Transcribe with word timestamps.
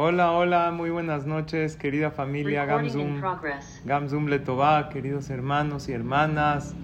Hola, 0.00 0.30
hola, 0.30 0.70
muy 0.70 0.90
buenas 0.90 1.26
noches, 1.26 1.74
querida 1.74 2.12
familia 2.12 2.64
Gamzum, 2.64 3.20
Gamzum 3.84 4.28
Letová, 4.28 4.90
queridos 4.90 5.28
hermanos 5.28 5.88
y 5.88 5.92
hermanas, 5.92 6.76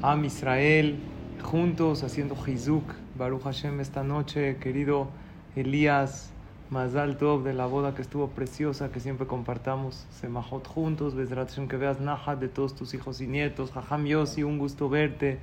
Am 0.00 0.24
Israel, 0.24 0.98
juntos 1.42 2.02
haciendo 2.02 2.34
Hizuk, 2.34 2.94
Baruch 3.18 3.42
Hashem 3.42 3.78
esta 3.80 4.02
noche, 4.04 4.56
querido 4.56 5.08
Elías, 5.54 6.30
Mazal 6.70 7.18
Tov 7.18 7.44
de 7.44 7.52
la 7.52 7.66
boda 7.66 7.94
que 7.94 8.00
estuvo 8.00 8.28
preciosa, 8.28 8.90
que 8.90 9.00
siempre 9.00 9.26
compartamos 9.26 10.06
Semajot 10.10 10.66
juntos, 10.66 11.14
Bezrat 11.14 11.50
que 11.68 11.76
veas 11.76 12.00
Naha 12.00 12.36
de 12.36 12.48
todos 12.48 12.74
tus 12.74 12.94
hijos 12.94 13.20
y 13.20 13.26
nietos, 13.26 13.70
Jajam 13.70 14.06
Yossi, 14.06 14.44
un 14.44 14.56
gusto 14.56 14.88
verte, 14.88 15.38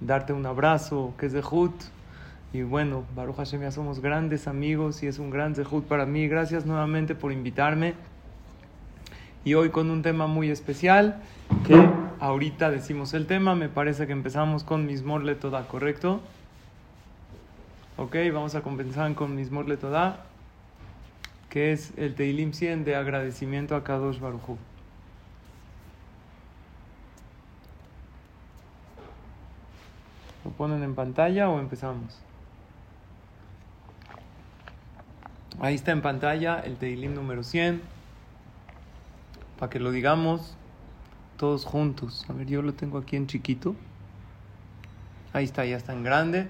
darte 0.00 0.32
un 0.32 0.46
abrazo, 0.46 1.12
que 1.18 1.26
es 1.26 1.34
de 1.34 1.42
Hut. 1.42 1.74
Y 2.52 2.62
bueno, 2.62 3.04
Baruch 3.14 3.36
Hashem, 3.36 3.62
ya 3.62 3.70
somos 3.70 4.00
grandes 4.00 4.46
amigos 4.48 5.02
y 5.02 5.06
es 5.06 5.18
un 5.18 5.30
gran 5.30 5.54
zehut 5.54 5.84
para 5.84 6.06
mí. 6.06 6.26
Gracias 6.28 6.64
nuevamente 6.64 7.14
por 7.14 7.32
invitarme. 7.32 7.94
Y 9.44 9.54
hoy 9.54 9.70
con 9.70 9.90
un 9.90 10.02
tema 10.02 10.26
muy 10.26 10.50
especial, 10.50 11.22
que 11.66 11.88
ahorita 12.18 12.70
decimos 12.70 13.14
el 13.14 13.26
tema, 13.26 13.54
me 13.54 13.68
parece 13.68 14.06
que 14.06 14.12
empezamos 14.12 14.64
con 14.64 14.86
Mismor 14.86 15.32
Toda, 15.36 15.68
¿correcto? 15.68 16.20
Ok, 17.96 18.16
vamos 18.32 18.54
a 18.54 18.62
comenzar 18.62 19.14
con 19.14 19.36
Mismor 19.36 19.76
Toda, 19.76 20.24
que 21.48 21.72
es 21.72 21.92
el 21.96 22.14
Teilim 22.14 22.52
100 22.52 22.84
de 22.84 22.96
agradecimiento 22.96 23.76
a 23.76 23.84
Kadosh 23.84 24.18
Baruch 24.18 24.42
¿Lo 30.44 30.50
ponen 30.52 30.82
en 30.82 30.94
pantalla 30.94 31.48
o 31.48 31.60
empezamos? 31.60 32.25
Ahí 35.58 35.74
está 35.74 35.92
en 35.92 36.02
pantalla 36.02 36.60
el 36.60 36.76
Teilim 36.76 37.14
número 37.14 37.42
100. 37.42 37.80
Para 39.58 39.70
que 39.70 39.80
lo 39.80 39.90
digamos 39.90 40.54
todos 41.38 41.64
juntos. 41.64 42.26
A 42.28 42.34
ver, 42.34 42.46
yo 42.46 42.60
lo 42.60 42.74
tengo 42.74 42.98
aquí 42.98 43.16
en 43.16 43.26
chiquito. 43.26 43.74
Ahí 45.32 45.44
está, 45.44 45.64
ya 45.64 45.78
está 45.78 45.94
en 45.94 46.02
grande. 46.02 46.48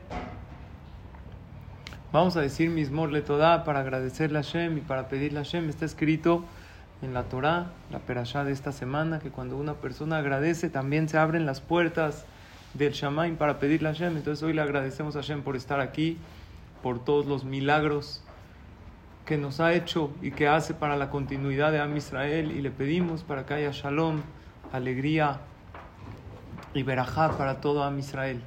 Vamos 2.12 2.36
a 2.36 2.40
decir 2.40 2.68
Mismor 2.68 3.12
le 3.12 3.22
toda 3.22 3.62
para 3.62 3.80
agradecerle 3.80 4.38
a 4.38 4.42
Hashem 4.42 4.78
y 4.78 4.80
para 4.80 5.08
pedirle 5.08 5.38
a 5.38 5.44
Hashem. 5.44 5.68
Está 5.68 5.84
escrito 5.84 6.44
en 7.00 7.14
la 7.14 7.24
Torah, 7.24 7.70
la 7.92 8.00
perashá 8.00 8.42
de 8.42 8.50
esta 8.50 8.72
semana, 8.72 9.20
que 9.20 9.30
cuando 9.30 9.56
una 9.56 9.74
persona 9.74 10.18
agradece 10.18 10.68
también 10.68 11.08
se 11.08 11.16
abren 11.16 11.46
las 11.46 11.60
puertas 11.60 12.24
del 12.74 12.92
Shamaim 12.92 13.36
para 13.36 13.60
pedirle 13.60 13.88
a 13.88 13.92
Hashem. 13.92 14.16
Entonces 14.16 14.42
hoy 14.42 14.52
le 14.52 14.62
agradecemos 14.62 15.14
a 15.14 15.20
Hashem 15.20 15.42
por 15.42 15.54
estar 15.54 15.78
aquí, 15.78 16.16
por 16.82 17.04
todos 17.04 17.26
los 17.26 17.44
milagros 17.44 18.24
que 19.26 19.36
nos 19.36 19.58
ha 19.60 19.74
hecho 19.74 20.10
y 20.22 20.30
que 20.30 20.48
hace 20.48 20.72
para 20.72 20.96
la 20.96 21.10
continuidad 21.10 21.72
de 21.72 21.80
Am 21.80 21.96
Israel 21.96 22.52
y 22.52 22.62
le 22.62 22.70
pedimos 22.70 23.24
para 23.24 23.44
que 23.44 23.54
haya 23.54 23.72
shalom, 23.72 24.22
alegría 24.72 25.40
y 26.72 26.84
verajá 26.84 27.36
para 27.36 27.60
todo 27.60 27.82
Am 27.82 27.98
Israel. 27.98 28.40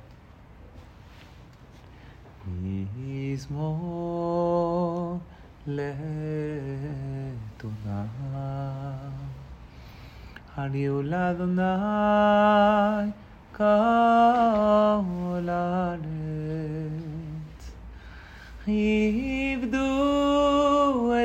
עבדו 18.68 19.84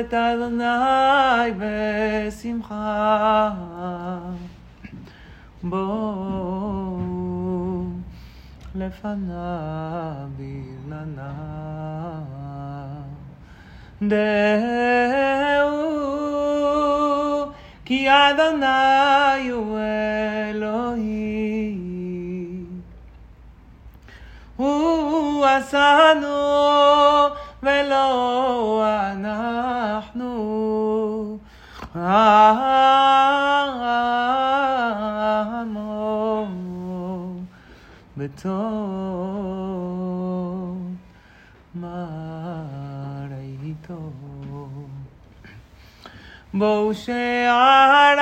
את 0.00 0.14
אדוני 0.14 1.52
בשמחה. 1.58 3.50
בואו 5.62 7.00
לפניו 8.74 10.28
ברננה. 10.36 11.32
דעו 14.02 14.10
כי 17.84 18.08
אדוני 18.10 19.50
הוא 19.50 19.78
אלוהים. 20.50 21.50
הוא 24.56 24.93
עשנו 25.44 26.38
ולא 27.62 28.82
אנחנו 29.12 30.30
עמו 35.54 36.46
בטוב 38.16 38.50
מראיתו 41.74 42.90
בואו 46.54 46.94
שערה 46.94 48.14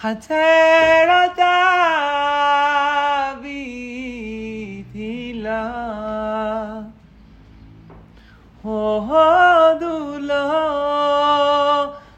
חצרתה 0.00 1.62
הודו 8.62 10.18
לו, 10.18 10.34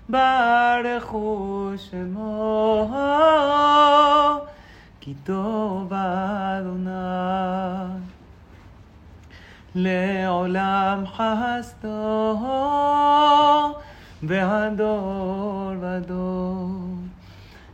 ברכו 0.09 1.70
שמו, 1.76 2.91
כי 5.00 5.15
טוב 5.25 5.92
אדוני. 5.92 6.94
לעולם 9.75 11.04
חסדו, 11.06 12.38
והדור 14.22 15.72
ודור 15.81 16.78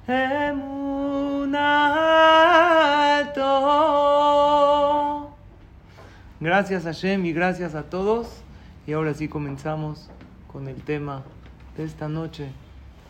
emunato. 0.07 0.95
Gracias 6.39 6.85
a 6.85 6.91
Shem 6.91 7.25
y 7.25 7.33
gracias 7.33 7.75
a 7.75 7.83
todos. 7.83 8.41
Y 8.87 8.93
ahora 8.93 9.13
sí 9.13 9.27
comenzamos 9.27 10.09
con 10.51 10.67
el 10.67 10.81
tema 10.83 11.23
de 11.75 11.83
esta 11.83 12.07
noche 12.07 12.49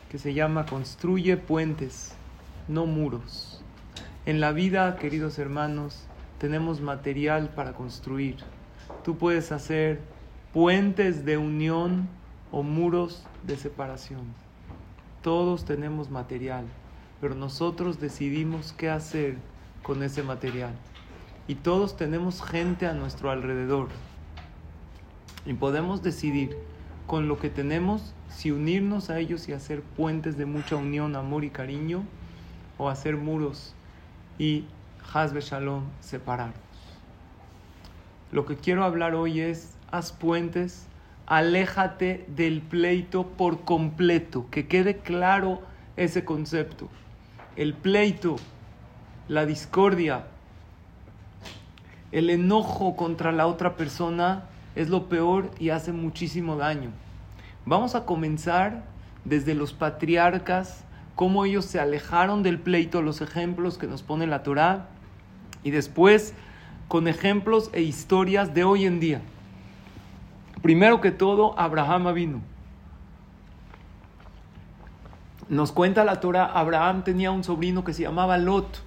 que 0.10 0.18
se 0.18 0.34
llama 0.34 0.66
Construye 0.66 1.36
puentes, 1.38 2.16
no 2.68 2.86
muros. 2.86 3.62
En 4.26 4.40
la 4.40 4.52
vida, 4.54 4.96
queridos 4.96 5.38
hermanos, 5.38 6.06
tenemos 6.40 6.82
material 6.82 7.50
para 7.50 7.74
construir. 7.74 8.38
Tú 9.04 9.18
puedes 9.18 9.52
hacer 9.52 10.00
puentes 10.54 11.26
de 11.26 11.38
unión 11.38 12.08
o 12.52 12.64
muros 12.64 13.26
de 13.44 13.58
separación. 13.58 14.22
Todos 15.22 15.66
tenemos 15.66 16.10
material 16.10 16.66
pero 17.26 17.34
nosotros 17.34 18.00
decidimos 18.00 18.72
qué 18.74 18.88
hacer 18.88 19.38
con 19.82 20.04
ese 20.04 20.22
material. 20.22 20.74
Y 21.48 21.56
todos 21.56 21.98
tenemos 21.98 22.44
gente 22.44 22.86
a 22.86 22.94
nuestro 22.94 23.32
alrededor 23.32 23.88
y 25.44 25.56
podemos 25.56 26.04
decidir 26.04 26.56
con 27.08 27.28
lo 27.28 27.40
que 27.40 27.50
tenemos 27.50 28.14
si 28.30 28.52
unirnos 28.52 29.10
a 29.10 29.18
ellos 29.18 29.50
y 29.50 29.54
hacer 29.54 29.82
puentes 29.82 30.38
de 30.38 30.46
mucha 30.46 30.76
unión, 30.76 31.16
amor 31.16 31.44
y 31.44 31.50
cariño, 31.50 32.04
o 32.78 32.90
hacer 32.90 33.18
muros 33.18 33.74
y 34.38 34.66
Hazbe 35.12 35.42
Shalom 35.42 35.86
separarnos. 36.02 36.60
Lo 38.32 38.46
que 38.46 38.56
quiero 38.56 38.84
hablar 38.84 39.16
hoy 39.16 39.40
es, 39.40 39.76
haz 39.90 40.12
puentes, 40.12 40.86
aléjate 41.26 42.24
del 42.28 42.62
pleito 42.62 43.26
por 43.26 43.62
completo, 43.62 44.46
que 44.52 44.68
quede 44.68 44.98
claro 45.00 45.64
ese 45.98 46.24
concepto. 46.24 46.88
El 47.56 47.74
pleito, 47.74 48.36
la 49.30 49.46
discordia, 49.46 50.26
el 52.12 52.30
enojo 52.30 52.98
contra 52.98 53.32
la 53.32 53.48
otra 53.48 53.78
persona 53.78 54.44
es 54.76 54.90
lo 54.90 55.08
peor 55.08 55.52
y 55.58 55.70
hace 55.70 55.94
muchísimo 55.94 56.58
daño. 56.58 56.90
Vamos 57.66 57.96
a 57.96 58.06
comenzar 58.06 58.84
desde 59.24 59.56
los 59.56 59.72
patriarcas, 59.72 60.84
cómo 61.16 61.46
ellos 61.46 61.64
se 61.64 61.80
alejaron 61.80 62.44
del 62.44 62.60
pleito, 62.60 63.02
los 63.02 63.22
ejemplos 63.22 63.78
que 63.78 63.88
nos 63.88 64.04
pone 64.04 64.28
la 64.28 64.44
Torá, 64.44 64.90
y 65.64 65.72
después 65.72 66.34
con 66.90 67.08
ejemplos 67.08 67.70
e 67.72 67.82
historias 67.82 68.54
de 68.54 68.66
hoy 68.66 68.86
en 68.86 69.00
día. 69.00 69.22
Primero 70.62 71.00
que 71.00 71.12
todo, 71.12 71.58
Abraham 71.58 72.14
vino. 72.14 72.55
Nos 75.48 75.72
cuenta 75.72 76.04
la 76.04 76.20
Torah, 76.22 76.46
Abraham 76.46 77.04
tenía 77.04 77.30
un 77.30 77.44
sobrino 77.44 77.84
que 77.84 77.94
se 77.94 78.02
llamaba 78.02 78.40
Lot. 78.40 78.82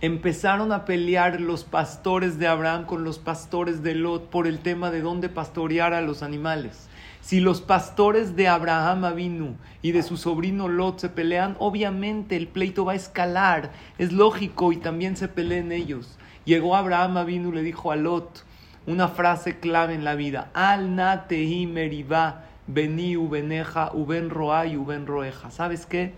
Empezaron 0.00 0.70
a 0.70 0.84
pelear 0.84 1.40
los 1.40 1.64
pastores 1.64 2.38
de 2.38 2.46
Abraham 2.46 2.84
con 2.86 3.02
los 3.02 3.18
pastores 3.18 3.82
de 3.82 3.96
Lot 3.96 4.30
por 4.30 4.46
el 4.46 4.60
tema 4.60 4.92
de 4.92 5.00
dónde 5.00 5.28
pastorear 5.28 5.92
a 5.92 6.02
los 6.02 6.22
animales. 6.22 6.88
Si 7.20 7.40
los 7.40 7.60
pastores 7.60 8.36
de 8.36 8.46
Abraham 8.46 9.04
Avinu 9.04 9.56
y 9.82 9.90
de 9.90 10.04
su 10.04 10.16
sobrino 10.16 10.68
Lot 10.68 11.00
se 11.00 11.08
pelean, 11.08 11.56
obviamente 11.58 12.36
el 12.36 12.46
pleito 12.46 12.84
va 12.84 12.92
a 12.92 12.94
escalar, 12.94 13.72
es 13.98 14.12
lógico 14.12 14.70
y 14.70 14.76
también 14.76 15.16
se 15.16 15.26
peleen 15.26 15.72
ellos. 15.72 16.16
Llegó 16.44 16.76
Abraham 16.76 17.16
Avinu 17.16 17.50
y 17.50 17.56
le 17.56 17.62
dijo 17.64 17.90
a 17.90 17.96
Lot 17.96 18.44
una 18.86 19.08
frase 19.08 19.58
clave 19.58 19.94
en 19.94 20.04
la 20.04 20.14
vida: 20.14 20.48
Al 20.54 20.94
natehi 20.94 21.66
meriva 21.66 22.44
beni 22.68 23.16
ubeneja 23.16 23.90
uben 23.92 24.30
roa 24.30 24.66
y 24.66 24.76
uben 24.76 25.06
roeja. 25.06 25.50
¿Sabes 25.50 25.86
qué? 25.86 26.12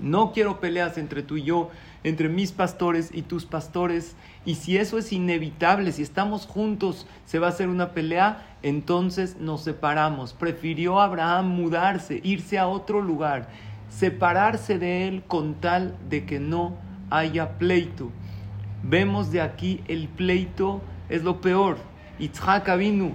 No 0.00 0.32
quiero 0.32 0.60
peleas 0.60 0.98
entre 0.98 1.22
tú 1.22 1.36
y 1.36 1.44
yo 1.44 1.70
entre 2.04 2.28
mis 2.28 2.52
pastores 2.52 3.10
y 3.12 3.22
tus 3.22 3.46
pastores. 3.46 4.14
Y 4.44 4.56
si 4.56 4.76
eso 4.76 4.98
es 4.98 5.12
inevitable, 5.12 5.90
si 5.90 6.02
estamos 6.02 6.46
juntos, 6.46 7.06
se 7.24 7.38
va 7.38 7.46
a 7.48 7.50
hacer 7.50 7.68
una 7.68 7.92
pelea, 7.92 8.46
entonces 8.62 9.38
nos 9.40 9.62
separamos. 9.62 10.34
Prefirió 10.34 11.00
Abraham 11.00 11.48
mudarse, 11.48 12.20
irse 12.22 12.58
a 12.58 12.68
otro 12.68 13.00
lugar, 13.00 13.48
separarse 13.88 14.78
de 14.78 15.08
él 15.08 15.24
con 15.26 15.54
tal 15.54 15.96
de 16.08 16.26
que 16.26 16.38
no 16.38 16.76
haya 17.10 17.58
pleito. 17.58 18.10
Vemos 18.82 19.32
de 19.32 19.40
aquí 19.40 19.82
el 19.88 20.08
pleito 20.08 20.82
es 21.08 21.24
lo 21.24 21.40
peor. 21.40 21.78
Itzhak 22.18 22.68
Avinu 22.68 23.14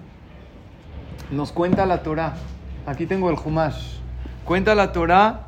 nos 1.32 1.52
cuenta 1.52 1.86
la 1.86 2.02
Torah. 2.02 2.36
Aquí 2.86 3.06
tengo 3.06 3.30
el 3.30 3.38
Humash. 3.44 3.98
Cuenta 4.46 4.74
la 4.74 4.92
Torah 4.92 5.48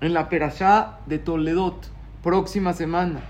en 0.00 0.12
la 0.12 0.28
Perashá 0.28 0.98
de 1.06 1.18
Toledot, 1.18 1.90
próxima 2.22 2.74
semana. 2.74 3.20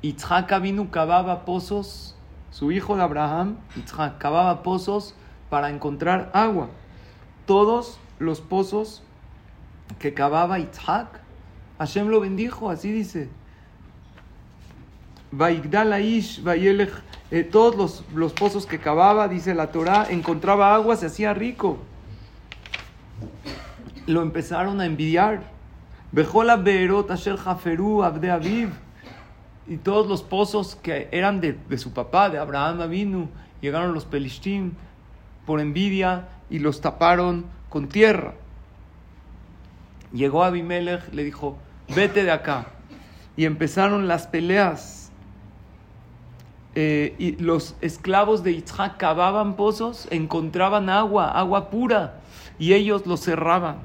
Itzhak 0.00 0.60
vino 0.62 0.90
cavaba 0.90 1.44
pozos, 1.44 2.16
su 2.50 2.72
hijo 2.72 2.96
de 2.96 3.02
Abraham, 3.02 3.56
Itzhak, 3.76 4.18
cavaba 4.18 4.62
pozos 4.62 5.14
para 5.50 5.70
encontrar 5.70 6.30
agua. 6.32 6.68
Todos 7.46 7.98
los 8.18 8.40
pozos 8.40 9.02
que 9.98 10.14
cavaba 10.14 10.58
Itzhak, 10.58 11.20
Hashem 11.78 12.08
lo 12.08 12.20
bendijo, 12.20 12.70
así 12.70 12.90
dice. 12.90 13.28
Vaigdalaish, 15.36 16.42
eh, 17.30 17.42
todos 17.44 17.76
los, 17.76 18.04
los 18.14 18.32
pozos 18.32 18.66
que 18.66 18.78
cavaba, 18.78 19.28
dice 19.28 19.54
la 19.54 19.72
Torah, 19.72 20.06
encontraba 20.10 20.74
agua, 20.74 20.96
se 20.96 21.06
hacía 21.06 21.34
rico 21.34 21.78
lo 24.06 24.22
empezaron 24.22 24.80
a 24.80 24.86
envidiar. 24.86 25.42
Bejola 26.12 26.56
Beerot 26.56 27.10
Asher 27.10 27.36
Jaferú 27.36 28.02
Abde. 28.02 28.68
Y 29.66 29.78
todos 29.78 30.06
los 30.06 30.22
pozos 30.22 30.76
que 30.76 31.08
eran 31.10 31.40
de, 31.40 31.58
su 31.78 31.92
papá, 31.92 32.28
de 32.28 32.38
Abraham 32.38 32.82
Avinu, 32.82 33.28
llegaron 33.60 33.94
los 33.94 34.04
Pelishtim 34.04 34.72
por 35.46 35.60
envidia 35.60 36.28
y 36.50 36.58
los 36.58 36.80
taparon 36.80 37.46
con 37.70 37.88
tierra. 37.88 38.34
Llegó 40.12 40.44
Abimelech, 40.44 41.12
le 41.12 41.24
dijo, 41.24 41.56
vete 41.94 42.24
de 42.24 42.30
acá. 42.30 42.66
Y 43.36 43.46
empezaron 43.46 44.06
las 44.06 44.26
peleas. 44.26 45.03
Eh, 46.76 47.14
y 47.18 47.36
los 47.36 47.76
esclavos 47.80 48.42
de 48.42 48.54
Yitzhak 48.54 48.96
cavaban 48.96 49.54
pozos, 49.54 50.08
encontraban 50.10 50.90
agua, 50.90 51.30
agua 51.30 51.70
pura, 51.70 52.20
y 52.58 52.72
ellos 52.72 53.06
los 53.06 53.20
cerraban. 53.20 53.78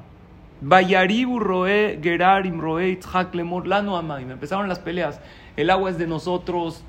Vayaribu 0.60 1.38
roe 1.38 1.98
gerarim 2.02 2.60
roe 2.60 2.90
itzhak 2.90 3.34
lemor 3.34 3.66
lano 3.66 4.00
Me 4.02 4.32
Empezaron 4.32 4.68
las 4.68 4.78
peleas. 4.78 5.18
El 5.56 5.70
agua 5.70 5.88
es 5.90 5.98
de 5.98 6.06
nosotros, 6.06 6.82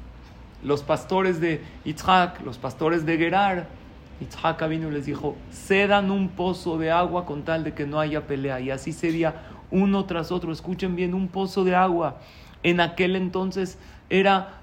los 0.63 0.83
pastores 0.83 1.39
de 1.39 1.61
Itzhak, 1.85 2.41
los 2.41 2.57
pastores 2.57 3.05
de 3.05 3.17
Gerar. 3.17 3.67
Itzhak 4.19 4.67
vino 4.67 4.89
y 4.89 4.91
les 4.91 5.05
dijo, 5.05 5.35
cedan 5.51 6.11
un 6.11 6.29
pozo 6.29 6.77
de 6.77 6.91
agua 6.91 7.25
con 7.25 7.43
tal 7.43 7.63
de 7.63 7.73
que 7.73 7.85
no 7.85 7.99
haya 7.99 8.27
pelea. 8.27 8.59
Y 8.59 8.71
así 8.71 8.91
sería 8.91 9.35
uno 9.71 10.05
tras 10.05 10.31
otro. 10.31 10.51
Escuchen 10.51 10.95
bien, 10.95 11.13
un 11.13 11.27
pozo 11.27 11.63
de 11.63 11.75
agua. 11.75 12.17
En 12.63 12.81
aquel 12.81 13.15
entonces 13.15 13.79
era, 14.09 14.60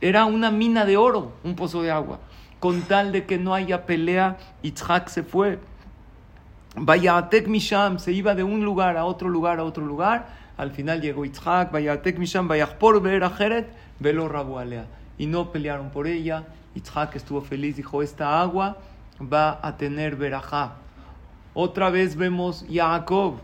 era 0.00 0.24
una 0.26 0.50
mina 0.50 0.84
de 0.84 0.96
oro, 0.96 1.32
un 1.44 1.56
pozo 1.56 1.82
de 1.82 1.90
agua. 1.90 2.18
Con 2.60 2.82
tal 2.82 3.12
de 3.12 3.24
que 3.26 3.38
no 3.38 3.54
haya 3.54 3.86
pelea, 3.86 4.38
Itzhak 4.62 5.08
se 5.08 5.22
fue. 5.22 5.58
Vayatek 6.74 7.48
Misham 7.48 7.98
se 7.98 8.12
iba 8.12 8.34
de 8.34 8.42
un 8.42 8.64
lugar 8.64 8.96
a 8.96 9.04
otro 9.04 9.28
lugar 9.28 9.58
a 9.58 9.64
otro 9.64 9.84
lugar. 9.84 10.28
Al 10.56 10.70
final 10.70 11.00
llegó 11.00 11.24
Itzhak, 11.24 11.72
Vayatek 11.72 12.18
Misham, 12.18 12.48
por 12.78 13.00
ver 13.00 13.24
a 13.24 13.30
Jeret, 13.30 13.68
velo 13.98 14.28
Rabualea. 14.28 14.86
Y 15.18 15.26
no 15.26 15.52
pelearon 15.52 15.90
por 15.90 16.06
ella. 16.06 16.44
Itzhak 16.74 17.16
estuvo 17.16 17.40
feliz, 17.40 17.76
dijo: 17.76 18.02
Esta 18.02 18.40
agua 18.40 18.78
va 19.20 19.58
a 19.62 19.76
tener 19.76 20.16
verajá. 20.16 20.74
Otra 21.54 21.88
vez 21.88 22.16
vemos 22.16 22.66
Jacob. 22.70 23.36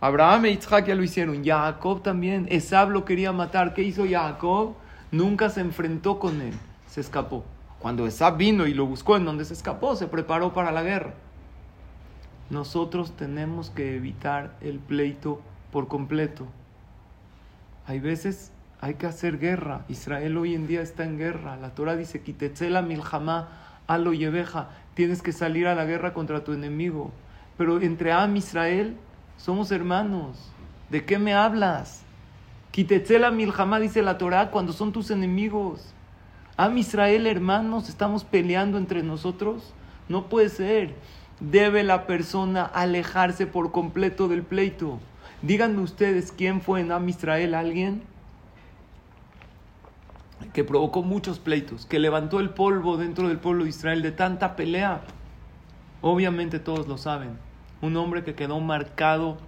Abraham 0.00 0.46
e 0.46 0.50
Itzhak 0.52 0.86
ya 0.86 0.94
lo 0.94 1.02
hicieron. 1.02 1.44
Jacob 1.44 2.02
también. 2.02 2.46
Esab 2.50 2.90
lo 2.90 3.04
quería 3.04 3.32
matar. 3.32 3.74
¿Qué 3.74 3.82
hizo 3.82 4.04
Jacob? 4.08 4.74
Nunca 5.16 5.50
se 5.50 5.60
enfrentó 5.60 6.18
con 6.18 6.40
él. 6.40 6.54
Se 6.88 7.00
escapó. 7.00 7.44
Cuando 7.78 8.06
Esab 8.06 8.36
vino 8.36 8.66
y 8.66 8.74
lo 8.74 8.86
buscó 8.86 9.16
en 9.16 9.24
donde 9.24 9.44
se 9.44 9.54
escapó, 9.54 9.96
se 9.96 10.06
preparó 10.06 10.52
para 10.52 10.72
la 10.72 10.82
guerra 10.82 11.14
nosotros 12.50 13.16
tenemos 13.16 13.70
que 13.70 13.96
evitar 13.96 14.54
el 14.60 14.78
pleito 14.78 15.40
por 15.72 15.88
completo. 15.88 16.46
Hay 17.86 17.98
veces 17.98 18.52
hay 18.80 18.94
que 18.94 19.06
hacer 19.06 19.38
guerra. 19.38 19.84
Israel 19.88 20.36
hoy 20.36 20.54
en 20.54 20.66
día 20.66 20.82
está 20.82 21.04
en 21.04 21.18
guerra. 21.18 21.56
La 21.56 21.70
Torah 21.70 21.96
dice, 21.96 22.20
Kitetzela 22.20 22.82
milhamá 22.82 23.48
alo 23.86 24.12
yeveja. 24.12 24.68
Tienes 24.94 25.22
que 25.22 25.32
salir 25.32 25.66
a 25.66 25.74
la 25.74 25.84
guerra 25.84 26.12
contra 26.12 26.44
tu 26.44 26.52
enemigo. 26.52 27.10
Pero 27.58 27.80
entre 27.80 28.12
Am 28.12 28.36
Israel 28.36 28.96
somos 29.38 29.72
hermanos. 29.72 30.36
¿De 30.90 31.04
qué 31.04 31.18
me 31.18 31.34
hablas? 31.34 32.02
Kitetzela 32.76 33.30
milhamá 33.30 33.80
dice 33.80 34.02
la 34.02 34.18
Torah 34.18 34.50
cuando 34.50 34.74
son 34.74 34.92
tus 34.92 35.10
enemigos. 35.10 35.94
Am 36.58 36.76
Israel, 36.76 37.26
hermanos, 37.26 37.88
estamos 37.88 38.22
peleando 38.22 38.76
entre 38.76 39.02
nosotros. 39.02 39.72
No 40.10 40.28
puede 40.28 40.50
ser 40.50 40.94
debe 41.40 41.84
la 41.84 42.06
persona 42.06 42.66
alejarse 42.66 43.46
por 43.46 43.72
completo 43.72 44.28
del 44.28 44.42
pleito. 44.42 44.98
Díganme 45.40 45.80
ustedes 45.80 46.32
quién 46.32 46.60
fue 46.60 46.82
en 46.82 46.92
Am 46.92 47.08
Israel, 47.08 47.54
alguien 47.54 48.02
que 50.52 50.62
provocó 50.62 51.02
muchos 51.02 51.38
pleitos, 51.38 51.86
que 51.86 51.98
levantó 51.98 52.40
el 52.40 52.50
polvo 52.50 52.98
dentro 52.98 53.28
del 53.28 53.38
pueblo 53.38 53.64
de 53.64 53.70
Israel 53.70 54.02
de 54.02 54.12
tanta 54.12 54.54
pelea. 54.54 55.00
Obviamente 56.02 56.58
todos 56.58 56.86
lo 56.86 56.98
saben. 56.98 57.38
Un 57.80 57.96
hombre 57.96 58.22
que 58.22 58.34
quedó 58.34 58.60
marcado 58.60 59.38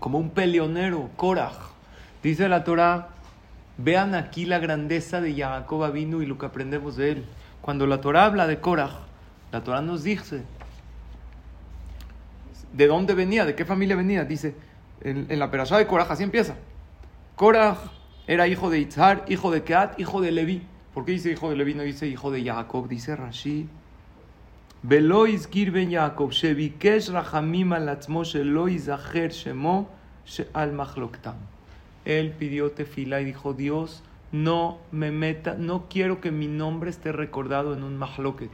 como 0.00 0.18
un 0.18 0.30
peleonero, 0.30 1.08
Korah. 1.14 1.67
Dice 2.22 2.48
la 2.48 2.64
Torah, 2.64 3.08
vean 3.76 4.14
aquí 4.14 4.44
la 4.44 4.58
grandeza 4.58 5.20
de 5.20 5.34
Jacob 5.34 5.90
vino 5.92 6.22
y 6.22 6.26
lo 6.26 6.38
que 6.38 6.46
aprendemos 6.46 6.96
de 6.96 7.12
él. 7.12 7.24
Cuando 7.60 7.86
la 7.86 8.00
Torah 8.00 8.24
habla 8.24 8.46
de 8.46 8.60
Korah, 8.60 9.00
la 9.52 9.62
Torah 9.62 9.80
nos 9.80 10.02
dice 10.02 10.42
¿De 12.72 12.86
dónde 12.86 13.14
venía? 13.14 13.44
¿De 13.44 13.54
qué 13.54 13.64
familia 13.64 13.96
venía? 13.96 14.24
Dice, 14.24 14.54
en, 15.00 15.26
la 15.38 15.50
perashá 15.50 15.78
de 15.78 15.86
Korah, 15.86 16.06
así 16.08 16.22
empieza. 16.22 16.56
Korah 17.34 17.78
era 18.26 18.46
hijo 18.46 18.68
de 18.68 18.80
Itzhar, 18.80 19.24
hijo 19.28 19.50
de 19.50 19.62
Keat, 19.62 19.98
hijo 19.98 20.20
de 20.20 20.32
Levi. 20.32 20.62
¿Por 20.92 21.04
qué 21.04 21.12
dice 21.12 21.30
hijo 21.30 21.50
de 21.50 21.56
Levi? 21.56 21.74
No 21.74 21.82
dice 21.82 22.06
hijo 22.06 22.30
de 22.30 22.44
Jacob, 22.44 22.88
dice 22.88 23.16
Rashi. 23.16 23.68
Velois 24.82 25.48
ben 25.50 25.90
Jacob, 25.90 26.30
shebikesh 26.30 27.08
rachamim 27.08 27.72
al 27.72 27.98
zacher 28.00 29.30
shemo 29.30 29.88
al 30.52 30.72
machloktam. 30.72 31.36
Él 32.08 32.32
pidió 32.32 32.70
tefila 32.70 33.20
y 33.20 33.26
dijo, 33.26 33.52
Dios, 33.52 34.02
no 34.32 34.78
me 34.92 35.10
meta, 35.10 35.56
no 35.58 35.88
quiero 35.90 36.22
que 36.22 36.30
mi 36.30 36.48
nombre 36.48 36.88
esté 36.88 37.12
recordado 37.12 37.74
en 37.74 37.84
un 37.84 37.98
mahloket, 37.98 38.50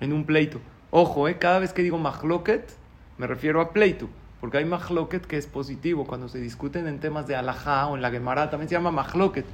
en 0.00 0.12
un 0.12 0.24
pleito. 0.26 0.60
Ojo, 0.90 1.26
eh, 1.26 1.38
cada 1.38 1.58
vez 1.58 1.72
que 1.72 1.82
digo 1.82 1.96
mahloket, 1.96 2.70
me 3.16 3.26
refiero 3.26 3.62
a 3.62 3.72
pleito, 3.72 4.10
porque 4.42 4.58
hay 4.58 4.66
mahloket 4.66 5.24
que 5.24 5.38
es 5.38 5.46
positivo. 5.46 6.04
Cuando 6.04 6.28
se 6.28 6.38
discuten 6.38 6.86
en 6.86 7.00
temas 7.00 7.26
de 7.26 7.34
alajá 7.34 7.86
o 7.86 7.96
en 7.96 8.02
la 8.02 8.10
Gemara 8.10 8.50
también 8.50 8.68
se 8.68 8.74
llama 8.74 8.90
mahloket. 8.90 9.46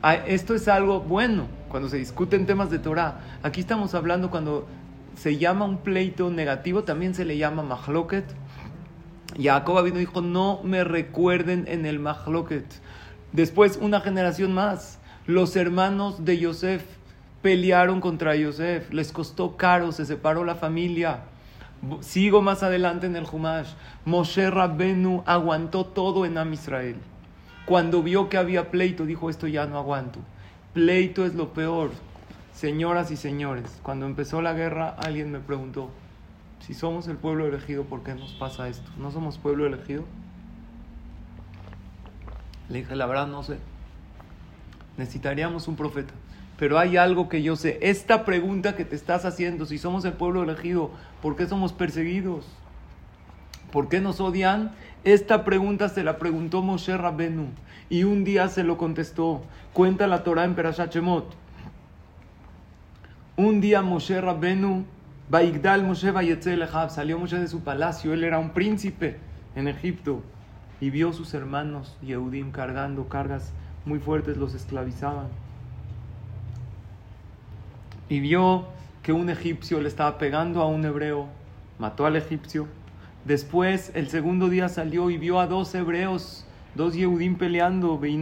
Ah, 0.00 0.14
esto 0.14 0.54
es 0.54 0.68
algo 0.68 1.00
bueno 1.00 1.48
cuando 1.68 1.88
se 1.88 1.96
discuten 1.96 2.46
temas 2.46 2.70
de 2.70 2.78
Torah. 2.78 3.18
Aquí 3.42 3.62
estamos 3.62 3.96
hablando 3.96 4.30
cuando 4.30 4.64
se 5.16 5.38
llama 5.38 5.64
un 5.64 5.78
pleito 5.78 6.30
negativo, 6.30 6.84
también 6.84 7.16
se 7.16 7.24
le 7.24 7.36
llama 7.36 7.64
mahloket. 7.64 8.26
Jacob 9.36 9.86
y 9.86 9.90
dijo, 9.90 10.20
no 10.20 10.60
me 10.64 10.84
recuerden 10.84 11.64
en 11.68 11.86
el 11.86 11.98
mahloket. 11.98 12.64
Después, 13.32 13.78
una 13.80 14.00
generación 14.00 14.54
más, 14.54 14.98
los 15.26 15.56
hermanos 15.56 16.24
de 16.24 16.38
Yosef 16.38 16.82
pelearon 17.42 18.00
contra 18.00 18.34
Yosef, 18.34 18.92
les 18.92 19.12
costó 19.12 19.56
caro, 19.56 19.92
se 19.92 20.06
separó 20.06 20.44
la 20.44 20.54
familia. 20.54 21.24
Sigo 22.00 22.42
más 22.42 22.62
adelante 22.62 23.06
en 23.06 23.16
el 23.16 23.26
Humash. 23.30 23.74
Moshe 24.04 24.50
Rabbenu 24.50 25.22
aguantó 25.26 25.84
todo 25.84 26.26
en 26.26 26.38
Am 26.38 26.52
Israel. 26.52 26.96
Cuando 27.66 28.02
vio 28.02 28.28
que 28.28 28.38
había 28.38 28.70
pleito, 28.70 29.04
dijo, 29.04 29.30
esto 29.30 29.46
ya 29.46 29.66
no 29.66 29.78
aguanto. 29.78 30.20
Pleito 30.72 31.24
es 31.26 31.34
lo 31.34 31.52
peor. 31.52 31.90
Señoras 32.54 33.10
y 33.10 33.16
señores, 33.16 33.78
cuando 33.82 34.06
empezó 34.06 34.42
la 34.42 34.54
guerra, 34.54 34.96
alguien 34.98 35.30
me 35.30 35.38
preguntó, 35.38 35.90
si 36.68 36.74
somos 36.74 37.08
el 37.08 37.16
pueblo 37.16 37.46
elegido, 37.46 37.84
¿por 37.84 38.02
qué 38.02 38.14
nos 38.14 38.34
pasa 38.34 38.68
esto? 38.68 38.90
¿No 38.98 39.10
somos 39.10 39.38
pueblo 39.38 39.64
elegido? 39.66 40.04
Le 42.68 42.80
dije, 42.80 42.94
la 42.94 43.06
verdad 43.06 43.26
no 43.26 43.42
sé. 43.42 43.56
Necesitaríamos 44.98 45.66
un 45.66 45.76
profeta. 45.76 46.12
Pero 46.58 46.78
hay 46.78 46.98
algo 46.98 47.30
que 47.30 47.42
yo 47.42 47.56
sé. 47.56 47.78
Esta 47.80 48.26
pregunta 48.26 48.76
que 48.76 48.84
te 48.84 48.96
estás 48.96 49.24
haciendo, 49.24 49.64
si 49.64 49.78
somos 49.78 50.04
el 50.04 50.12
pueblo 50.12 50.42
elegido, 50.42 50.90
¿por 51.22 51.36
qué 51.36 51.46
somos 51.46 51.72
perseguidos? 51.72 52.44
¿Por 53.72 53.88
qué 53.88 54.02
nos 54.02 54.20
odian? 54.20 54.72
Esta 55.04 55.46
pregunta 55.46 55.88
se 55.88 56.04
la 56.04 56.18
preguntó 56.18 56.60
Moshe 56.60 56.94
Rabbenu 56.98 57.46
y 57.88 58.04
un 58.04 58.24
día 58.24 58.46
se 58.48 58.62
lo 58.62 58.76
contestó. 58.76 59.40
Cuenta 59.72 60.06
la 60.06 60.22
Torah 60.22 60.44
en 60.44 60.54
Perashat 60.54 60.92
Shemot. 60.92 61.34
Un 63.36 63.62
día 63.62 63.80
Moshe 63.80 64.20
Rabbenu, 64.20 64.84
Baigdal 65.30 65.84
Moshe 65.84 66.10
salió 66.88 67.18
Moshe 67.18 67.38
de 67.38 67.48
su 67.48 67.60
palacio, 67.60 68.14
él 68.14 68.24
era 68.24 68.38
un 68.38 68.48
príncipe 68.50 69.18
en 69.54 69.68
Egipto 69.68 70.22
y 70.80 70.88
vio 70.88 71.12
sus 71.12 71.34
hermanos 71.34 71.98
Yehudim 72.00 72.50
cargando 72.50 73.08
cargas 73.08 73.52
muy 73.84 73.98
fuertes, 73.98 74.38
los 74.38 74.54
esclavizaban. 74.54 75.26
Y 78.08 78.20
vio 78.20 78.68
que 79.02 79.12
un 79.12 79.28
egipcio 79.28 79.82
le 79.82 79.88
estaba 79.88 80.16
pegando 80.16 80.62
a 80.62 80.66
un 80.66 80.82
hebreo, 80.86 81.26
mató 81.78 82.06
al 82.06 82.16
egipcio. 82.16 82.66
Después, 83.26 83.92
el 83.94 84.08
segundo 84.08 84.48
día 84.48 84.70
salió 84.70 85.10
y 85.10 85.18
vio 85.18 85.40
a 85.40 85.46
dos 85.46 85.74
hebreos, 85.74 86.46
dos 86.74 86.94
Yehudim 86.94 87.36
peleando, 87.36 87.98
vio 87.98 88.18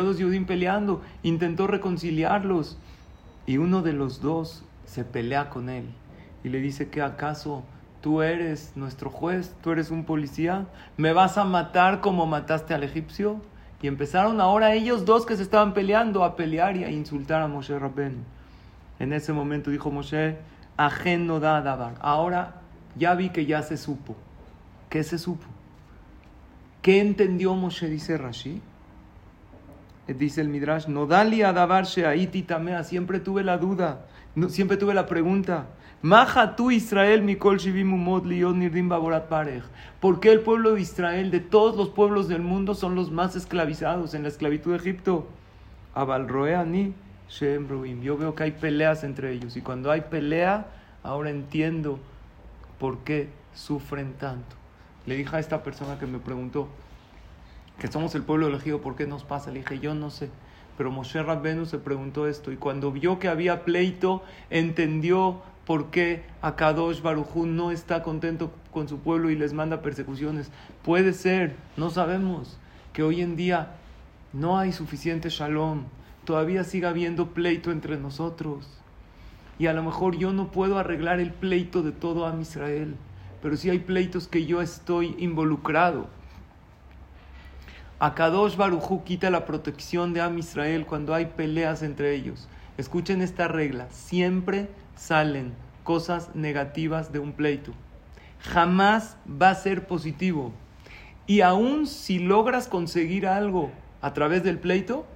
a 0.00 0.04
dos 0.04 0.18
Yehudim 0.18 0.46
peleando, 0.46 1.02
intentó 1.24 1.66
reconciliarlos 1.66 2.78
y 3.46 3.58
uno 3.58 3.82
de 3.82 3.92
los 3.92 4.20
dos 4.20 4.62
se 4.86 5.04
pelea 5.04 5.50
con 5.50 5.68
él 5.68 5.84
y 6.42 6.48
le 6.48 6.60
dice 6.60 6.88
que 6.88 7.02
acaso 7.02 7.64
tú 8.00 8.22
eres 8.22 8.72
nuestro 8.76 9.10
juez, 9.10 9.54
tú 9.62 9.72
eres 9.72 9.90
un 9.90 10.04
policía, 10.04 10.66
me 10.96 11.12
vas 11.12 11.38
a 11.38 11.44
matar 11.44 12.00
como 12.00 12.26
mataste 12.26 12.72
al 12.72 12.84
egipcio. 12.84 13.40
Y 13.82 13.88
empezaron 13.88 14.40
ahora 14.40 14.72
ellos 14.72 15.04
dos 15.04 15.26
que 15.26 15.36
se 15.36 15.42
estaban 15.42 15.74
peleando 15.74 16.24
a 16.24 16.34
pelear 16.34 16.76
y 16.76 16.84
a 16.84 16.90
insultar 16.90 17.42
a 17.42 17.48
Moshe 17.48 17.78
Rabben. 17.78 18.24
En 18.98 19.12
ese 19.12 19.32
momento 19.32 19.70
dijo 19.70 19.90
Moshe, 19.90 20.38
ajen 20.76 21.26
no 21.26 21.40
da 21.40 21.60
dabar. 21.60 21.94
Ahora 22.00 22.62
ya 22.96 23.14
vi 23.14 23.30
que 23.30 23.44
ya 23.44 23.62
se 23.62 23.76
supo. 23.76 24.16
¿Qué 24.88 25.02
se 25.02 25.18
supo? 25.18 25.46
¿Qué 26.80 27.00
entendió 27.00 27.54
Moshe? 27.54 27.88
Dice 27.88 28.16
Rashi. 28.16 28.62
Dice 30.06 30.40
el 30.40 30.48
Midrash, 30.48 30.86
no 30.86 31.06
dali 31.06 31.42
a 31.42 31.50
ahí 31.50 32.26
tamea. 32.28 32.84
Siempre 32.84 33.18
tuve 33.18 33.42
la 33.42 33.58
duda, 33.58 34.06
siempre 34.48 34.76
tuve 34.76 34.94
la 34.94 35.06
pregunta. 35.06 35.66
Maja 36.02 36.56
tú 36.56 36.70
Israel, 36.70 37.22
Mikol 37.22 37.58
Baborat 38.88 39.28
Parej. 39.28 39.62
¿Por 40.00 40.20
qué 40.20 40.30
el 40.30 40.40
pueblo 40.40 40.74
de 40.74 40.80
Israel, 40.80 41.30
de 41.30 41.40
todos 41.40 41.76
los 41.76 41.88
pueblos 41.88 42.28
del 42.28 42.42
mundo, 42.42 42.74
son 42.74 42.94
los 42.94 43.10
más 43.10 43.34
esclavizados 43.34 44.14
en 44.14 44.22
la 44.22 44.28
esclavitud 44.28 44.72
de 44.72 44.76
Egipto? 44.76 45.26
Abalroeani 45.94 46.94
Shem 47.28 48.02
Yo 48.02 48.16
veo 48.16 48.34
que 48.34 48.44
hay 48.44 48.50
peleas 48.52 49.04
entre 49.04 49.32
ellos. 49.32 49.56
Y 49.56 49.62
cuando 49.62 49.90
hay 49.90 50.02
pelea, 50.02 50.66
ahora 51.02 51.30
entiendo 51.30 51.98
por 52.78 52.98
qué 52.98 53.30
sufren 53.54 54.12
tanto. 54.14 54.56
Le 55.06 55.16
dije 55.16 55.34
a 55.34 55.38
esta 55.38 55.62
persona 55.62 55.98
que 55.98 56.06
me 56.06 56.18
preguntó, 56.18 56.68
que 57.78 57.88
somos 57.88 58.14
el 58.14 58.22
pueblo 58.22 58.48
elegido, 58.48 58.80
¿por 58.80 58.96
qué 58.96 59.06
nos 59.06 59.24
pasa? 59.24 59.50
Le 59.50 59.60
dije, 59.60 59.78
yo 59.78 59.94
no 59.94 60.10
sé. 60.10 60.30
Pero 60.76 60.90
Moshe 60.90 61.22
Rabbenu 61.22 61.66
se 61.66 61.78
preguntó 61.78 62.26
esto 62.26 62.52
y 62.52 62.56
cuando 62.56 62.92
vio 62.92 63.18
que 63.18 63.28
había 63.28 63.64
pleito, 63.64 64.22
entendió 64.50 65.40
por 65.64 65.90
qué 65.90 66.24
Akadosh 66.42 67.02
Barujú 67.02 67.46
no 67.46 67.70
está 67.70 68.02
contento 68.02 68.52
con 68.72 68.88
su 68.88 68.98
pueblo 69.00 69.30
y 69.30 69.36
les 69.36 69.52
manda 69.52 69.82
persecuciones. 69.82 70.50
Puede 70.82 71.12
ser, 71.12 71.56
no 71.76 71.90
sabemos, 71.90 72.58
que 72.92 73.02
hoy 73.02 73.20
en 73.20 73.36
día 73.36 73.74
no 74.32 74.58
hay 74.58 74.72
suficiente 74.72 75.28
shalom, 75.28 75.84
todavía 76.24 76.62
siga 76.62 76.90
habiendo 76.90 77.28
pleito 77.30 77.70
entre 77.72 77.96
nosotros. 77.96 78.68
Y 79.58 79.66
a 79.66 79.72
lo 79.72 79.82
mejor 79.82 80.16
yo 80.16 80.32
no 80.32 80.52
puedo 80.52 80.78
arreglar 80.78 81.18
el 81.18 81.32
pleito 81.32 81.82
de 81.82 81.92
todo 81.92 82.26
Am 82.26 82.40
Israel, 82.40 82.94
pero 83.42 83.56
sí 83.56 83.70
hay 83.70 83.78
pleitos 83.78 84.28
que 84.28 84.46
yo 84.46 84.60
estoy 84.60 85.16
involucrado. 85.18 86.08
Akadosh 87.98 88.56
Barujú 88.56 89.04
quita 89.04 89.30
la 89.30 89.46
protección 89.46 90.12
de 90.12 90.20
Am 90.20 90.36
Israel 90.38 90.84
cuando 90.84 91.14
hay 91.14 91.26
peleas 91.26 91.82
entre 91.82 92.14
ellos. 92.14 92.46
Escuchen 92.76 93.22
esta 93.22 93.48
regla, 93.48 93.86
siempre 93.90 94.68
salen 94.96 95.54
cosas 95.82 96.34
negativas 96.34 97.10
de 97.10 97.20
un 97.20 97.32
pleito. 97.32 97.72
Jamás 98.40 99.16
va 99.26 99.48
a 99.48 99.54
ser 99.54 99.86
positivo. 99.86 100.52
Y 101.26 101.40
aún 101.40 101.86
si 101.86 102.18
logras 102.18 102.68
conseguir 102.68 103.26
algo 103.26 103.70
a 104.02 104.12
través 104.12 104.44
del 104.44 104.58
pleito, 104.58 105.06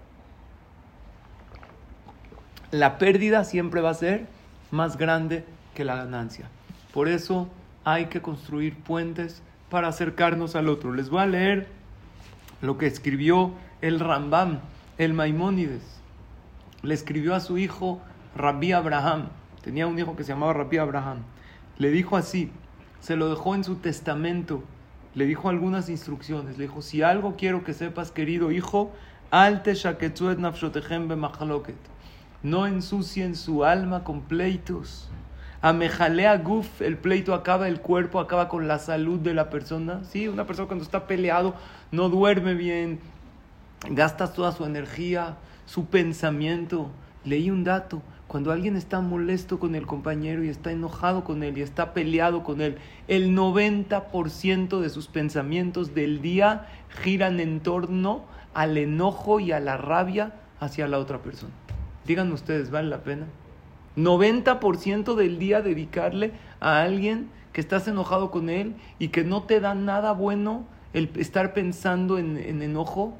la 2.71 2.97
pérdida 2.97 3.45
siempre 3.45 3.83
va 3.83 3.91
a 3.91 3.95
ser 3.95 4.27
más 4.71 4.97
grande 4.97 5.45
que 5.75 5.85
la 5.85 5.97
ganancia. 5.97 6.49
Por 6.95 7.09
eso 7.09 7.47
hay 7.85 8.07
que 8.07 8.23
construir 8.23 8.75
puentes 8.77 9.43
para 9.69 9.89
acercarnos 9.89 10.57
al 10.57 10.69
otro. 10.69 10.95
Les 10.95 11.11
voy 11.11 11.21
a 11.21 11.27
leer 11.27 11.80
lo 12.61 12.79
que 12.79 12.87
escribió 12.87 13.53
el 13.81 14.01
Rambam, 14.01 14.61
el 14.99 15.15
Maimónides. 15.15 15.83
Le 16.83 16.95
escribió 16.95 17.35
a 17.35 17.41
su 17.41 17.59
hijo 17.59 18.01
Rabbi 18.37 18.73
Abraham. 18.73 19.29
Tenía 19.63 19.87
un 19.87 19.99
hijo 19.99 20.17
que 20.17 20.25
se 20.25 20.33
llamaba 20.33 20.53
Rabbi 20.53 20.79
Abraham. 20.79 21.19
Le 21.79 21.91
dijo 21.91 22.17
así, 22.17 22.51
se 23.01 23.17
lo 23.17 23.29
dejó 23.29 23.55
en 23.55 23.65
su 23.65 23.77
testamento. 23.77 24.63
Le 25.15 25.27
dijo 25.27 25.49
algunas 25.49 25.89
instrucciones. 25.89 26.59
Le 26.59 26.65
dijo, 26.65 26.83
si 26.83 27.03
algo 27.03 27.37
quiero 27.37 27.65
que 27.65 27.75
sepas, 27.75 28.13
querido 28.13 28.53
hijo, 28.53 28.93
alte 29.31 29.75
No 32.43 32.67
ensucien 32.67 33.35
su 33.35 33.65
alma 33.65 34.05
con 34.05 34.23
pleitos. 34.23 35.11
Amejalea 35.63 36.39
guf, 36.39 36.81
el 36.81 36.97
pleito 36.97 37.35
acaba 37.35 37.69
el 37.69 37.81
cuerpo, 37.81 38.19
acaba 38.19 38.49
con 38.49 38.67
la 38.67 38.79
salud 38.79 39.21
de 39.21 39.35
la 39.35 39.51
persona. 39.51 40.03
Sí, 40.05 40.27
una 40.27 40.47
persona 40.47 40.69
cuando 40.69 40.85
está 40.85 41.07
peleado 41.07 41.55
no 41.93 42.09
duerme 42.09 42.55
bien, 42.55 42.99
gasta 43.91 44.33
toda 44.33 44.53
su 44.53 44.65
energía, 44.65 45.37
su 45.67 45.87
pensamiento. 45.87 46.91
Leí 47.25 47.51
un 47.51 47.65
dato, 47.65 48.01
cuando 48.31 48.53
alguien 48.53 48.77
está 48.77 49.01
molesto 49.01 49.59
con 49.59 49.75
el 49.75 49.87
compañero 49.87 50.45
y 50.45 50.49
está 50.49 50.71
enojado 50.71 51.25
con 51.25 51.43
él 51.43 51.59
y 51.59 51.63
está 51.63 51.93
peleado 51.93 52.45
con 52.45 52.61
él, 52.61 52.79
el 53.09 53.37
90% 53.37 54.81
de 54.81 54.89
sus 54.89 55.09
pensamientos 55.09 55.97
del 55.97 56.23
día 56.23 56.69
giran 57.03 57.41
en 57.41 57.59
torno 57.59 58.25
al 58.55 58.79
enojo 58.79 59.41
y 59.41 59.51
a 59.51 59.59
la 59.59 59.77
rabia 59.77 60.33
hacia 60.61 60.87
la 60.87 61.01
otra 61.01 61.19
persona. 61.19 61.53
Díganme 62.07 62.35
ustedes, 62.35 62.71
¿vale 62.71 62.89
la 62.89 63.03
pena? 63.03 63.27
90% 63.97 65.15
del 65.15 65.39
día 65.39 65.63
dedicarle 65.63 66.33
a 66.61 66.83
alguien 66.83 67.29
que 67.53 67.61
estás 67.61 67.89
enojado 67.89 68.31
con 68.31 68.49
él 68.49 68.75
y 68.99 69.09
que 69.09 69.25
no 69.25 69.43
te 69.43 69.61
da 69.61 69.75
nada 69.75 70.13
bueno 70.13 70.65
el 70.93 71.11
estar 71.17 71.53
pensando 71.53 72.19
en, 72.19 72.37
enojo 72.63 73.17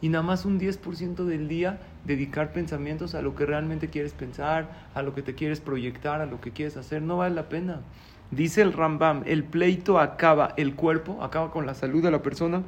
y 0.00 0.08
nada 0.08 0.22
más 0.22 0.44
un 0.44 0.60
10% 0.60 1.24
del 1.24 1.48
día 1.48 1.80
dedicar 2.04 2.52
pensamientos 2.52 3.14
a 3.14 3.22
lo 3.22 3.34
que 3.34 3.46
realmente 3.46 3.88
quieres 3.88 4.12
pensar, 4.12 4.88
a 4.94 5.02
lo 5.02 5.14
que 5.14 5.22
te 5.22 5.34
quieres 5.34 5.60
proyectar, 5.60 6.20
a 6.20 6.26
lo 6.26 6.40
que 6.40 6.52
quieres 6.52 6.76
hacer, 6.76 7.02
no 7.02 7.16
vale 7.16 7.34
la 7.34 7.48
pena. 7.48 7.80
Dice 8.30 8.62
el 8.62 8.72
Rambam, 8.72 9.22
el 9.26 9.44
pleito 9.44 9.98
acaba 9.98 10.52
el 10.56 10.74
cuerpo, 10.74 11.22
acaba 11.22 11.50
con 11.50 11.64
la 11.64 11.74
salud 11.74 12.02
de 12.02 12.10
la 12.10 12.22
persona, 12.22 12.62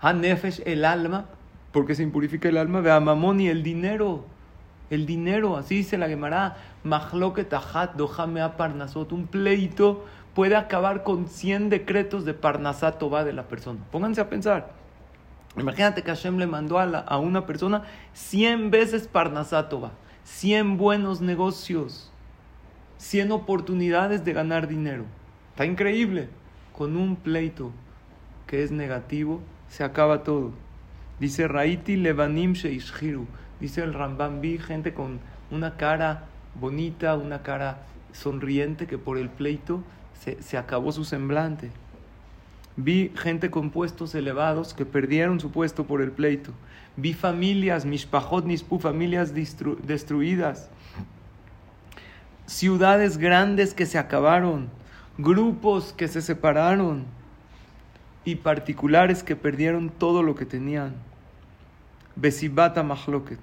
a 0.00 0.12
Nefesh 0.12 0.62
el 0.66 0.84
alma, 0.84 1.26
porque 1.72 1.94
se 1.94 2.02
impurifica 2.02 2.48
el 2.48 2.58
alma, 2.58 2.80
ve 2.80 2.90
a 2.90 3.00
Mamón 3.00 3.40
y 3.40 3.48
el 3.48 3.62
dinero 3.62 4.26
el 4.90 5.06
dinero, 5.06 5.56
así 5.56 5.82
se 5.82 5.98
la 5.98 6.08
Gemara, 6.08 6.56
un 9.10 9.26
pleito 9.26 10.04
puede 10.34 10.56
acabar 10.56 11.02
con 11.02 11.28
100 11.28 11.70
decretos 11.70 12.24
de 12.24 12.34
Parnasato 12.34 13.08
va 13.08 13.24
de 13.24 13.32
la 13.32 13.44
persona. 13.44 13.80
Pónganse 13.90 14.20
a 14.20 14.28
pensar. 14.28 14.72
Imagínate 15.56 16.02
que 16.02 16.10
Hashem 16.10 16.38
le 16.38 16.46
mandó 16.46 16.78
a, 16.78 16.84
a 16.84 17.18
una 17.18 17.46
persona 17.46 17.84
100 18.12 18.70
veces 18.70 19.06
Parnasato 19.06 19.80
va, 19.80 19.92
100 20.24 20.76
buenos 20.76 21.20
negocios, 21.20 22.10
100 22.98 23.32
oportunidades 23.32 24.24
de 24.24 24.32
ganar 24.32 24.66
dinero. 24.66 25.04
Está 25.50 25.64
increíble. 25.64 26.28
Con 26.76 26.96
un 26.96 27.14
pleito 27.14 27.70
que 28.48 28.64
es 28.64 28.72
negativo, 28.72 29.40
se 29.68 29.84
acaba 29.84 30.24
todo. 30.24 30.52
Dice 31.20 31.46
Raiti 31.46 31.94
Levanim 31.94 32.54
Sheishhiru 32.54 33.28
Dice 33.64 33.82
el 33.82 33.94
Rambam, 33.94 34.42
vi 34.42 34.58
gente 34.58 34.92
con 34.92 35.20
una 35.50 35.78
cara 35.78 36.26
bonita, 36.54 37.14
una 37.14 37.42
cara 37.42 37.78
sonriente 38.12 38.86
que 38.86 38.98
por 38.98 39.16
el 39.16 39.30
pleito 39.30 39.82
se, 40.12 40.58
acabó 40.58 40.92
su 40.92 41.06
semblante. 41.06 41.70
Vi 42.76 43.10
gente 43.16 43.50
con 43.50 43.70
puestos 43.70 44.14
elevados 44.14 44.74
que 44.74 44.84
perdieron 44.84 45.40
su 45.40 45.50
puesto 45.50 45.86
por 45.86 46.02
el 46.02 46.12
pleito. 46.12 46.52
Vi 46.98 47.14
familias, 47.14 47.86
mishpachot 47.86 48.44
nispu, 48.44 48.78
familias 48.78 49.32
destruidas. 49.32 50.68
Ciudades 52.44 53.16
grandes 53.16 53.72
que 53.72 53.86
se 53.86 53.96
acabaron. 53.96 54.68
Grupos 55.16 55.94
que 55.94 56.08
se 56.08 56.20
separaron. 56.20 57.06
Y 58.26 58.34
particulares 58.34 59.22
que 59.22 59.36
perdieron 59.36 59.88
todo 59.88 60.22
lo 60.22 60.34
que 60.34 60.44
tenían. 60.44 60.92
Besibata 62.16 62.82
mahloket. 62.82 63.40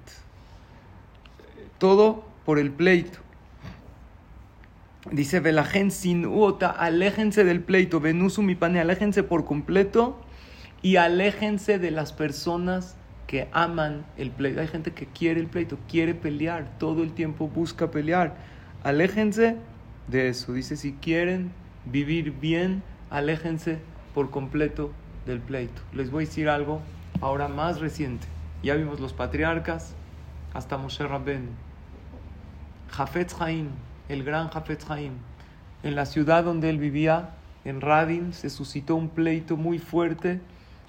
Todo 1.78 2.24
por 2.44 2.58
el 2.58 2.70
pleito. 2.70 3.18
Dice, 5.10 5.40
Velajen 5.40 5.90
sin 5.90 6.26
uota, 6.26 6.70
aléjense 6.70 7.42
del 7.42 7.60
pleito, 7.60 8.00
venusu 8.00 8.42
mi 8.42 8.54
pane, 8.54 8.78
aléjense 8.80 9.24
por 9.24 9.44
completo 9.44 10.16
y 10.80 10.96
aléjense 10.96 11.78
de 11.78 11.90
las 11.90 12.12
personas 12.12 12.96
que 13.26 13.48
aman 13.52 14.04
el 14.16 14.30
pleito. 14.30 14.60
Hay 14.60 14.68
gente 14.68 14.92
que 14.92 15.06
quiere 15.06 15.40
el 15.40 15.48
pleito, 15.48 15.78
quiere 15.88 16.14
pelear, 16.14 16.78
todo 16.78 17.02
el 17.02 17.12
tiempo 17.12 17.48
busca 17.48 17.90
pelear. 17.90 18.36
Aléjense 18.84 19.56
de 20.06 20.28
eso. 20.28 20.52
Dice, 20.52 20.76
si 20.76 20.92
quieren 20.92 21.50
vivir 21.84 22.32
bien, 22.32 22.82
aléjense 23.10 23.78
por 24.14 24.30
completo 24.30 24.92
del 25.26 25.40
pleito. 25.40 25.82
Les 25.92 26.10
voy 26.10 26.24
a 26.24 26.26
decir 26.26 26.48
algo 26.48 26.80
ahora 27.20 27.48
más 27.48 27.80
reciente. 27.80 28.26
Ya 28.62 28.74
vimos 28.76 29.00
los 29.00 29.12
patriarcas, 29.12 29.94
hasta 30.54 30.78
Moshe 30.78 31.04
Rabben. 31.04 31.48
Jafetz 32.90 33.40
Haim, 33.40 33.70
el 34.08 34.22
gran 34.22 34.50
Jafetz 34.50 34.88
Haim. 34.88 35.14
En 35.82 35.96
la 35.96 36.06
ciudad 36.06 36.44
donde 36.44 36.70
él 36.70 36.78
vivía, 36.78 37.30
en 37.64 37.80
Radin, 37.80 38.32
se 38.32 38.50
suscitó 38.50 38.94
un 38.94 39.08
pleito 39.08 39.56
muy 39.56 39.80
fuerte 39.80 40.40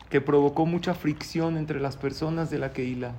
que 0.10 0.22
provocó 0.22 0.68
mucha 0.68 0.94
fricción 0.94 1.58
entre 1.58 1.80
las 1.80 1.98
personas 1.98 2.51
de 2.51 2.60
la 2.60 2.74
Keilah. 2.74 3.13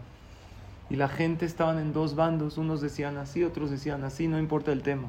Y 0.89 0.97
la 0.97 1.09
gente 1.09 1.47
estaban 1.47 1.79
en 1.79 1.93
dos 1.93 2.15
bandos, 2.15 2.57
unos 2.57 2.81
decían 2.81 3.17
así, 3.17 3.43
otros 3.43 3.71
decían 3.71 4.05
así, 4.05 4.29
no 4.29 4.39
importa 4.39 4.71
el 4.71 4.83
tema. 4.83 5.09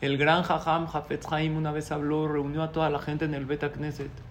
El 0.00 0.16
gran 0.16 0.44
Jajam 0.44 0.86
Jafetz 0.86 1.26
Haim 1.32 1.56
una 1.56 1.72
vez 1.72 1.90
habló, 1.90 2.28
reunió 2.28 2.62
a 2.62 2.70
toda 2.70 2.88
la 2.88 3.00
gente 3.00 3.24
en 3.24 3.34
el 3.34 3.46
Bet 3.46 3.72
Knesset. 3.72 4.27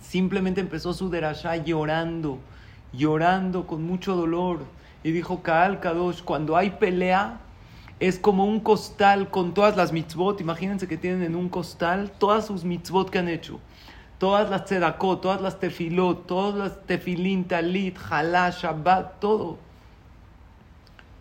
Simplemente 0.00 0.60
empezó 0.60 0.92
su 0.92 1.10
derashá 1.10 1.56
llorando, 1.56 2.38
llorando 2.92 3.66
con 3.66 3.82
mucho 3.84 4.16
dolor 4.16 4.64
y 5.02 5.12
dijo 5.12 5.42
Kaal 5.42 5.80
Kadosh, 5.80 6.22
cuando 6.22 6.56
hay 6.56 6.70
pelea, 6.70 7.40
es 8.00 8.18
como 8.18 8.46
un 8.46 8.60
costal 8.60 9.30
con 9.30 9.52
todas 9.52 9.76
las 9.76 9.92
mitzvot. 9.92 10.40
Imagínense 10.40 10.88
que 10.88 10.96
tienen 10.96 11.22
en 11.22 11.36
un 11.36 11.48
costal 11.48 12.10
todas 12.18 12.46
sus 12.46 12.64
mitzvot 12.64 13.10
que 13.10 13.18
han 13.18 13.28
hecho. 13.28 13.60
Todas 14.18 14.50
las 14.50 14.64
tzedakot, 14.64 15.20
todas 15.20 15.40
las 15.40 15.60
tefilot, 15.60 16.26
todas 16.26 16.54
las 16.54 16.86
tefilin, 16.86 17.44
talit, 17.44 17.96
halá, 18.10 18.50
shabbat, 18.50 19.20
todo. 19.20 19.58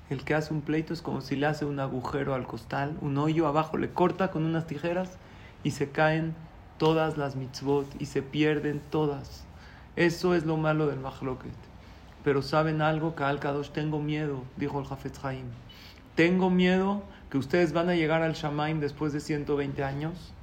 El 0.10 0.24
que 0.24 0.34
hace 0.34 0.54
un 0.54 0.62
pleito 0.62 0.94
es 0.94 1.02
como 1.02 1.22
si 1.22 1.36
le 1.36 1.46
hace 1.46 1.66
un 1.66 1.80
agujero 1.80 2.34
al 2.34 2.48
costal, 2.48 2.98
un 3.02 3.18
hoyo 3.18 3.46
abajo, 3.48 3.78
le 3.78 3.92
corta 3.92 4.32
con 4.32 4.44
unas 4.44 4.66
tijeras 4.66 5.18
y 5.64 5.72
se 5.72 5.92
caen 5.92 6.34
todas 6.80 7.18
las 7.18 7.36
mitzvot 7.36 7.86
y 8.02 8.08
se 8.08 8.24
pierden 8.24 8.82
todas. 8.90 9.46
Eso 9.96 10.34
es 10.34 10.46
lo 10.46 10.58
malo 10.58 10.88
del 10.88 11.00
mahloket. 11.00 11.54
Pero 12.24 12.42
saben 12.42 12.82
algo, 12.82 13.16
que 13.16 13.24
Kadosh 13.40 13.70
tengo 13.70 14.00
miedo, 14.00 14.44
dijo 14.58 14.80
el 14.80 14.88
Jafetz 14.88 15.24
Haim. 15.24 15.46
Tengo 16.16 16.50
miedo 16.50 17.04
que 17.30 17.38
ustedes 17.38 17.72
van 17.72 17.90
a 17.90 17.96
llegar 17.96 18.24
al 18.24 18.34
Shamaim 18.34 18.80
después 18.80 19.14
de 19.14 19.20
120 19.20 19.84
años 19.84 20.34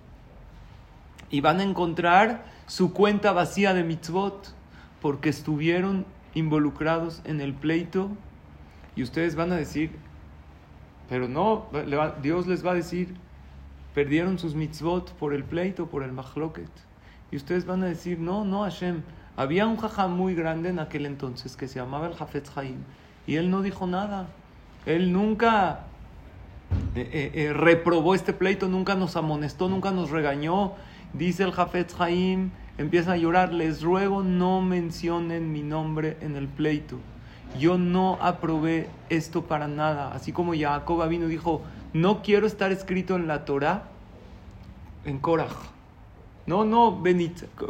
y 1.28 1.40
van 1.40 1.58
a 1.58 1.64
encontrar 1.64 2.44
su 2.66 2.92
cuenta 2.92 3.32
vacía 3.32 3.74
de 3.74 3.82
mitzvot 3.82 4.54
porque 5.00 5.28
estuvieron 5.28 6.06
involucrados 6.34 7.22
en 7.24 7.40
el 7.40 7.54
pleito 7.54 8.10
y 8.94 9.02
ustedes 9.02 9.34
van 9.34 9.52
a 9.52 9.56
decir, 9.56 9.90
pero 11.08 11.28
no, 11.28 11.66
Dios 12.22 12.46
les 12.46 12.64
va 12.64 12.72
a 12.72 12.74
decir, 12.74 13.14
perdieron 13.96 14.38
sus 14.38 14.54
mitzvot 14.54 15.10
por 15.12 15.32
el 15.32 15.42
pleito, 15.42 15.86
por 15.86 16.02
el 16.02 16.12
mahloket. 16.12 16.68
Y 17.30 17.36
ustedes 17.36 17.64
van 17.64 17.82
a 17.82 17.86
decir, 17.86 18.18
no, 18.18 18.44
no, 18.44 18.64
Hashem, 18.64 19.00
había 19.38 19.66
un 19.66 19.78
jajam 19.78 20.14
muy 20.14 20.34
grande 20.34 20.68
en 20.68 20.80
aquel 20.80 21.06
entonces 21.06 21.56
que 21.56 21.66
se 21.66 21.78
llamaba 21.78 22.06
el 22.06 22.14
Jafetz 22.14 22.54
Haim 22.58 22.76
y 23.26 23.36
él 23.36 23.50
no 23.50 23.62
dijo 23.62 23.86
nada. 23.86 24.26
Él 24.84 25.14
nunca 25.14 25.86
eh, 26.94 27.08
eh, 27.10 27.30
eh, 27.34 27.52
reprobó 27.54 28.14
este 28.14 28.34
pleito, 28.34 28.68
nunca 28.68 28.96
nos 28.96 29.16
amonestó, 29.16 29.70
nunca 29.70 29.92
nos 29.92 30.10
regañó. 30.10 30.74
Dice 31.14 31.44
el 31.44 31.52
Jafetz 31.52 31.98
Haim, 31.98 32.50
empieza 32.76 33.12
a 33.12 33.16
llorar, 33.16 33.54
les 33.54 33.82
ruego 33.82 34.22
no 34.22 34.60
mencionen 34.60 35.52
mi 35.52 35.62
nombre 35.62 36.18
en 36.20 36.36
el 36.36 36.48
pleito. 36.48 36.98
Yo 37.58 37.78
no 37.78 38.18
aprobé 38.20 38.90
esto 39.08 39.46
para 39.46 39.68
nada. 39.68 40.12
Así 40.12 40.32
como 40.32 40.52
Jacob 40.54 41.08
vino 41.08 41.28
dijo, 41.28 41.62
no 42.00 42.22
quiero 42.22 42.46
estar 42.46 42.72
escrito 42.72 43.16
en 43.16 43.26
la 43.26 43.44
Torah, 43.44 43.88
en 45.04 45.18
Korach 45.18 45.76
no, 46.46 46.64
no, 46.64 47.02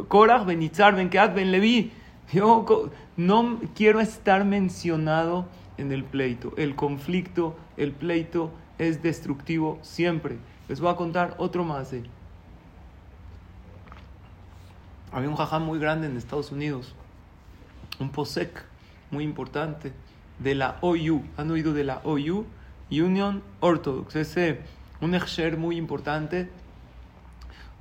Korach, 0.07 0.45
Benitzar, 0.45 0.95
Benkeat, 0.95 1.33
Ben 1.33 1.51
Levi. 1.51 1.91
Yo 2.31 2.91
no 3.15 3.59
quiero 3.73 3.99
estar 3.99 4.45
mencionado 4.45 5.47
en 5.77 5.91
el 5.91 6.03
pleito. 6.03 6.53
El 6.57 6.75
conflicto, 6.75 7.57
el 7.75 7.91
pleito 7.91 8.51
es 8.77 9.01
destructivo 9.01 9.79
siempre. 9.81 10.37
Les 10.69 10.79
voy 10.79 10.91
a 10.91 10.95
contar 10.95 11.33
otro 11.39 11.63
más. 11.63 11.91
Eh. 11.93 12.03
Había 15.11 15.29
un 15.29 15.35
jajam 15.35 15.63
muy 15.63 15.79
grande 15.79 16.05
en 16.05 16.15
Estados 16.15 16.51
Unidos, 16.51 16.93
un 17.99 18.11
posek 18.11 18.63
muy 19.09 19.23
importante 19.23 19.91
de 20.37 20.53
la 20.53 20.77
OU. 20.81 21.23
¿Han 21.37 21.49
oído 21.49 21.73
de 21.73 21.83
la 21.83 22.01
OU? 22.03 22.45
Union 22.91 23.43
Orthodox. 23.59 24.15
Ese, 24.15 24.59
un 25.01 25.15
exer 25.15 25.57
muy 25.57 25.77
importante 25.77 26.49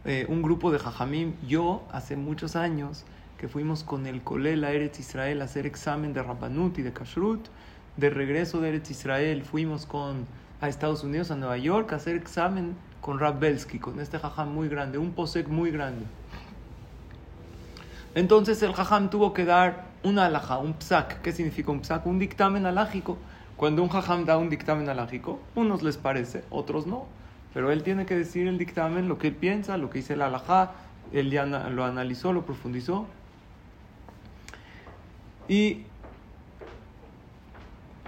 eh, 0.08 0.24
un 0.28 0.40
grupo 0.40 0.70
de 0.70 0.78
jajamim. 0.78 1.34
Yo, 1.48 1.82
hace 1.90 2.16
muchos 2.16 2.54
años, 2.54 3.04
que 3.38 3.48
fuimos 3.48 3.82
con 3.82 4.06
el 4.06 4.22
Colel 4.22 4.62
a 4.64 4.70
Eretz 4.70 5.00
Israel 5.00 5.42
a 5.42 5.46
hacer 5.46 5.66
examen 5.66 6.12
de 6.12 6.22
Rabbanut 6.22 6.78
y 6.78 6.82
de 6.82 6.92
Kashrut, 6.92 7.48
de 7.96 8.10
regreso 8.10 8.60
de 8.60 8.68
Eretz 8.68 8.90
Israel 8.90 9.42
fuimos 9.42 9.84
con, 9.84 10.26
a 10.60 10.68
Estados 10.68 11.02
Unidos, 11.02 11.32
a 11.32 11.36
Nueva 11.36 11.56
York, 11.56 11.92
a 11.92 11.96
hacer 11.96 12.14
examen 12.14 12.76
con 13.00 13.18
Rab 13.18 13.40
Belsky, 13.40 13.80
con 13.80 13.98
este 13.98 14.18
jajam 14.18 14.52
muy 14.52 14.68
grande, 14.68 14.98
un 14.98 15.10
posek 15.10 15.48
muy 15.48 15.72
grande. 15.72 16.04
Entonces 18.14 18.62
el 18.62 18.74
jajam 18.74 19.10
tuvo 19.10 19.34
que 19.34 19.44
dar 19.44 19.86
una 20.04 20.26
alhaja, 20.26 20.58
un 20.58 20.74
psak. 20.74 21.20
¿Qué 21.20 21.32
significa 21.32 21.72
un 21.72 21.80
psak? 21.80 22.06
Un 22.06 22.20
dictamen 22.20 22.64
alágico. 22.64 23.18
Cuando 23.56 23.82
un 23.82 23.88
jajam 23.88 24.24
da 24.24 24.36
un 24.36 24.50
dictamen 24.50 24.88
alágico, 24.88 25.40
unos 25.54 25.82
les 25.82 25.96
parece, 25.96 26.44
otros 26.50 26.86
no. 26.86 27.06
Pero 27.54 27.72
él 27.72 27.82
tiene 27.82 28.04
que 28.04 28.14
decir 28.14 28.46
el 28.48 28.58
dictamen, 28.58 29.08
lo 29.08 29.16
que 29.16 29.28
él 29.28 29.34
piensa, 29.34 29.78
lo 29.78 29.88
que 29.88 29.98
dice 30.00 30.14
la 30.14 30.26
alajá, 30.26 30.72
él 31.12 31.30
ya 31.30 31.46
lo 31.46 31.84
analizó, 31.84 32.34
lo 32.34 32.44
profundizó. 32.44 33.06
Y 35.48 35.84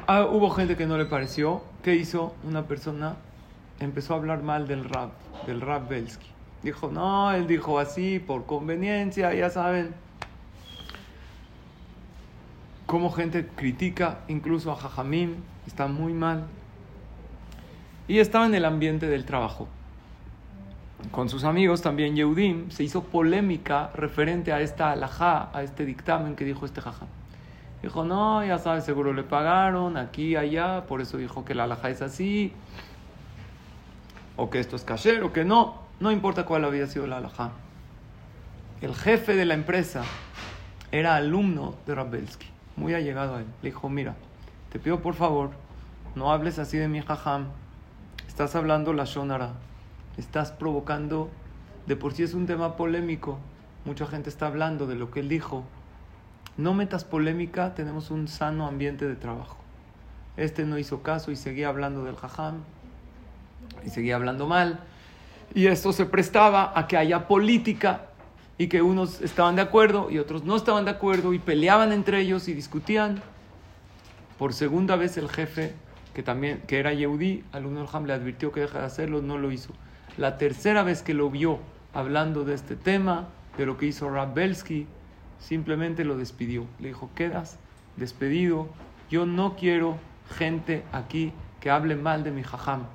ah, 0.06 0.26
hubo 0.26 0.50
gente 0.50 0.76
que 0.76 0.86
no 0.86 0.98
le 0.98 1.06
pareció. 1.06 1.62
¿Qué 1.82 1.94
hizo? 1.94 2.34
Una 2.44 2.64
persona 2.66 3.16
empezó 3.80 4.14
a 4.14 4.16
hablar 4.18 4.42
mal 4.42 4.68
del 4.68 4.84
rap, 4.84 5.12
del 5.46 5.60
rap 5.62 5.88
Belsky. 5.88 6.26
Dijo, 6.62 6.90
no, 6.90 7.32
él 7.32 7.46
dijo 7.46 7.78
así 7.78 8.18
por 8.18 8.44
conveniencia, 8.44 9.32
ya 9.32 9.48
saben. 9.48 9.94
Cómo 12.88 13.10
gente 13.10 13.46
critica 13.46 14.20
incluso 14.28 14.72
a 14.72 14.76
Jajamim, 14.76 15.34
está 15.66 15.88
muy 15.88 16.14
mal. 16.14 16.46
Y 18.08 18.18
estaba 18.18 18.46
en 18.46 18.54
el 18.54 18.64
ambiente 18.64 19.08
del 19.08 19.26
trabajo. 19.26 19.68
Con 21.10 21.28
sus 21.28 21.44
amigos 21.44 21.82
también 21.82 22.16
Yehudim 22.16 22.70
se 22.70 22.84
hizo 22.84 23.04
polémica 23.04 23.90
referente 23.94 24.54
a 24.54 24.62
esta 24.62 24.90
alajá, 24.90 25.50
a 25.52 25.62
este 25.62 25.84
dictamen 25.84 26.34
que 26.34 26.46
dijo 26.46 26.64
este 26.64 26.80
jajá. 26.80 27.04
Dijo, 27.82 28.06
no, 28.06 28.42
ya 28.42 28.56
sabes, 28.56 28.84
seguro 28.84 29.12
le 29.12 29.22
pagaron 29.22 29.98
aquí, 29.98 30.34
allá, 30.34 30.86
por 30.86 31.02
eso 31.02 31.18
dijo 31.18 31.44
que 31.44 31.54
la 31.54 31.64
alajá 31.64 31.90
es 31.90 32.00
así, 32.00 32.54
o 34.38 34.48
que 34.48 34.60
esto 34.60 34.76
es 34.76 34.84
kasher, 34.84 35.24
o 35.24 35.32
que 35.34 35.44
no, 35.44 35.82
no 36.00 36.10
importa 36.10 36.46
cuál 36.46 36.64
había 36.64 36.86
sido 36.86 37.06
la 37.06 37.18
alajá. 37.18 37.50
El 38.80 38.94
jefe 38.94 39.36
de 39.36 39.44
la 39.44 39.52
empresa 39.52 40.04
era 40.90 41.16
alumno 41.16 41.74
de 41.86 41.94
Rabelsky, 41.94 42.48
muy 42.78 42.94
allegado 42.94 43.36
a 43.36 43.40
él. 43.40 43.46
Le 43.62 43.70
dijo, 43.70 43.88
mira, 43.88 44.14
te 44.70 44.78
pido 44.78 45.00
por 45.00 45.14
favor, 45.14 45.50
no 46.14 46.32
hables 46.32 46.58
así 46.58 46.78
de 46.78 46.88
mi 46.88 47.02
jajam, 47.02 47.48
estás 48.26 48.54
hablando 48.54 48.92
la 48.92 49.04
shonara, 49.04 49.52
estás 50.16 50.52
provocando, 50.52 51.28
de 51.86 51.96
por 51.96 52.14
sí 52.14 52.22
es 52.22 52.34
un 52.34 52.46
tema 52.46 52.76
polémico, 52.76 53.38
mucha 53.84 54.06
gente 54.06 54.28
está 54.28 54.46
hablando 54.46 54.86
de 54.86 54.94
lo 54.94 55.10
que 55.10 55.20
él 55.20 55.28
dijo. 55.28 55.64
No 56.56 56.74
metas 56.74 57.04
polémica, 57.04 57.74
tenemos 57.74 58.10
un 58.10 58.26
sano 58.26 58.66
ambiente 58.66 59.06
de 59.06 59.14
trabajo. 59.14 59.58
Este 60.36 60.64
no 60.64 60.78
hizo 60.78 61.02
caso 61.02 61.30
y 61.30 61.36
seguía 61.36 61.68
hablando 61.68 62.04
del 62.04 62.16
jajam 62.16 62.62
y 63.84 63.90
seguía 63.90 64.16
hablando 64.16 64.46
mal. 64.46 64.80
Y 65.54 65.66
esto 65.66 65.92
se 65.92 66.04
prestaba 66.04 66.72
a 66.74 66.86
que 66.86 66.96
haya 66.96 67.26
política 67.26 68.07
y 68.58 68.66
que 68.66 68.82
unos 68.82 69.20
estaban 69.20 69.54
de 69.54 69.62
acuerdo 69.62 70.10
y 70.10 70.18
otros 70.18 70.44
no 70.44 70.56
estaban 70.56 70.84
de 70.84 70.90
acuerdo 70.90 71.32
y 71.32 71.38
peleaban 71.38 71.92
entre 71.92 72.20
ellos 72.20 72.48
y 72.48 72.54
discutían. 72.54 73.22
Por 74.36 74.52
segunda 74.52 74.96
vez 74.96 75.16
el 75.16 75.28
jefe, 75.28 75.74
que 76.12 76.24
también 76.24 76.62
que 76.66 76.80
era 76.80 76.92
Yehudi, 76.92 77.44
al 77.52 77.64
Ham 77.92 78.06
le 78.06 78.12
advirtió 78.12 78.50
que 78.50 78.60
deja 78.60 78.80
de 78.80 78.86
hacerlo, 78.86 79.22
no 79.22 79.38
lo 79.38 79.52
hizo. 79.52 79.72
La 80.16 80.36
tercera 80.36 80.82
vez 80.82 81.02
que 81.02 81.14
lo 81.14 81.30
vio 81.30 81.60
hablando 81.94 82.44
de 82.44 82.54
este 82.54 82.74
tema, 82.74 83.28
de 83.56 83.66
lo 83.66 83.78
que 83.78 83.86
hizo 83.86 84.10
Rabelsky, 84.10 84.86
simplemente 85.38 86.04
lo 86.04 86.16
despidió. 86.16 86.66
Le 86.80 86.88
dijo, 86.88 87.10
quedas 87.14 87.58
despedido, 87.96 88.68
yo 89.10 89.26
no 89.26 89.54
quiero 89.56 89.96
gente 90.36 90.84
aquí 90.92 91.32
que 91.60 91.70
hable 91.70 91.94
mal 91.94 92.24
de 92.24 92.32
mi 92.32 92.42
jajam. 92.42 92.86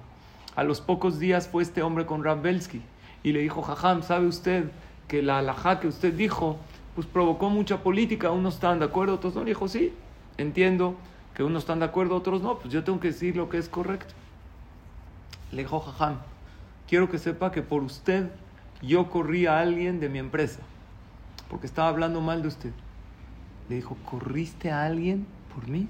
A 0.55 0.63
los 0.63 0.81
pocos 0.81 1.19
días 1.19 1.47
fue 1.47 1.63
este 1.63 1.81
hombre 1.81 2.05
con 2.05 2.23
Rabelsky 2.23 2.81
y 3.23 3.31
le 3.31 3.39
dijo, 3.39 3.61
jajam, 3.61 4.03
¿sabe 4.03 4.27
usted 4.27 4.65
que 5.07 5.21
la 5.21 5.39
alajá 5.39 5.79
que 5.79 5.87
usted 5.87 6.13
dijo, 6.13 6.57
pues 6.95 7.07
provocó 7.07 7.49
mucha 7.49 7.83
política, 7.83 8.31
unos 8.31 8.55
están 8.55 8.79
de 8.79 8.85
acuerdo, 8.85 9.15
otros 9.15 9.35
no? 9.35 9.41
Le 9.41 9.51
dijo, 9.51 9.67
sí, 9.67 9.93
entiendo 10.37 10.95
que 11.33 11.43
unos 11.43 11.63
están 11.63 11.79
de 11.79 11.85
acuerdo, 11.85 12.15
otros 12.15 12.41
no, 12.41 12.59
pues 12.59 12.73
yo 12.73 12.83
tengo 12.83 12.99
que 12.99 13.09
decir 13.09 13.35
lo 13.35 13.49
que 13.49 13.57
es 13.57 13.69
correcto. 13.69 14.13
Le 15.51 15.63
dijo, 15.63 15.79
jajam, 15.79 16.17
quiero 16.87 17.09
que 17.09 17.17
sepa 17.17 17.51
que 17.51 17.61
por 17.61 17.83
usted 17.83 18.29
yo 18.81 19.09
corrí 19.09 19.45
a 19.45 19.59
alguien 19.59 19.99
de 19.99 20.09
mi 20.09 20.19
empresa, 20.19 20.59
porque 21.49 21.67
estaba 21.67 21.89
hablando 21.89 22.21
mal 22.21 22.41
de 22.41 22.47
usted. 22.49 22.71
Le 23.69 23.75
dijo, 23.75 23.97
¿corriste 24.05 24.71
a 24.71 24.83
alguien 24.83 25.25
por 25.53 25.67
mí? 25.67 25.87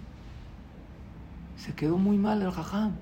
Se 1.57 1.73
quedó 1.73 1.97
muy 1.97 2.17
mal 2.17 2.41
el 2.41 2.51
jajam. 2.51 2.93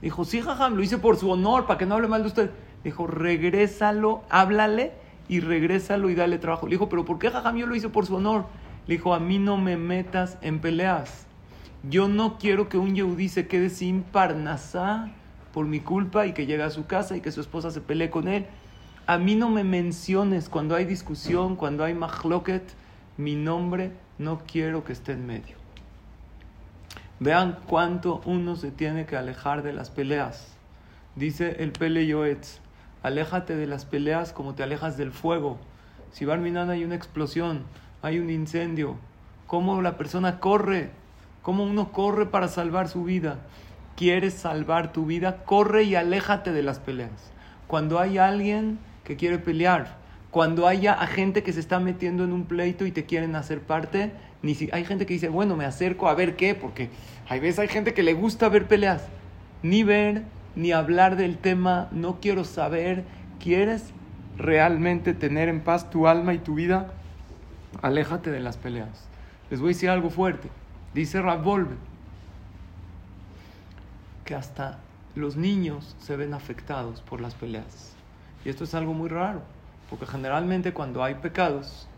Dijo, 0.00 0.24
sí, 0.24 0.40
jajam, 0.40 0.74
lo 0.74 0.82
hice 0.82 0.98
por 0.98 1.16
su 1.16 1.30
honor, 1.30 1.66
para 1.66 1.78
que 1.78 1.86
no 1.86 1.96
hable 1.96 2.08
mal 2.08 2.22
de 2.22 2.28
usted. 2.28 2.50
Dijo, 2.84 3.06
regrésalo, 3.06 4.22
háblale 4.30 4.92
y 5.28 5.40
regrésalo 5.40 6.10
y 6.10 6.14
dale 6.14 6.38
trabajo. 6.38 6.66
Le 6.66 6.72
dijo, 6.72 6.88
pero 6.88 7.04
¿por 7.04 7.18
qué 7.18 7.30
jajam 7.30 7.56
yo 7.56 7.66
lo 7.66 7.74
hice 7.74 7.88
por 7.88 8.06
su 8.06 8.16
honor? 8.16 8.46
Le 8.86 8.96
dijo, 8.96 9.14
a 9.14 9.20
mí 9.20 9.38
no 9.38 9.56
me 9.56 9.76
metas 9.76 10.38
en 10.40 10.60
peleas. 10.60 11.26
Yo 11.88 12.08
no 12.08 12.38
quiero 12.38 12.68
que 12.68 12.78
un 12.78 12.94
yehudí 12.94 13.28
se 13.28 13.46
quede 13.46 13.70
sin 13.70 14.02
parnasá 14.02 15.10
por 15.52 15.66
mi 15.66 15.80
culpa 15.80 16.26
y 16.26 16.32
que 16.32 16.46
llegue 16.46 16.62
a 16.62 16.70
su 16.70 16.86
casa 16.86 17.16
y 17.16 17.20
que 17.20 17.30
su 17.30 17.40
esposa 17.40 17.70
se 17.70 17.80
pelee 17.80 18.10
con 18.10 18.28
él. 18.28 18.46
A 19.06 19.18
mí 19.18 19.36
no 19.36 19.48
me 19.48 19.64
menciones 19.64 20.48
cuando 20.48 20.74
hay 20.74 20.84
discusión, 20.84 21.56
cuando 21.56 21.84
hay 21.84 21.94
mahloket, 21.94 22.62
mi 23.16 23.36
nombre 23.36 23.92
no 24.18 24.42
quiero 24.46 24.84
que 24.84 24.92
esté 24.92 25.12
en 25.12 25.26
medio. 25.26 25.56
Vean 27.20 27.58
cuánto 27.66 28.20
uno 28.26 28.56
se 28.56 28.70
tiene 28.70 29.06
que 29.06 29.16
alejar 29.16 29.62
de 29.62 29.72
las 29.72 29.90
peleas. 29.90 30.54
Dice 31.16 31.56
el 31.62 31.72
Pele 31.72 32.06
Yoetz, 32.06 32.60
aléjate 33.02 33.56
de 33.56 33.66
las 33.66 33.84
peleas 33.84 34.32
como 34.32 34.54
te 34.54 34.62
alejas 34.62 34.96
del 34.96 35.12
fuego. 35.12 35.58
Si 36.12 36.24
Barminan 36.24 36.70
hay 36.70 36.84
una 36.84 36.94
explosión, 36.94 37.64
hay 38.02 38.18
un 38.18 38.30
incendio, 38.30 38.96
¿cómo 39.46 39.82
la 39.82 39.96
persona 39.96 40.40
corre? 40.40 40.90
¿Cómo 41.42 41.64
uno 41.64 41.92
corre 41.92 42.26
para 42.26 42.48
salvar 42.48 42.88
su 42.88 43.04
vida? 43.04 43.38
¿Quieres 43.96 44.34
salvar 44.34 44.92
tu 44.92 45.06
vida? 45.06 45.44
Corre 45.44 45.84
y 45.84 45.94
aléjate 45.94 46.52
de 46.52 46.62
las 46.62 46.78
peleas. 46.78 47.32
Cuando 47.66 47.98
hay 47.98 48.18
alguien 48.18 48.78
que 49.04 49.16
quiere 49.16 49.38
pelear, 49.38 49.96
cuando 50.30 50.66
haya 50.66 50.94
gente 51.06 51.42
que 51.42 51.52
se 51.52 51.60
está 51.60 51.80
metiendo 51.80 52.24
en 52.24 52.32
un 52.32 52.44
pleito 52.44 52.86
y 52.86 52.92
te 52.92 53.06
quieren 53.06 53.34
hacer 53.34 53.60
parte, 53.60 54.12
ni 54.42 54.54
si, 54.54 54.68
hay 54.72 54.84
gente 54.84 55.06
que 55.06 55.14
dice, 55.14 55.28
bueno, 55.28 55.56
me 55.56 55.64
acerco 55.64 56.08
a 56.08 56.14
ver 56.14 56.36
qué, 56.36 56.54
porque 56.54 56.90
hay 57.28 57.40
veces 57.40 57.60
hay 57.60 57.68
gente 57.68 57.94
que 57.94 58.02
le 58.02 58.12
gusta 58.12 58.48
ver 58.48 58.66
peleas. 58.66 59.06
Ni 59.62 59.82
ver, 59.82 60.22
ni 60.56 60.72
hablar 60.72 61.16
del 61.16 61.38
tema, 61.38 61.88
no 61.92 62.20
quiero 62.20 62.44
saber. 62.44 63.04
¿Quieres 63.40 63.92
realmente 64.36 65.14
tener 65.14 65.48
en 65.48 65.60
paz 65.60 65.90
tu 65.90 66.08
alma 66.08 66.34
y 66.34 66.38
tu 66.38 66.54
vida? 66.54 66.92
Aléjate 67.82 68.30
de 68.30 68.40
las 68.40 68.56
peleas. 68.56 69.08
Les 69.50 69.60
voy 69.60 69.70
a 69.70 69.74
decir 69.74 69.90
algo 69.90 70.10
fuerte. 70.10 70.48
Dice 70.94 71.20
Volve 71.20 71.76
que 74.24 74.34
hasta 74.34 74.78
los 75.14 75.36
niños 75.36 75.96
se 75.98 76.16
ven 76.16 76.34
afectados 76.34 77.00
por 77.00 77.20
las 77.20 77.34
peleas. 77.34 77.94
Y 78.44 78.48
esto 78.48 78.64
es 78.64 78.74
algo 78.74 78.94
muy 78.94 79.08
raro, 79.08 79.42
porque 79.88 80.06
generalmente 80.06 80.72
cuando 80.72 81.02
hay 81.02 81.14
pecados, 81.14 81.88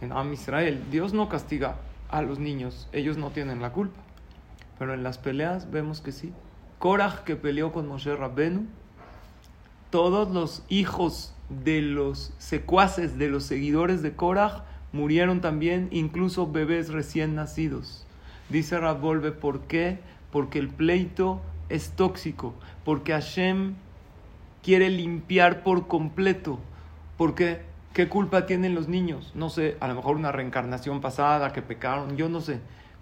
en 0.00 0.12
Am 0.12 0.32
Israel, 0.32 0.84
Dios 0.90 1.12
no 1.12 1.28
castiga 1.28 1.76
a 2.08 2.22
los 2.22 2.38
niños, 2.38 2.88
ellos 2.92 3.16
no 3.16 3.30
tienen 3.30 3.62
la 3.62 3.72
culpa. 3.72 4.00
Pero 4.78 4.94
en 4.94 5.02
las 5.02 5.18
peleas 5.18 5.70
vemos 5.70 6.00
que 6.00 6.12
sí. 6.12 6.32
Korach 6.78 7.24
que 7.24 7.36
peleó 7.36 7.72
con 7.72 7.88
Moshe 7.88 8.14
Rabbenu, 8.14 8.66
todos 9.90 10.30
los 10.30 10.62
hijos 10.68 11.34
de 11.48 11.82
los 11.82 12.32
secuaces, 12.38 13.18
de 13.18 13.28
los 13.28 13.44
seguidores 13.44 14.02
de 14.02 14.14
Korach, 14.14 14.62
murieron 14.92 15.40
también, 15.40 15.88
incluso 15.90 16.50
bebés 16.50 16.90
recién 16.90 17.34
nacidos. 17.34 18.06
Dice 18.48 18.78
Rabbolve, 18.78 19.32
¿por 19.32 19.62
qué? 19.62 19.98
Porque 20.30 20.58
el 20.58 20.68
pleito 20.68 21.40
es 21.68 21.90
tóxico, 21.90 22.54
porque 22.84 23.12
Hashem 23.12 23.74
quiere 24.62 24.90
limpiar 24.90 25.62
por 25.62 25.86
completo, 25.88 26.58
porque 27.16 27.64
¿Qué 27.96 28.10
culpa 28.10 28.44
tienen 28.44 28.74
los 28.74 28.88
niños? 28.88 29.32
No 29.34 29.48
sé, 29.48 29.78
a 29.80 29.88
lo 29.88 29.94
mejor 29.94 30.16
una 30.16 30.30
reencarnación 30.30 31.00
pasada 31.00 31.54
que 31.54 31.62
pecaron, 31.62 32.18
yo 32.18 32.28
no 32.28 32.42
sé. 32.42 32.60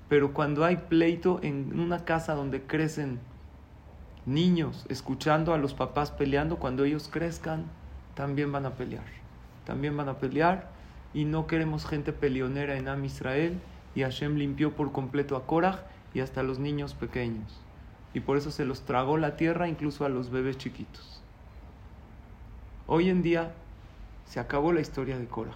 Pero 0.08 0.32
cuando 0.32 0.64
hay 0.64 0.76
pleito 0.76 1.40
en 1.42 1.80
una 1.80 2.04
casa 2.04 2.34
donde 2.34 2.62
crecen 2.62 3.18
niños 4.26 4.86
escuchando 4.88 5.54
a 5.54 5.58
los 5.58 5.74
papás 5.74 6.10
peleando, 6.10 6.56
cuando 6.56 6.84
ellos 6.84 7.08
crezcan, 7.10 7.64
también 8.14 8.52
van 8.52 8.66
a 8.66 8.74
pelear. 8.74 9.04
También 9.64 9.96
van 9.96 10.08
a 10.08 10.18
pelear 10.18 10.70
y 11.12 11.24
no 11.24 11.46
queremos 11.46 11.86
gente 11.86 12.12
peleonera 12.12 12.76
en 12.76 12.88
Am 12.88 13.04
Israel 13.04 13.60
y 13.94 14.02
Hashem 14.02 14.36
limpió 14.36 14.74
por 14.74 14.92
completo 14.92 15.36
a 15.36 15.46
Korah 15.46 15.86
y 16.12 16.20
hasta 16.20 16.42
los 16.42 16.58
niños 16.58 16.94
pequeños. 16.94 17.60
Y 18.12 18.20
por 18.20 18.36
eso 18.36 18.50
se 18.50 18.64
los 18.64 18.82
tragó 18.82 19.16
la 19.18 19.36
tierra 19.36 19.68
incluso 19.68 20.04
a 20.04 20.08
los 20.08 20.30
bebés 20.30 20.58
chiquitos. 20.58 21.22
Hoy 22.86 23.10
en 23.10 23.22
día 23.22 23.52
se 24.26 24.40
acabó 24.40 24.72
la 24.72 24.80
historia 24.80 25.18
de 25.18 25.26
Cora. 25.26 25.54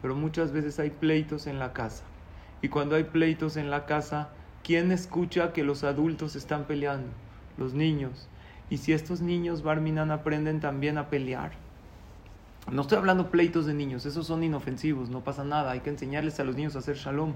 Pero 0.00 0.16
muchas 0.16 0.52
veces 0.52 0.80
hay 0.80 0.90
pleitos 0.90 1.46
en 1.46 1.58
la 1.58 1.72
casa. 1.72 2.02
Y 2.60 2.68
cuando 2.68 2.96
hay 2.96 3.04
pleitos 3.04 3.56
en 3.56 3.70
la 3.70 3.86
casa, 3.86 4.30
¿quién 4.64 4.90
escucha 4.90 5.52
que 5.52 5.62
los 5.62 5.84
adultos 5.84 6.34
están 6.34 6.64
peleando? 6.64 7.08
Los 7.62 7.74
niños. 7.74 8.26
Y 8.70 8.78
si 8.78 8.92
estos 8.92 9.20
niños, 9.20 9.62
Barminan, 9.62 10.10
aprenden 10.10 10.58
también 10.58 10.98
a 10.98 11.08
pelear. 11.08 11.52
No 12.72 12.82
estoy 12.82 12.98
hablando 12.98 13.30
pleitos 13.30 13.66
de 13.66 13.74
niños, 13.74 14.04
esos 14.04 14.26
son 14.26 14.42
inofensivos, 14.42 15.10
no 15.10 15.20
pasa 15.20 15.44
nada, 15.44 15.70
hay 15.70 15.80
que 15.80 15.90
enseñarles 15.90 16.40
a 16.40 16.44
los 16.44 16.56
niños 16.56 16.74
a 16.74 16.80
hacer 16.80 16.96
shalom. 16.96 17.34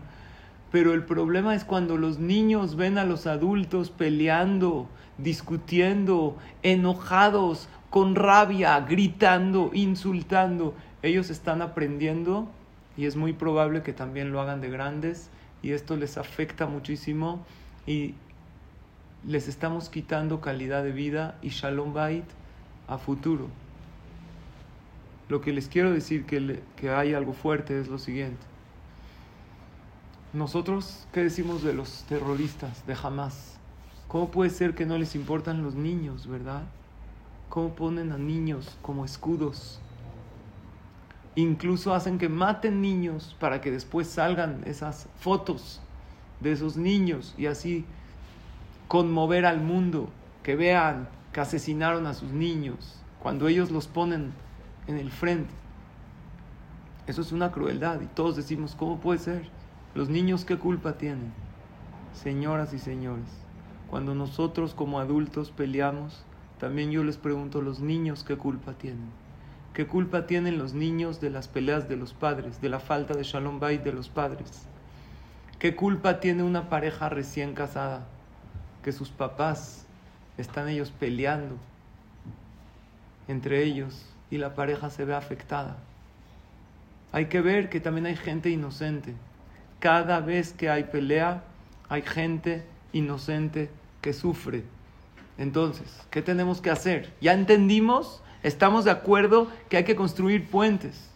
Pero 0.73 0.95
el 0.95 1.05
problema 1.05 1.55
es 1.55 1.65
cuando 1.65 1.97
los 1.97 2.19
niños 2.19 2.75
ven 2.75 2.99
a 2.99 3.05
los 3.05 3.29
adultos 3.29 3.91
peleando, 3.91 4.89
discutiendo, 5.19 6.37
enojados, 6.65 7.69
con 7.89 8.17
rabia, 8.17 8.81
gritando, 8.81 9.71
insultando. 9.75 10.75
Ellos 11.03 11.31
están 11.31 11.63
aprendiendo 11.63 12.49
y 12.97 13.07
es 13.07 13.15
muy 13.15 13.33
probable 13.33 13.83
que 13.83 13.93
también 13.93 14.33
lo 14.33 14.41
hagan 14.41 14.61
de 14.61 14.71
grandes 14.71 15.31
y 15.63 15.71
esto 15.71 15.97
les 15.97 16.19
afecta 16.19 16.67
muchísimo 16.67 17.45
y 17.87 18.15
les 19.27 19.49
estamos 19.49 19.89
quitando 19.89 20.41
calidad 20.41 20.83
de 20.83 20.93
vida 20.93 21.39
y 21.43 21.49
shalom 21.49 21.93
bait 21.93 22.25
a 22.89 22.99
futuro. 22.99 23.49
Lo 25.29 25.41
que 25.41 25.53
les 25.53 25.69
quiero 25.69 25.93
decir 25.93 26.25
que, 26.25 26.63
que 26.77 26.91
hay 26.91 27.15
algo 27.15 27.33
fuerte 27.33 27.81
es 27.81 27.89
lo 27.89 27.99
siguiente. 27.99 28.47
Nosotros, 30.33 31.07
¿qué 31.13 31.23
decimos 31.23 31.63
de 31.63 31.73
los 31.73 32.05
terroristas 32.05 32.87
de 32.87 32.97
Hamas? 33.03 33.59
¿Cómo 34.07 34.31
puede 34.31 34.51
ser 34.51 34.75
que 34.75 34.87
no 34.87 34.99
les 34.99 35.15
importan 35.15 35.63
los 35.63 35.75
niños, 35.75 36.27
verdad? 36.27 36.63
cómo 37.49 37.71
ponen 37.75 38.13
a 38.13 38.19
niños 38.19 38.77
como 38.83 39.05
escudos. 39.05 39.81
Incluso 41.35 41.95
hacen 41.95 42.19
que 42.19 42.29
maten 42.29 42.81
niños 42.81 43.37
para 43.39 43.61
que 43.61 43.71
después 43.71 44.09
salgan 44.09 44.63
esas 44.67 45.09
fotos 45.19 45.81
de 46.41 46.53
esos 46.53 46.77
niños 46.77 47.35
y 47.37 47.47
así 47.47 47.85
conmover 48.89 49.47
al 49.47 49.61
mundo, 49.61 50.09
que 50.43 50.57
vean 50.57 51.09
que 51.33 51.41
asesinaron 51.41 52.07
a 52.07 52.15
sus 52.15 52.31
niños 52.31 53.03
cuando 53.21 53.49
ellos 53.49 53.71
los 53.71 53.89
ponen 53.89 54.33
en 54.87 54.99
el 54.99 55.11
frente. 55.11 55.53
Eso 57.07 57.21
es 57.21 57.33
una 57.33 57.53
crueldad 57.53 58.01
y 58.01 58.07
todos 58.07 58.37
decimos, 58.37 58.75
¿cómo 58.77 59.01
puede 59.01 59.19
ser? 59.19 59.49
Los 59.95 60.09
niños 60.09 60.45
qué 60.45 60.57
culpa 60.57 60.99
tienen. 60.99 61.33
Señoras 62.13 62.73
y 62.73 62.79
señores, 62.79 63.29
cuando 63.91 64.15
nosotros 64.15 64.75
como 64.75 65.01
adultos 65.01 65.51
peleamos, 65.51 66.25
también 66.59 66.91
yo 66.91 67.05
les 67.05 67.17
pregunto, 67.17 67.63
los 67.63 67.81
niños, 67.81 68.25
¿qué 68.25 68.37
culpa 68.37 68.73
tienen? 68.73 69.11
¿Qué 69.75 69.87
culpa 69.87 70.27
tienen 70.27 70.59
los 70.59 70.73
niños 70.73 71.21
de 71.21 71.31
las 71.31 71.49
peleas 71.49 71.89
de 71.89 71.97
los 71.97 72.15
padres, 72.15 72.61
de 72.61 72.69
la 72.69 72.81
falta 72.81 73.15
de 73.15 73.25
Shalom 73.25 73.61
Bait 73.61 73.83
de 73.83 73.93
los 73.93 74.09
padres? 74.09 74.67
¿Qué 75.59 75.77
culpa 75.77 76.19
tiene 76.21 76.43
una 76.43 76.71
pareja 76.71 77.09
recién 77.09 77.53
casada? 77.53 78.07
Que 78.87 78.93
sus 78.93 79.11
papás 79.11 79.85
están 80.39 80.69
ellos 80.69 80.93
peleando. 80.93 81.57
entre 83.27 83.65
ellos 83.65 84.07
y 84.31 84.39
la 84.39 84.55
pareja 84.55 84.91
se 84.91 85.05
ve 85.05 85.13
afectada. 85.13 85.77
Hay 87.11 87.27
que 87.27 87.41
ver 87.41 87.69
que 87.69 87.81
también 87.81 88.07
hay 88.07 88.15
gente 88.15 88.49
inocente. 88.49 89.13
Cada 89.81 90.21
vez 90.21 90.53
que 90.53 90.71
hay 90.71 90.85
pelea, 90.85 91.43
hay 91.89 92.03
gente 92.03 92.65
inocente 92.93 93.71
que 94.01 94.13
sufre. 94.13 94.63
Entonces, 95.37 96.01
¿qué 96.13 96.23
tenemos 96.23 96.61
que 96.61 96.71
hacer? 96.71 97.13
Ya 97.21 97.33
entendimos, 97.33 98.23
estamos 98.45 98.85
de 98.85 98.93
acuerdo 98.93 99.49
que 99.69 99.79
hay 99.79 99.85
que 99.85 99.97
construir 99.97 100.49
puentes. 100.49 101.11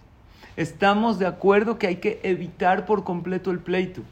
Estamos 0.56 1.20
de 1.20 1.26
acuerdo 1.28 1.78
que 1.78 1.86
hay 1.86 1.96
que 1.98 2.18
evitar 2.24 2.84
por 2.84 3.04
completo 3.04 3.52
el 3.52 3.60
pleito. 3.60 4.02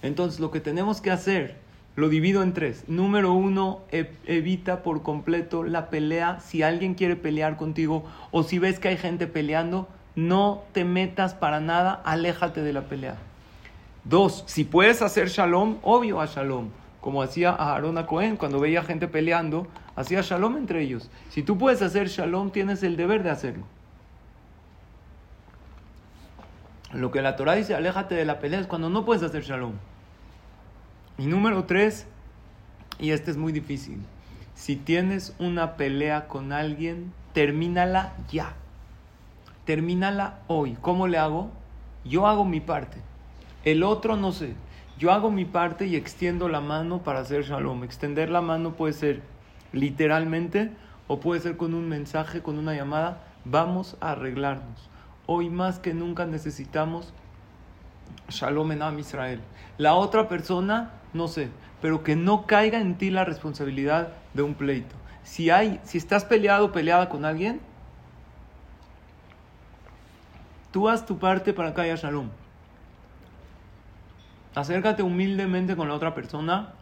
Entonces, 0.00 0.38
lo 0.38 0.52
que 0.52 0.60
tenemos 0.60 1.00
que 1.00 1.10
hacer, 1.10 1.61
lo 1.96 2.08
divido 2.08 2.42
en 2.42 2.52
tres. 2.52 2.84
Número 2.88 3.32
uno, 3.32 3.80
evita 4.26 4.82
por 4.82 5.02
completo 5.02 5.64
la 5.64 5.90
pelea. 5.90 6.40
Si 6.40 6.62
alguien 6.62 6.94
quiere 6.94 7.16
pelear 7.16 7.56
contigo 7.56 8.04
o 8.30 8.42
si 8.42 8.58
ves 8.58 8.78
que 8.78 8.88
hay 8.88 8.96
gente 8.96 9.26
peleando, 9.26 9.88
no 10.14 10.62
te 10.72 10.84
metas 10.84 11.34
para 11.34 11.60
nada, 11.60 12.00
aléjate 12.04 12.62
de 12.62 12.72
la 12.72 12.82
pelea. 12.82 13.16
Dos, 14.04 14.44
si 14.46 14.64
puedes 14.64 15.02
hacer 15.02 15.28
shalom, 15.28 15.78
obvio 15.82 16.20
a 16.20 16.26
shalom 16.26 16.70
como 17.02 17.20
hacía 17.20 17.50
Aarón 17.50 17.98
a 17.98 18.06
Cohen 18.06 18.36
cuando 18.36 18.60
veía 18.60 18.84
gente 18.84 19.08
peleando, 19.08 19.66
hacía 19.96 20.22
shalom 20.22 20.56
entre 20.56 20.82
ellos. 20.82 21.10
Si 21.30 21.42
tú 21.42 21.58
puedes 21.58 21.82
hacer 21.82 22.08
shalom, 22.08 22.52
tienes 22.52 22.84
el 22.84 22.96
deber 22.96 23.24
de 23.24 23.30
hacerlo. 23.30 23.64
Lo 26.92 27.10
que 27.10 27.20
la 27.20 27.34
Torah 27.34 27.54
dice, 27.54 27.74
aléjate 27.74 28.14
de 28.14 28.24
la 28.24 28.38
pelea, 28.38 28.60
es 28.60 28.68
cuando 28.68 28.88
no 28.88 29.04
puedes 29.04 29.24
hacer 29.24 29.42
shalom. 29.42 29.72
Y 31.22 31.26
número 31.26 31.66
tres, 31.66 32.08
y 32.98 33.12
este 33.12 33.30
es 33.30 33.36
muy 33.36 33.52
difícil, 33.52 34.00
si 34.56 34.74
tienes 34.74 35.36
una 35.38 35.76
pelea 35.76 36.26
con 36.26 36.52
alguien, 36.52 37.12
termínala 37.32 38.14
ya. 38.28 38.54
Termínala 39.64 40.40
hoy. 40.48 40.76
¿Cómo 40.80 41.06
le 41.06 41.18
hago? 41.18 41.52
Yo 42.04 42.26
hago 42.26 42.44
mi 42.44 42.58
parte. 42.58 42.96
El 43.64 43.84
otro 43.84 44.16
no 44.16 44.32
sé. 44.32 44.56
Yo 44.98 45.12
hago 45.12 45.30
mi 45.30 45.44
parte 45.44 45.86
y 45.86 45.94
extiendo 45.94 46.48
la 46.48 46.60
mano 46.60 47.04
para 47.04 47.20
hacer 47.20 47.44
shalom. 47.44 47.84
Extender 47.84 48.28
la 48.28 48.40
mano 48.40 48.72
puede 48.72 48.92
ser 48.92 49.22
literalmente 49.72 50.72
o 51.06 51.20
puede 51.20 51.40
ser 51.40 51.56
con 51.56 51.74
un 51.74 51.88
mensaje, 51.88 52.42
con 52.42 52.58
una 52.58 52.74
llamada. 52.74 53.22
Vamos 53.44 53.96
a 54.00 54.10
arreglarnos. 54.10 54.90
Hoy 55.26 55.50
más 55.50 55.78
que 55.78 55.94
nunca 55.94 56.26
necesitamos 56.26 57.14
shalom 58.28 58.72
en 58.72 58.82
Am 58.82 58.98
Israel. 58.98 59.40
La 59.78 59.94
otra 59.94 60.28
persona, 60.28 60.90
no 61.12 61.28
sé, 61.28 61.50
pero 61.80 62.02
que 62.02 62.16
no 62.16 62.46
caiga 62.46 62.80
en 62.80 62.96
ti 62.96 63.10
la 63.10 63.24
responsabilidad 63.24 64.12
de 64.34 64.42
un 64.42 64.54
pleito. 64.54 64.94
Si 65.24 65.50
hay, 65.50 65.80
si 65.84 65.98
estás 65.98 66.24
peleado 66.24 66.66
o 66.66 66.72
peleada 66.72 67.08
con 67.08 67.24
alguien, 67.24 67.60
tú 70.70 70.88
haz 70.88 71.06
tu 71.06 71.18
parte 71.18 71.52
para 71.52 71.74
que 71.74 71.80
haya 71.82 71.96
shalom. 71.96 72.28
Acércate 74.54 75.02
humildemente 75.02 75.76
con 75.76 75.88
la 75.88 75.94
otra 75.94 76.14
persona 76.14 76.74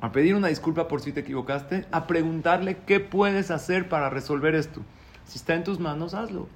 a 0.00 0.12
pedir 0.12 0.34
una 0.34 0.48
disculpa 0.48 0.88
por 0.88 1.00
si 1.00 1.12
te 1.12 1.20
equivocaste, 1.20 1.86
a 1.90 2.06
preguntarle 2.06 2.78
qué 2.86 3.00
puedes 3.00 3.50
hacer 3.50 3.88
para 3.88 4.10
resolver 4.10 4.54
esto. 4.54 4.82
Si 5.24 5.38
está 5.38 5.54
en 5.54 5.64
tus 5.64 5.80
manos, 5.80 6.14
hazlo. 6.14 6.48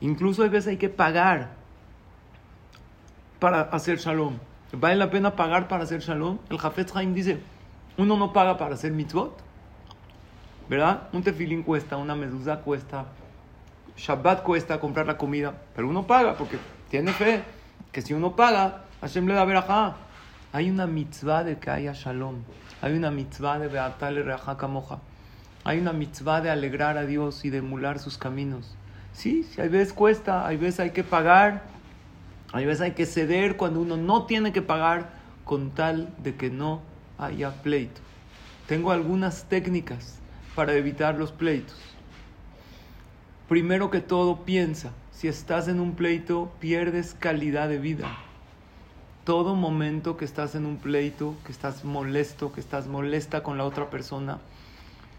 Incluso 0.00 0.44
a 0.44 0.48
veces 0.48 0.68
hay 0.68 0.76
que 0.76 0.88
pagar 0.88 1.50
para 3.40 3.62
hacer 3.62 3.98
shalom. 3.98 4.38
¿Vale 4.72 4.96
la 4.96 5.10
pena 5.10 5.34
pagar 5.34 5.68
para 5.68 5.84
hacer 5.84 6.00
shalom? 6.00 6.38
El 6.50 6.58
Jafet 6.58 6.94
Haim 6.94 7.14
dice, 7.14 7.40
uno 7.96 8.16
no 8.16 8.32
paga 8.32 8.58
para 8.58 8.74
hacer 8.74 8.92
mitzvot. 8.92 9.36
¿Verdad? 10.68 11.08
Un 11.12 11.22
tefilín 11.22 11.62
cuesta, 11.62 11.96
una 11.96 12.14
medusa 12.14 12.60
cuesta, 12.60 13.06
Shabbat 13.98 14.44
cuesta 14.44 14.78
comprar 14.78 15.06
la 15.06 15.16
comida, 15.16 15.54
pero 15.74 15.88
uno 15.88 16.06
paga 16.06 16.36
porque 16.36 16.56
tiene 16.88 17.12
fe 17.12 17.42
que 17.90 18.00
si 18.00 18.14
uno 18.14 18.36
paga, 18.36 18.84
Hashem 19.00 19.26
le 19.26 19.34
da 19.34 19.44
verajá. 19.44 19.96
Hay 20.52 20.70
una 20.70 20.86
mitzvah 20.86 21.42
de 21.42 21.58
que 21.58 21.68
haya 21.68 21.92
shalom. 21.94 22.36
Hay 22.80 22.92
una 22.92 23.10
mitzvah 23.10 23.58
de 23.58 23.66
beatale 23.66 24.22
reajá 24.22 24.56
kamoja. 24.56 25.00
Hay 25.64 25.80
una 25.80 25.92
mitzvah 25.92 26.40
de 26.40 26.50
alegrar 26.50 26.96
a 26.96 27.06
Dios 27.06 27.44
y 27.44 27.50
de 27.50 27.58
emular 27.58 27.98
sus 27.98 28.18
caminos. 28.18 28.76
Sí, 29.12 29.42
sí, 29.42 29.60
hay 29.60 29.68
veces 29.68 29.92
cuesta, 29.92 30.46
hay 30.46 30.56
veces 30.56 30.78
hay 30.78 30.90
que 30.90 31.02
pagar, 31.02 31.64
hay 32.52 32.66
veces 32.66 32.82
hay 32.82 32.92
que 32.92 33.06
ceder 33.06 33.56
cuando 33.56 33.80
uno 33.80 33.96
no 33.96 34.24
tiene 34.24 34.52
que 34.52 34.62
pagar 34.62 35.10
con 35.44 35.70
tal 35.70 36.14
de 36.22 36.34
que 36.34 36.50
no 36.50 36.82
haya 37.18 37.62
pleito. 37.62 38.00
Tengo 38.66 38.90
algunas 38.90 39.44
técnicas 39.44 40.18
para 40.54 40.74
evitar 40.74 41.16
los 41.16 41.32
pleitos. 41.32 41.76
Primero 43.48 43.90
que 43.90 44.00
todo, 44.00 44.44
piensa, 44.44 44.90
si 45.10 45.26
estás 45.28 45.68
en 45.68 45.80
un 45.80 45.94
pleito, 45.94 46.52
pierdes 46.60 47.14
calidad 47.18 47.68
de 47.68 47.78
vida. 47.78 48.06
Todo 49.24 49.54
momento 49.54 50.16
que 50.16 50.24
estás 50.24 50.54
en 50.54 50.66
un 50.66 50.76
pleito, 50.76 51.34
que 51.44 51.52
estás 51.52 51.84
molesto, 51.84 52.52
que 52.52 52.60
estás 52.60 52.86
molesta 52.86 53.42
con 53.42 53.58
la 53.58 53.64
otra 53.64 53.90
persona, 53.90 54.38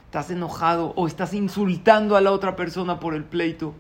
estás 0.06 0.32
enojado 0.32 0.94
o 0.96 1.08
estás 1.08 1.34
insultando 1.34 2.16
a 2.16 2.22
la 2.22 2.32
otra 2.32 2.56
persona 2.56 3.00
por 3.00 3.14
el 3.14 3.24
pleito, 3.24 3.74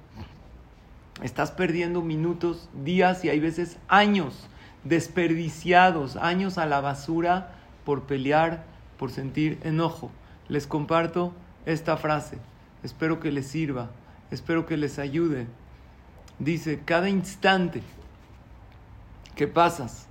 estás 1.24 1.52
perdiendo 1.52 2.02
minutos, 2.02 2.70
días 2.84 3.24
y 3.26 3.30
hay 3.30 3.40
veces 3.40 3.78
años 3.88 4.48
desperdiciados, 4.84 6.16
años 6.16 6.58
a 6.58 6.66
la 6.66 6.82
basura 6.82 7.56
por 7.86 8.04
pelear, 8.04 8.64
por 8.98 9.12
sentir 9.12 9.60
enojo. 9.64 10.12
Les 10.48 10.68
comparto 10.68 11.34
esta 11.66 11.98
frase. 11.98 12.38
Espero 12.84 13.20
que 13.20 13.32
les 13.32 13.48
sirva, 13.48 13.92
espero 14.32 14.66
que 14.66 14.78
les 14.78 15.00
ayude 15.00 15.48
dice, 16.40 16.82
cada 16.84 17.10
instante 17.10 17.84
que 19.36 19.48
pasas 19.48 20.08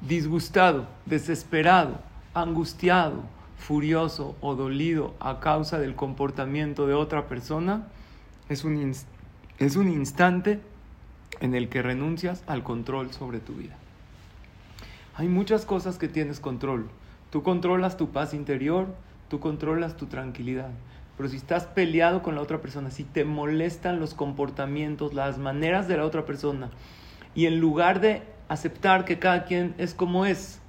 disgustado, 0.00 0.86
desesperado, 1.06 2.00
angustiado, 2.32 3.22
furioso 3.56 4.36
o 4.40 4.54
dolido 4.54 5.14
a 5.20 5.40
causa 5.40 5.78
del 5.78 5.94
comportamiento 5.94 6.86
de 6.86 6.94
otra 6.94 7.28
persona, 7.28 7.88
es 8.48 8.64
un, 8.64 8.94
es 9.58 9.76
un 9.76 9.88
instante 9.88 10.60
en 11.40 11.54
el 11.54 11.68
que 11.68 11.82
renuncias 11.82 12.42
al 12.46 12.62
control 12.62 13.12
sobre 13.12 13.40
tu 13.40 13.54
vida. 13.54 13.76
Hay 15.16 15.28
muchas 15.28 15.64
cosas 15.64 15.96
que 15.98 16.08
tienes 16.08 16.40
control. 16.40 16.88
Tú 17.30 17.42
controlas 17.42 17.96
tu 17.96 18.10
paz 18.10 18.34
interior, 18.34 18.88
tú 19.28 19.40
controlas 19.40 19.96
tu 19.96 20.06
tranquilidad. 20.06 20.70
Pero 21.16 21.28
si 21.28 21.36
estás 21.36 21.64
peleado 21.64 22.22
con 22.22 22.34
la 22.34 22.40
otra 22.40 22.60
persona, 22.60 22.90
si 22.90 23.04
te 23.04 23.24
molestan 23.24 24.00
los 24.00 24.14
comportamientos, 24.14 25.14
las 25.14 25.38
maneras 25.38 25.86
de 25.86 25.96
la 25.96 26.04
otra 26.04 26.24
persona, 26.26 26.70
y 27.34 27.46
en 27.46 27.60
lugar 27.60 28.00
de 28.00 28.22
aceptar 28.48 29.04
que 29.04 29.18
cada 29.18 29.44
quien 29.44 29.74
es 29.78 29.94
como 29.94 30.26
es, 30.26 30.60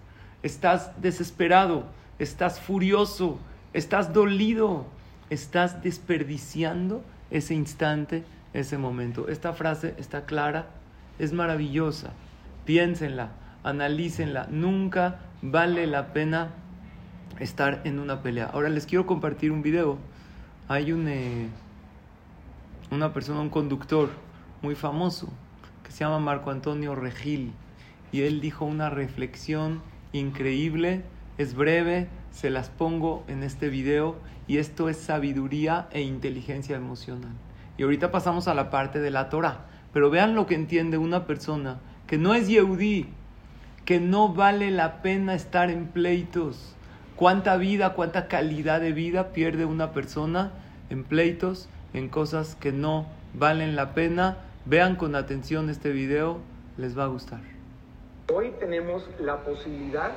estás 0.44 0.92
desesperado, 1.02 1.86
estás 2.20 2.60
furioso, 2.60 3.40
estás 3.74 4.14
dolido, 4.14 4.86
estás 5.32 5.82
desperdiciando 5.82 7.04
ese 7.32 7.56
instante, 7.56 8.24
ese 8.56 8.78
momento. 8.78 9.28
Esta 9.28 9.54
frase 9.54 9.96
está 9.98 10.26
clara, 10.26 10.68
es 11.20 11.34
maravillosa. 11.34 12.12
Piénsenla, 12.66 13.32
analícenla. 13.64 14.48
Nunca 14.50 15.20
vale 15.42 15.88
la 15.88 16.14
pena 16.14 16.50
estar 17.40 17.82
en 17.84 18.00
una 18.00 18.22
pelea. 18.22 18.50
Ahora 18.54 18.70
les 18.70 18.86
quiero 18.86 19.06
compartir 19.06 19.52
un 19.52 19.62
video 19.62 19.98
hay 20.68 20.92
un, 20.92 21.08
eh, 21.08 21.48
una 22.92 23.14
persona, 23.14 23.40
un 23.42 23.50
conductor 23.50 24.10
muy 24.62 24.74
famoso 24.74 25.32
que 25.84 25.92
se 25.92 26.00
llama 26.00 26.20
Marco 26.20 26.50
Antonio 26.50 26.96
Regil 26.96 27.54
y 28.12 28.22
él 28.22 28.42
dijo 28.42 28.66
una 28.66 28.90
reflexión 28.90 29.84
increíble, 30.12 31.04
es 31.38 31.54
breve, 31.54 32.08
se 32.32 32.50
las 32.50 32.70
pongo 32.70 33.24
en 33.28 33.44
este 33.44 33.70
video 33.70 34.16
y 34.48 34.58
esto 34.58 34.90
es 34.90 34.98
sabiduría 34.98 35.88
e 35.92 36.02
inteligencia 36.02 36.76
emocional. 36.76 37.34
Y 37.78 37.84
ahorita 37.84 38.12
pasamos 38.12 38.48
a 38.48 38.54
la 38.54 38.70
parte 38.70 39.00
de 39.00 39.12
la 39.12 39.30
Torah, 39.30 39.66
pero 39.94 40.10
vean 40.10 40.36
lo 40.36 40.46
que 40.46 40.56
entiende 40.56 40.98
una 40.98 41.26
persona 41.26 41.80
que 42.08 42.18
no 42.18 42.34
es 42.34 42.48
Yehudí, 42.48 43.08
que 43.84 44.00
no 44.00 44.34
vale 44.34 44.72
la 44.72 45.02
pena 45.02 45.36
estar 45.36 45.70
en 45.70 45.88
pleitos, 45.88 46.76
cuánta 47.16 47.58
vida, 47.58 47.94
cuánta 47.94 48.28
calidad 48.28 48.82
de 48.82 48.92
vida 48.92 49.32
pierde 49.32 49.66
una 49.66 49.92
persona 49.92 50.52
en 50.90 51.04
pleitos, 51.04 51.70
en 51.94 52.10
cosas 52.10 52.56
que 52.56 52.72
no 52.72 53.08
valen 53.34 53.76
la 53.76 53.94
pena. 53.94 54.38
Vean 54.66 54.96
con 54.96 55.16
atención 55.16 55.70
este 55.70 55.92
video, 55.92 56.40
les 56.78 56.98
va 56.98 57.04
a 57.04 57.08
gustar. 57.08 57.40
Hoy 58.34 58.52
tenemos 58.60 59.08
la 59.20 59.44
posibilidad 59.44 60.12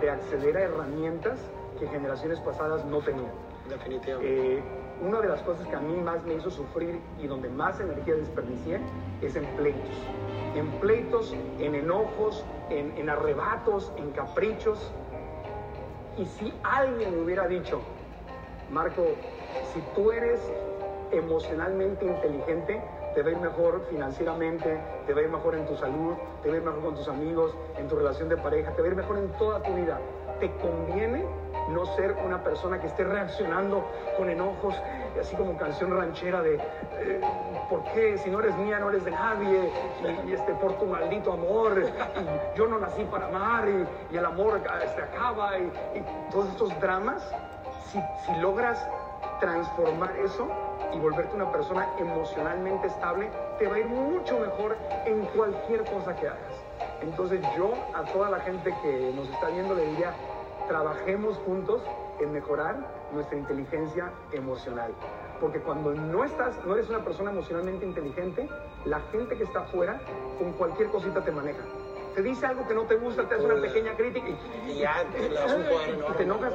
de 0.00 0.10
acceder 0.10 0.56
a 0.56 0.62
herramientas 0.62 1.38
que 1.78 1.86
generaciones 1.86 2.40
pasadas 2.40 2.84
no 2.84 2.98
tenían. 2.98 3.30
Definitivamente. 3.68 4.58
Eh, 4.58 4.62
una 5.02 5.20
de 5.20 5.28
las 5.28 5.42
cosas 5.42 5.66
que 5.66 5.76
a 5.76 5.80
mí 5.80 5.96
más 6.00 6.24
me 6.24 6.34
hizo 6.34 6.50
sufrir 6.50 7.00
y 7.18 7.26
donde 7.26 7.48
más 7.48 7.80
energía 7.80 8.14
desperdicié 8.14 8.80
es 9.20 9.36
en 9.36 9.44
pleitos. 9.56 9.96
En 10.54 10.70
pleitos, 10.80 11.34
en 11.58 11.74
enojos, 11.74 12.44
en, 12.70 12.96
en 12.96 13.10
arrebatos, 13.10 13.92
en 13.96 14.10
caprichos. 14.12 14.92
Y 16.16 16.26
si 16.26 16.52
alguien 16.62 17.16
me 17.16 17.24
hubiera 17.24 17.48
dicho, 17.48 17.80
Marco, 18.70 19.04
si 19.72 19.80
tú 19.94 20.12
eres 20.12 20.40
emocionalmente 21.10 22.04
inteligente, 22.04 22.82
te 23.14 23.22
va 23.22 23.38
mejor 23.38 23.86
financieramente, 23.90 24.80
te 25.06 25.14
va 25.14 25.22
mejor 25.22 25.54
en 25.54 25.66
tu 25.66 25.76
salud, 25.76 26.14
te 26.42 26.50
va 26.50 26.56
mejor 26.56 26.82
con 26.82 26.94
tus 26.96 27.08
amigos, 27.08 27.54
en 27.78 27.88
tu 27.88 27.96
relación 27.96 28.28
de 28.28 28.36
pareja, 28.36 28.72
te 28.72 28.82
va 28.82 28.88
mejor 28.88 29.18
en 29.18 29.28
toda 29.32 29.62
tu 29.62 29.72
vida. 29.74 30.00
Te 30.40 30.50
conviene 30.56 31.24
no 31.68 31.86
ser 31.96 32.12
una 32.24 32.42
persona 32.42 32.80
que 32.80 32.86
esté 32.86 33.04
reaccionando 33.04 33.84
con 34.16 34.28
enojos, 34.30 34.74
así 35.20 35.34
como 35.36 35.56
canción 35.56 35.96
ranchera 35.96 36.42
de 36.42 36.56
eh, 36.56 37.20
¿por 37.68 37.82
qué? 37.92 38.18
Si 38.18 38.30
no 38.30 38.40
eres 38.40 38.56
mía, 38.56 38.78
no 38.78 38.90
eres 38.90 39.04
de 39.04 39.10
nadie, 39.10 39.70
y, 40.26 40.32
este, 40.32 40.54
por 40.54 40.74
tu 40.74 40.86
maldito 40.86 41.32
amor, 41.32 41.82
y 41.82 42.58
yo 42.58 42.66
no 42.66 42.78
nací 42.78 43.04
para 43.04 43.26
amar, 43.26 43.68
y, 43.68 44.16
el 44.16 44.24
amor 44.24 44.60
se 44.62 44.84
este, 44.84 45.02
acaba, 45.02 45.58
y, 45.58 45.70
todos 46.30 46.48
estos 46.48 46.80
dramas, 46.80 47.22
si, 47.90 48.00
si 48.24 48.40
logras 48.40 48.86
transformar 49.40 50.14
eso, 50.18 50.48
y 50.92 50.98
volverte 50.98 51.34
una 51.34 51.50
persona 51.50 51.88
emocionalmente 51.98 52.86
estable, 52.86 53.28
te 53.58 53.66
va 53.66 53.76
a 53.76 53.78
ir 53.80 53.86
mucho 53.86 54.38
mejor 54.38 54.76
en 55.06 55.24
cualquier 55.26 55.84
cosa 55.84 56.14
que 56.14 56.28
hagas. 56.28 56.64
Entonces 57.02 57.40
yo 57.56 57.72
a 57.94 58.02
toda 58.04 58.30
la 58.30 58.40
gente 58.40 58.74
que 58.82 59.12
nos 59.14 59.28
está 59.28 59.48
viendo 59.48 59.74
le 59.74 59.86
diría, 59.86 60.14
trabajemos 60.68 61.36
juntos 61.38 61.82
en 62.20 62.32
mejorar 62.32 62.76
nuestra 63.12 63.38
inteligencia 63.38 64.12
emocional. 64.32 64.92
Porque 65.40 65.60
cuando 65.60 65.92
no 65.94 66.24
estás, 66.24 66.54
no 66.64 66.74
eres 66.74 66.88
una 66.88 67.04
persona 67.04 67.30
emocionalmente 67.30 67.84
inteligente, 67.84 68.48
la 68.84 69.00
gente 69.12 69.36
que 69.36 69.44
está 69.44 69.60
afuera 69.60 70.00
con 70.38 70.52
cualquier 70.52 70.88
cosita 70.90 71.22
te 71.22 71.32
maneja. 71.32 71.62
Te 72.14 72.22
dice 72.22 72.46
algo 72.46 72.66
que 72.66 72.74
no 72.74 72.82
te 72.82 72.94
gusta, 72.94 73.28
te 73.28 73.34
hace 73.34 73.44
una 73.44 73.60
pequeña 73.60 73.96
crítica 73.96 74.28
y, 74.28 74.78
ya 74.78 75.04
te, 75.12 75.28
das 75.30 75.52
un 75.54 75.64
y 75.64 76.16
te 76.16 76.22
enojas. 76.22 76.54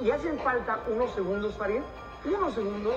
Y, 0.00 0.10
hacen 0.10 0.38
falta 0.38 0.80
unos 0.88 1.10
segundos, 1.10 1.54
Farid, 1.56 1.82
unos 2.24 2.54
segundos 2.54 2.94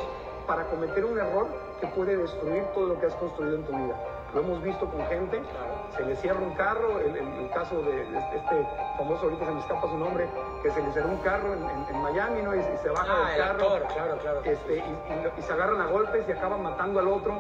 para 0.48 0.66
cometer 0.70 1.04
un 1.04 1.20
error 1.20 1.48
que 1.82 1.88
puede 1.88 2.18
destruir 2.18 2.64
todo 2.74 2.88
lo 2.88 3.00
que 3.00 3.08
has 3.08 3.16
construido 3.16 3.58
en 3.58 3.64
tu 3.66 3.72
vida. 3.74 3.96
Lo 4.34 4.42
hemos 4.42 4.64
visto 4.64 4.90
con 4.90 5.06
gente, 5.08 5.42
se 5.96 6.06
le 6.06 6.16
cierra 6.16 6.40
un 6.40 6.54
carro, 6.54 7.00
el, 7.00 7.16
el, 7.16 7.50
caso 7.50 7.82
de 7.82 8.02
este, 8.02 8.38
este 8.38 8.68
famoso, 8.98 9.24
ahorita 9.24 9.46
se 9.46 9.52
me 9.52 9.60
escapa 9.60 9.88
su 9.88 9.98
nombre, 9.98 10.28
que 10.64 10.72
se 10.72 10.82
le 10.82 10.92
cierra 10.92 11.10
un 11.10 11.18
carro 11.18 11.54
en, 11.54 12.02
Miami, 12.02 12.42
¿no? 12.42 12.56
Y, 12.56 12.62
se 12.82 12.90
baja 12.90 13.08
ah, 13.10 13.30
del 13.30 13.38
carro, 13.38 13.88
claro, 13.94 14.18
claro. 14.20 14.42
Este, 14.44 14.78
y, 14.78 15.42
se 15.42 15.54
agarran 15.54 15.82
a 15.82 15.88
golpes 15.88 16.26
y 16.28 16.32
acaban 16.32 16.64
matando 16.64 17.00
al 17.00 17.08
otro. 17.08 17.34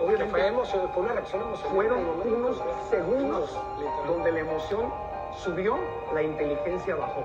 obviamente, 0.00 0.52
fue, 0.52 0.88
fue, 0.88 1.02
una 1.02 1.12
reacción 1.12 1.42
emocional. 1.42 1.72
Fueron 1.72 1.98
unos 2.24 2.62
segundos 2.90 3.58
donde 4.06 4.32
la 4.32 4.40
emoción 4.40 4.92
subió, 5.36 5.78
la 6.14 6.22
inteligencia 6.22 6.94
bajó. 6.96 7.24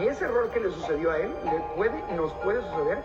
Y 0.00 0.06
ese 0.06 0.24
error 0.24 0.50
que 0.50 0.60
le 0.60 0.70
sucedió 0.70 1.10
a 1.10 1.18
él 1.18 1.34
le 1.44 1.60
puede, 1.76 2.02
nos 2.14 2.32
puede 2.34 2.62
suceder 2.62 3.02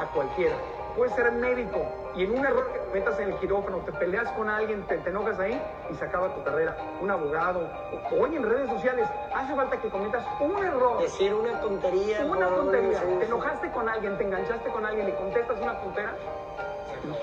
a 0.00 0.06
cualquiera. 0.12 0.56
Puede 0.96 1.10
ser 1.14 1.32
médico 1.32 1.80
y 2.14 2.24
en 2.24 2.38
un 2.38 2.44
error 2.44 2.70
que 2.72 2.98
metas 2.98 3.18
en 3.18 3.32
el 3.32 3.38
quirófano, 3.38 3.78
te 3.78 3.92
peleas 3.92 4.30
con 4.32 4.48
alguien, 4.48 4.86
te, 4.86 4.96
enojas 5.08 5.38
ahí 5.38 5.60
y 5.90 5.94
se 5.94 6.04
acaba 6.04 6.34
tu 6.34 6.44
carrera. 6.44 6.76
Un 7.00 7.10
abogado, 7.10 7.66
o, 8.10 8.22
hoy 8.22 8.36
en 8.36 8.42
redes 8.42 8.68
sociales, 8.68 9.08
hace 9.34 9.54
falta 9.54 9.80
que 9.80 9.88
cometas 9.88 10.24
un 10.40 10.62
error. 10.62 11.00
Decir 11.00 11.32
una 11.32 11.60
tontería. 11.60 12.24
Una 12.24 12.48
tontería. 12.48 13.00
Te 13.18 13.24
enojaste 13.24 13.70
con 13.70 13.88
alguien, 13.88 14.18
te 14.18 14.24
enganchaste 14.24 14.70
con 14.70 14.84
alguien 14.84 15.08
y 15.08 15.12
contestas 15.12 15.60
una 15.60 15.80
tontera, 15.80 16.14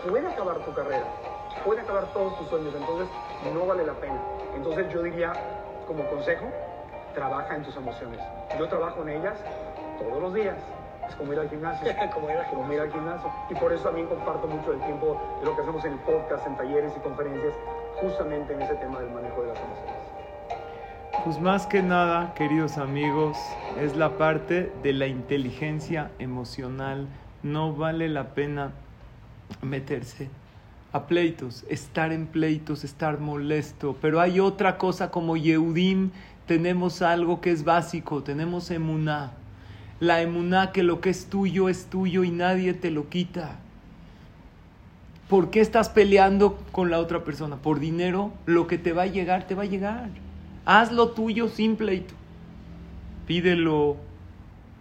puede 0.08 0.27
acabar 0.27 0.58
tu 0.60 0.73
carrera, 0.73 1.05
puede 1.63 1.82
acabar 1.82 2.05
todos 2.13 2.38
tus 2.39 2.47
sueños, 2.47 2.73
entonces 2.75 3.08
no 3.53 3.65
vale 3.65 3.86
la 3.86 3.93
pena. 3.93 4.19
Entonces 4.55 4.91
yo 4.91 5.03
diría, 5.03 5.34
como 5.86 6.03
consejo, 6.10 6.47
trabaja 7.13 7.55
en 7.55 7.63
tus 7.63 7.75
emociones. 7.75 8.19
Yo 8.58 8.67
trabajo 8.67 9.01
en 9.03 9.10
ellas 9.10 9.38
todos 9.99 10.21
los 10.21 10.34
días. 10.34 10.58
Es 11.10 11.15
como 11.17 11.34
ir 11.34 11.39
al 11.39 11.50
gimnasio. 11.50 11.88
como, 12.13 12.30
ir 12.30 12.38
al 12.38 12.50
como 12.50 12.74
ir 12.74 12.80
al 12.80 12.91
gimnasio. 12.91 13.32
Y 13.50 13.56
por 13.56 13.74
eso 13.74 13.84
también 13.84 14.08
comparto 14.08 14.48
mucho 14.48 14.74
el 14.74 14.80
tiempo 14.82 15.19
de 15.39 15.45
lo 15.45 15.56
que 15.56 15.62
hacemos 15.62 15.84
en 15.86 15.93
el 15.93 16.00
podcast, 16.00 16.48
en 16.48 16.56
talleres 16.58 16.93
y 16.95 17.00
conferencias, 17.02 17.54
justamente 18.02 18.54
en 18.54 18.62
ese 18.62 18.76
tema 18.76 19.00
del 19.00 19.12
manejo 19.12 19.41
de 19.41 19.48
las 19.50 19.58
emociones. 19.58 20.10
Pues 21.26 21.39
más 21.39 21.67
que 21.67 21.82
nada, 21.82 22.34
queridos 22.34 22.78
amigos, 22.78 23.38
es 23.78 23.98
la 23.98 24.17
parte 24.17 24.72
de 24.84 24.93
la 24.93 25.08
inteligencia 25.08 26.12
emocional. 26.19 27.08
No 27.43 27.74
vale 27.74 28.08
la 28.08 28.30
pena 28.34 28.72
meterse 29.62 30.30
a 30.91 31.08
pleitos, 31.08 31.65
estar 31.69 32.12
en 32.12 32.28
pleitos, 32.28 32.84
estar 32.84 33.19
molesto. 33.19 33.95
Pero 34.02 34.22
hay 34.22 34.39
otra 34.39 34.78
cosa 34.78 35.12
como 35.12 35.36
Yehudim 35.36 36.12
tenemos 36.45 37.04
algo 37.04 37.41
que 37.41 37.52
es 37.52 37.63
básico, 37.63 38.24
tenemos 38.24 38.72
emuná. 38.72 39.34
La 40.00 40.22
emuná 40.22 40.72
que 40.72 40.84
lo 40.84 41.02
que 41.02 41.10
es 41.10 41.26
tuyo 41.26 41.68
es 41.68 41.86
tuyo 41.86 42.24
y 42.24 42.32
nadie 42.32 42.74
te 42.74 42.90
lo 42.90 43.10
quita. 43.10 43.60
¿Por 45.28 45.52
qué 45.52 45.60
estás 45.60 45.90
peleando 45.90 46.58
con 46.72 46.90
la 46.90 47.00
otra 47.00 47.24
persona? 47.24 47.58
Por 47.58 47.80
dinero, 47.80 48.32
lo 48.46 48.66
que 48.66 48.78
te 48.78 48.94
va 48.94 49.04
a 49.04 49.08
llegar, 49.08 49.46
te 49.46 49.56
va 49.56 49.64
a 49.64 49.68
llegar. 49.68 50.10
Haz 50.66 50.92
lo 50.92 51.12
tuyo 51.12 51.50
sin 51.50 51.76
pleito. 51.76 52.14
Pídelo. 53.28 53.98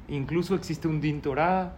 Incluso 0.08 0.54
existe 0.54 0.88
un 0.88 1.02
dintorá, 1.02 1.76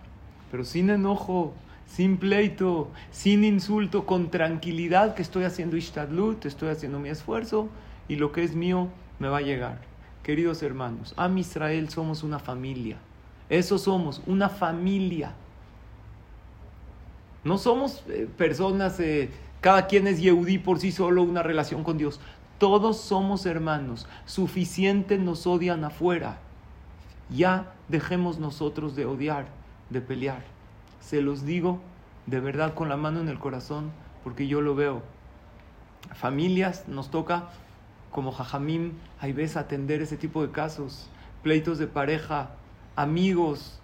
pero 0.51 0.65
sin 0.65 0.91
enojo, 0.91 1.53
sin 1.87 2.19
pleito, 2.19 2.91
sin 3.11 3.43
insulto, 3.43 4.07
con 4.07 4.31
tranquilidad 4.31 5.15
que 5.15 5.23
estoy 5.23 5.45
haciendo 5.45 5.77
ishtadlut, 5.77 6.47
estoy 6.47 6.69
haciendo 6.69 7.01
mi 7.01 7.09
esfuerzo 7.09 7.69
y 8.07 8.17
lo 8.17 8.31
que 8.31 8.45
es 8.45 8.55
mío 8.55 8.89
me 9.19 9.29
va 9.29 9.39
a 9.39 9.43
llegar. 9.43 9.81
Queridos 10.23 10.63
hermanos, 10.63 11.13
a 11.17 11.29
Israel 11.29 11.89
somos 11.89 12.23
una 12.23 12.39
familia. 12.39 12.99
Eso 13.51 13.79
somos, 13.79 14.23
una 14.27 14.49
familia. 14.49 15.35
No 17.43 17.59
somos 17.59 18.05
eh, 18.09 18.29
personas, 18.39 18.99
eh, 19.01 19.31
cada 19.61 19.87
quien 19.87 20.07
es 20.07 20.21
Yehudí 20.21 20.59
por 20.59 20.79
sí 20.79 20.93
solo, 20.93 21.23
una 21.23 21.43
relación 21.43 21.85
con 21.85 21.99
Dios. 21.99 22.21
Todos 22.59 22.99
somos 22.99 23.45
hermanos. 23.47 24.07
Suficiente 24.25 25.19
nos 25.19 25.47
odian 25.47 25.85
afuera. 25.85 26.39
Ya 27.29 27.75
dejemos 27.89 28.39
nosotros 28.39 28.95
de 28.95 29.05
odiar, 29.05 29.47
de 29.91 30.01
pelear. 30.01 30.45
Se 31.01 31.21
los 31.21 31.45
digo 31.45 31.81
de 32.27 32.39
verdad 32.39 32.75
con 32.75 32.89
la 32.89 32.97
mano 32.97 33.21
en 33.21 33.29
el 33.29 33.39
corazón, 33.39 33.91
porque 34.23 34.47
yo 34.47 34.61
lo 34.61 34.77
veo. 34.77 35.03
Familias 36.15 36.87
nos 36.87 37.11
toca 37.11 37.49
como 38.13 38.33
Jajamim, 38.33 38.93
hay 39.21 39.33
veces 39.33 39.57
atender 39.57 40.03
ese 40.03 40.17
tipo 40.17 40.43
de 40.43 40.51
casos, 40.51 41.09
pleitos 41.43 41.79
de 41.79 41.87
pareja, 41.87 42.51
amigos, 43.01 43.79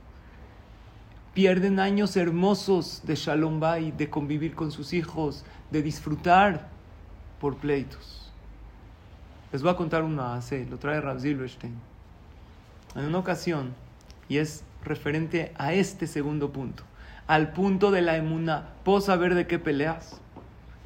pierden 1.33 1.81
años 1.81 2.16
hermosos 2.16 3.00
de 3.05 3.14
Shalom 3.14 3.61
Bay, 3.61 3.92
de 3.92 4.11
convivir 4.11 4.55
con 4.55 4.70
sus 4.70 4.92
hijos, 4.92 5.44
de 5.70 5.83
disfrutar 5.83 6.68
por 7.40 7.57
pleitos. 7.57 8.31
Les 9.52 9.62
voy 9.62 9.70
a 9.70 9.76
contar 9.76 10.02
una 10.02 10.35
hace, 10.35 10.66
lo 10.66 10.79
trae 10.79 11.00
Rav 11.00 11.20
Silverstein. 11.20 11.74
En 12.94 13.05
una 13.07 13.18
ocasión, 13.18 13.74
y 14.29 14.37
es 14.37 14.64
referente 14.85 15.52
a 15.57 15.72
este 15.72 16.07
segundo 16.07 16.52
punto, 16.52 16.83
al 17.26 17.52
punto 17.52 17.90
de 17.90 18.02
la 18.02 18.16
emuna, 18.16 18.68
¿puedo 18.85 19.00
saber 19.00 19.35
de 19.35 19.46
qué 19.46 19.59
peleas? 19.59 20.20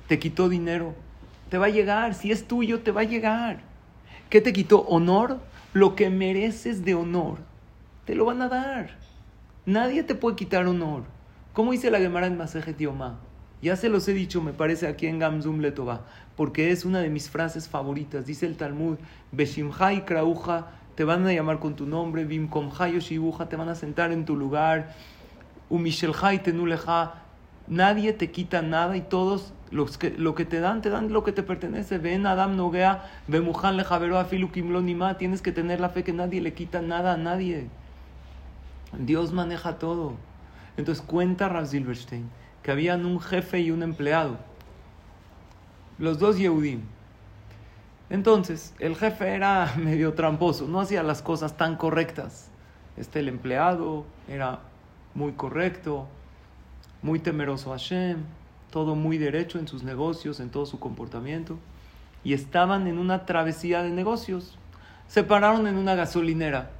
¿Te 0.07 0.21
quitó 0.21 0.49
dinero? 0.49 0.95
Te 1.49 1.59
va 1.59 1.67
a 1.67 1.71
llegar, 1.71 2.15
si 2.15 2.31
es 2.31 2.47
tuyo, 2.47 2.81
te 2.81 2.93
va 2.93 3.01
a 3.01 3.05
llegar. 3.05 3.61
¿Qué 4.29 4.41
te 4.41 4.53
quitó? 4.53 4.83
¿Honor? 4.83 5.41
Lo 5.73 5.97
que 5.97 6.11
mereces 6.11 6.85
de 6.85 6.95
honor, 6.95 7.39
te 8.11 8.17
lo 8.17 8.25
van 8.25 8.43
a 8.43 8.49
dar. 8.49 8.91
Nadie 9.67 10.03
te 10.03 10.17
puede 10.17 10.35
quitar 10.35 10.67
honor. 10.67 11.05
¿Cómo 11.53 11.71
dice 11.71 11.93
la 11.93 12.01
Gemara 12.01 12.27
en 12.27 12.37
Masejet 12.37 12.77
Yomá? 12.77 13.21
Ya 13.63 13.77
se 13.77 13.89
los 13.89 14.09
he 14.09 14.13
dicho, 14.13 14.43
me 14.43 14.53
parece, 14.53 14.89
aquí 14.89 15.07
en 15.07 15.21
Gamzum 15.21 15.61
Letová, 15.61 16.01
porque 16.35 16.73
es 16.73 16.85
una 16.85 16.99
de 16.99 17.09
mis 17.09 17.31
frases 17.31 17.69
favoritas. 17.69 18.27
Dice 18.27 18.47
el 18.47 18.57
Talmud, 18.57 18.99
Beshimhai 19.31 20.05
Krauja, 20.07 20.73
te 20.97 21.05
van 21.05 21.25
a 21.25 21.33
llamar 21.33 21.61
con 21.61 21.77
tu 21.77 21.87
nombre, 21.87 22.25
Bimkomhai 22.25 22.95
Yoshibuja, 22.95 23.49
te 23.49 23.55
van 23.55 23.69
a 23.69 23.77
sentar 23.77 24.11
en 24.11 24.25
tu 24.25 24.35
lugar, 24.35 24.93
Umishelhai 25.69 26.43
Tenuleja, 26.43 27.15
nadie 27.69 28.13
te 28.13 28.33
quita 28.33 28.61
nada 28.61 28.97
y 28.97 29.03
todos 29.03 29.53
los 29.71 29.99
que, 29.99 30.11
lo 30.11 30.35
que 30.35 30.45
te 30.45 30.59
dan, 30.59 30.83
te 30.83 30.91
dan 30.91 31.13
lo 31.13 31.23
que 31.23 31.31
te 31.31 31.45
pertenece. 31.45 31.99
Ven 31.99 32.27
Adam 32.27 32.57
Nogea, 32.57 33.09
ve 33.29 33.41
Mujan 33.41 33.77
Lejavero 33.77 34.19
Afilu 34.19 34.51
Kimlonima. 34.51 35.17
Tienes 35.17 35.43
que 35.43 35.53
tener 35.53 35.79
la 35.79 35.91
fe 35.91 36.03
que 36.03 36.13
nadie 36.13 36.41
le 36.41 36.55
quita 36.55 36.83
nada 36.83 37.13
a 37.13 37.17
nadie. 37.17 37.71
Dios 38.99 39.33
maneja 39.33 39.79
todo. 39.79 40.15
Entonces 40.77 41.05
cuenta 41.05 41.49
Rav 41.49 41.67
Silverstein 41.67 42.29
que 42.63 42.71
habían 42.71 43.07
un 43.07 43.21
jefe 43.21 43.61
y 43.61 43.71
un 43.71 43.83
empleado. 43.83 44.39
Los 45.99 46.19
dos 46.19 46.39
Yehudim. 46.39 46.83
Entonces, 48.09 48.75
el 48.79 48.97
jefe 48.97 49.35
era 49.35 49.75
medio 49.79 50.15
tramposo, 50.15 50.67
no 50.67 50.81
hacía 50.81 51.03
las 51.03 51.23
cosas 51.23 51.57
tan 51.57 51.77
correctas. 51.77 52.51
Este, 52.97 53.21
el 53.21 53.29
empleado 53.29 54.05
era 54.29 54.61
muy 55.15 55.33
correcto, 55.33 56.07
muy 57.03 57.19
temeroso 57.19 57.73
a 57.73 57.79
Hashem, 57.79 58.19
todo 58.71 58.95
muy 58.95 59.17
derecho 59.17 59.59
en 59.59 59.69
sus 59.69 59.83
negocios, 59.83 60.41
en 60.41 60.51
todo 60.51 60.67
su 60.67 60.79
comportamiento. 60.81 61.59
Y 62.25 62.35
estaban 62.35 62.87
en 62.87 62.99
una 62.99 63.25
travesía 63.27 63.83
de 63.83 63.91
negocios. 63.91 64.59
Se 65.09 65.25
pararon 65.25 65.67
en 65.67 65.77
una 65.77 65.95
gasolinera 65.95 66.71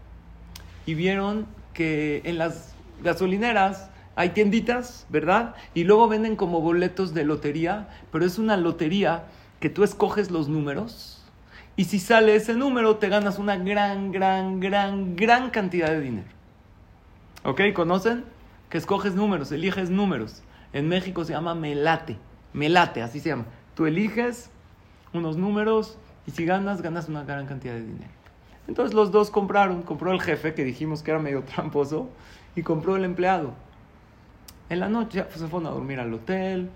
y 0.85 0.95
vieron 0.95 1.47
que 1.75 2.23
en 2.25 2.39
las 2.39 2.75
gasolineras, 3.03 3.91
hay 4.17 4.31
tienditas, 4.31 5.07
¿verdad? 5.09 5.55
Y 5.75 5.85
luego 5.85 6.09
venden 6.09 6.37
como 6.37 6.61
boletos 6.61 7.15
de 7.15 7.25
lotería, 7.25 7.89
pero 8.13 8.25
es 8.25 8.39
una 8.39 8.57
lotería 8.57 9.25
que 9.61 9.71
tú 9.71 9.85
escoges 9.85 10.31
los 10.31 10.49
números 10.49 11.21
y 11.77 11.85
si 11.85 11.99
sale 11.99 12.35
ese 12.35 12.53
número 12.53 12.97
te 12.97 13.09
ganas 13.09 13.39
una 13.39 13.57
gran, 13.57 14.13
gran, 14.13 14.61
gran, 14.61 15.17
gran 15.17 15.49
cantidad 15.49 15.89
de 15.89 16.01
dinero. 16.01 16.29
¿Ok? 17.45 17.61
¿Conocen? 17.75 18.25
Que 18.69 18.77
escoges 18.77 19.15
números, 19.15 19.51
eliges 19.51 19.89
números. 19.89 20.43
En 20.75 20.89
México 20.89 21.25
se 21.25 21.33
llama 21.33 21.55
melate, 21.55 22.19
melate, 22.53 23.03
así 23.03 23.19
se 23.19 23.31
llama. 23.31 23.47
Tú 23.75 23.87
eliges 23.87 24.51
unos 25.15 25.39
números 25.39 25.97
y 26.27 26.33
si 26.33 26.45
ganas, 26.45 26.83
ganas 26.83 27.09
una 27.09 27.25
gran 27.25 27.47
cantidad 27.47 27.73
de 27.73 27.87
dinero. 27.87 28.20
Entonces 28.69 28.95
los 28.95 29.11
dos 29.11 29.31
compraron, 29.31 29.83
compró 29.83 30.13
el 30.13 30.21
jefe, 30.21 30.55
que 30.55 30.65
dijimos 30.65 31.03
que 31.03 31.11
era 31.11 31.21
medio 31.21 31.43
tramposo, 31.43 32.09
y 32.55 32.63
compró 32.63 32.97
el 32.97 33.05
empleado. 33.05 33.55
En 34.69 34.81
la 34.81 34.89
noche 34.89 35.25
se 35.31 35.49
fueron 35.49 35.67
a 35.67 35.71
dormir 35.71 35.99
al 36.01 36.15
hotel, 36.15 36.71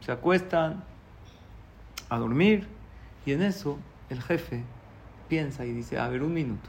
se 0.00 0.12
acuestan 0.12 0.82
a 2.08 2.18
dormir, 2.18 2.66
y 3.24 3.32
en 3.32 3.42
eso 3.42 3.78
el 4.10 4.22
jefe 4.22 4.62
piensa 5.28 5.64
y 5.64 5.72
dice, 5.72 5.98
a 5.98 6.08
ver, 6.08 6.22
un 6.22 6.34
minuto. 6.34 6.68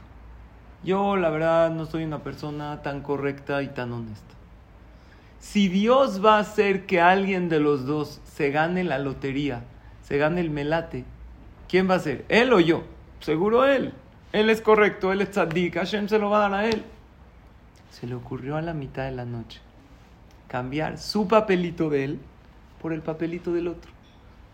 Yo 0.84 1.16
la 1.16 1.30
verdad 1.30 1.70
no 1.70 1.86
soy 1.86 2.04
una 2.04 2.22
persona 2.22 2.82
tan 2.82 3.02
correcta 3.02 3.62
y 3.62 3.68
tan 3.68 3.92
honesta. 3.92 4.34
Si 5.40 5.68
Dios 5.68 6.24
va 6.24 6.36
a 6.36 6.40
hacer 6.40 6.86
que 6.86 7.00
alguien 7.00 7.48
de 7.48 7.60
los 7.60 7.86
dos 7.86 8.20
se 8.24 8.50
gane 8.50 8.84
la 8.84 8.98
lotería, 8.98 9.64
se 10.02 10.18
gane 10.18 10.40
el 10.40 10.50
melate, 10.50 11.04
¿quién 11.68 11.88
va 11.88 11.94
a 11.94 12.00
ser? 12.00 12.24
¿Él 12.28 12.52
o 12.52 12.60
yo? 12.60 12.84
Seguro 13.20 13.64
él. 13.64 13.92
Él 14.32 14.50
es 14.50 14.60
correcto, 14.60 15.12
él 15.12 15.22
es 15.22 15.30
tzadik, 15.30 15.74
Hashem 15.74 16.08
se 16.08 16.18
lo 16.18 16.30
va 16.30 16.38
a 16.38 16.48
dar 16.48 16.60
a 16.60 16.66
él. 16.66 16.84
Se 17.90 18.06
le 18.06 18.14
ocurrió 18.14 18.56
a 18.56 18.62
la 18.62 18.74
mitad 18.74 19.04
de 19.04 19.12
la 19.12 19.24
noche 19.24 19.60
cambiar 20.48 20.98
su 20.98 21.28
papelito 21.28 21.90
de 21.90 22.04
él 22.04 22.18
por 22.82 22.92
el 22.92 23.02
papelito 23.02 23.52
del 23.52 23.68
otro. 23.68 23.90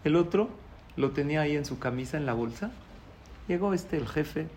El 0.03 0.17
otro 0.17 0.51
lo 0.97 1.13
tenía 1.13 1.41
ahí 1.41 1.57
en 1.57 1.65
su 1.65 1.79
camisa, 1.79 2.17
en 2.17 2.27
la 2.27 2.35
bolsa. 2.35 2.71
Llegó 3.49 3.73
este, 3.73 3.97
el 3.97 4.07
jefe, 4.07 4.49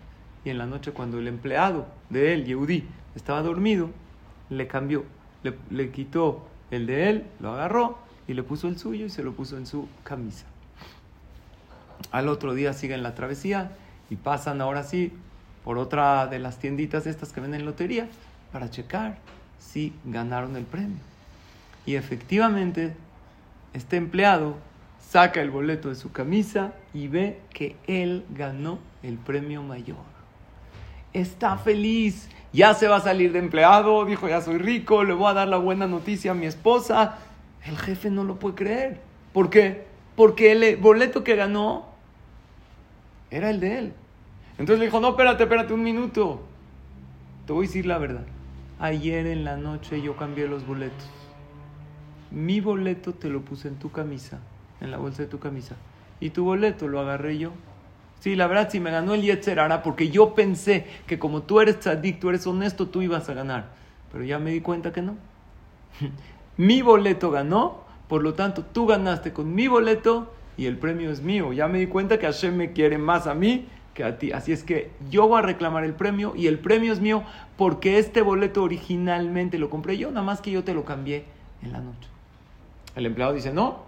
y 0.44 0.50
en 0.50 0.58
la 0.58 0.66
noche 0.66 0.92
cuando 0.92 1.18
el 1.18 1.28
empleado 1.28 1.86
de 2.10 2.34
él, 2.34 2.44
Yehudi, 2.44 2.84
estaba 3.14 3.42
dormido, 3.42 3.90
le 4.50 4.66
cambió, 4.66 5.04
le, 5.42 5.54
le 5.70 5.90
quitó 5.90 6.46
el 6.70 6.86
de 6.86 7.08
él, 7.08 7.26
lo 7.40 7.52
agarró 7.52 7.98
y 8.26 8.34
le 8.34 8.42
puso 8.42 8.68
el 8.68 8.78
suyo 8.78 9.06
y 9.06 9.10
se 9.10 9.22
lo 9.22 9.32
puso 9.32 9.56
en 9.56 9.66
su 9.66 9.88
camisa. 10.04 10.46
Al 12.10 12.28
otro 12.28 12.54
día 12.54 12.72
siguen 12.72 13.02
la 13.02 13.14
travesía 13.14 13.72
y 14.10 14.16
pasan 14.16 14.60
ahora 14.60 14.82
sí 14.82 15.12
por 15.64 15.78
otra 15.78 16.26
de 16.26 16.38
las 16.38 16.58
tienditas 16.58 17.06
estas 17.06 17.32
que 17.32 17.40
venden 17.40 17.64
lotería 17.64 18.08
para 18.52 18.70
checar 18.70 19.18
si 19.58 19.92
ganaron 20.04 20.56
el 20.56 20.64
premio. 20.64 20.98
Y 21.84 21.96
efectivamente, 21.96 22.94
este 23.74 23.96
empleado 23.96 24.56
saca 25.00 25.40
el 25.40 25.50
boleto 25.50 25.88
de 25.88 25.94
su 25.94 26.12
camisa 26.12 26.72
y 26.92 27.08
ve 27.08 27.40
que 27.50 27.76
él 27.86 28.24
ganó 28.30 28.78
el 29.02 29.16
premio 29.16 29.62
mayor. 29.62 29.96
Está 31.12 31.56
feliz, 31.56 32.28
ya 32.52 32.74
se 32.74 32.88
va 32.88 32.96
a 32.96 33.00
salir 33.00 33.32
de 33.32 33.38
empleado, 33.38 34.04
dijo, 34.04 34.28
ya 34.28 34.40
soy 34.40 34.58
rico, 34.58 35.04
le 35.04 35.14
voy 35.14 35.30
a 35.30 35.34
dar 35.34 35.48
la 35.48 35.56
buena 35.56 35.86
noticia 35.86 36.32
a 36.32 36.34
mi 36.34 36.46
esposa. 36.46 37.18
El 37.64 37.76
jefe 37.78 38.10
no 38.10 38.24
lo 38.24 38.38
puede 38.38 38.54
creer. 38.54 39.00
¿Por 39.32 39.50
qué? 39.50 39.86
Porque 40.16 40.52
el 40.52 40.76
boleto 40.76 41.24
que 41.24 41.36
ganó 41.36 41.87
era 43.30 43.50
el 43.50 43.60
de 43.60 43.78
él. 43.78 43.92
Entonces 44.52 44.78
le 44.78 44.86
dijo, 44.86 45.00
no, 45.00 45.10
espérate, 45.10 45.44
espérate 45.44 45.72
un 45.72 45.82
minuto. 45.82 46.40
Te 47.46 47.52
voy 47.52 47.64
a 47.64 47.68
decir 47.68 47.86
la 47.86 47.98
verdad. 47.98 48.24
Ayer 48.80 49.26
en 49.26 49.44
la 49.44 49.56
noche 49.56 50.02
yo 50.02 50.16
cambié 50.16 50.48
los 50.48 50.66
boletos. 50.66 51.08
Mi 52.30 52.60
boleto 52.60 53.14
te 53.14 53.28
lo 53.28 53.40
puse 53.40 53.68
en 53.68 53.76
tu 53.76 53.90
camisa, 53.90 54.38
en 54.80 54.90
la 54.90 54.98
bolsa 54.98 55.22
de 55.22 55.28
tu 55.28 55.38
camisa. 55.38 55.76
Y 56.20 56.30
tu 56.30 56.44
boleto 56.44 56.88
lo 56.88 57.00
agarré 57.00 57.38
yo. 57.38 57.52
Sí, 58.20 58.34
la 58.34 58.48
verdad, 58.48 58.68
si 58.70 58.80
me 58.80 58.90
ganó 58.90 59.14
el 59.14 59.22
Yetzer 59.22 59.58
porque 59.82 60.10
yo 60.10 60.34
pensé 60.34 60.86
que 61.06 61.18
como 61.18 61.42
tú 61.42 61.60
eres 61.60 61.78
tzadik, 61.78 62.18
tú 62.18 62.28
eres 62.28 62.46
honesto, 62.46 62.88
tú 62.88 63.00
ibas 63.00 63.28
a 63.28 63.34
ganar. 63.34 63.70
Pero 64.12 64.24
ya 64.24 64.38
me 64.38 64.50
di 64.50 64.60
cuenta 64.60 64.92
que 64.92 65.02
no. 65.02 65.16
mi 66.56 66.82
boleto 66.82 67.30
ganó, 67.30 67.84
por 68.08 68.22
lo 68.22 68.34
tanto, 68.34 68.64
tú 68.64 68.86
ganaste 68.86 69.32
con 69.32 69.54
mi 69.54 69.68
boleto 69.68 70.32
y 70.58 70.66
el 70.66 70.76
premio 70.76 71.10
es 71.10 71.22
mío. 71.22 71.54
Ya 71.54 71.68
me 71.68 71.78
di 71.78 71.86
cuenta 71.86 72.18
que 72.18 72.26
Hashem 72.26 72.54
me 72.54 72.72
quiere 72.72 72.98
más 72.98 73.26
a 73.26 73.34
mí 73.34 73.68
que 73.94 74.04
a 74.04 74.18
ti. 74.18 74.32
Así 74.32 74.52
es 74.52 74.64
que 74.64 74.90
yo 75.08 75.26
voy 75.28 75.38
a 75.38 75.42
reclamar 75.42 75.84
el 75.84 75.94
premio 75.94 76.34
y 76.36 76.48
el 76.48 76.58
premio 76.58 76.92
es 76.92 77.00
mío 77.00 77.22
porque 77.56 77.98
este 77.98 78.20
boleto 78.20 78.64
originalmente 78.64 79.56
lo 79.56 79.70
compré 79.70 79.96
yo, 79.96 80.10
nada 80.10 80.26
más 80.26 80.40
que 80.40 80.50
yo 80.50 80.64
te 80.64 80.74
lo 80.74 80.84
cambié 80.84 81.24
en 81.62 81.72
la 81.72 81.80
noche. 81.80 82.08
El 82.96 83.06
empleado 83.06 83.32
dice, 83.32 83.52
no, 83.52 83.84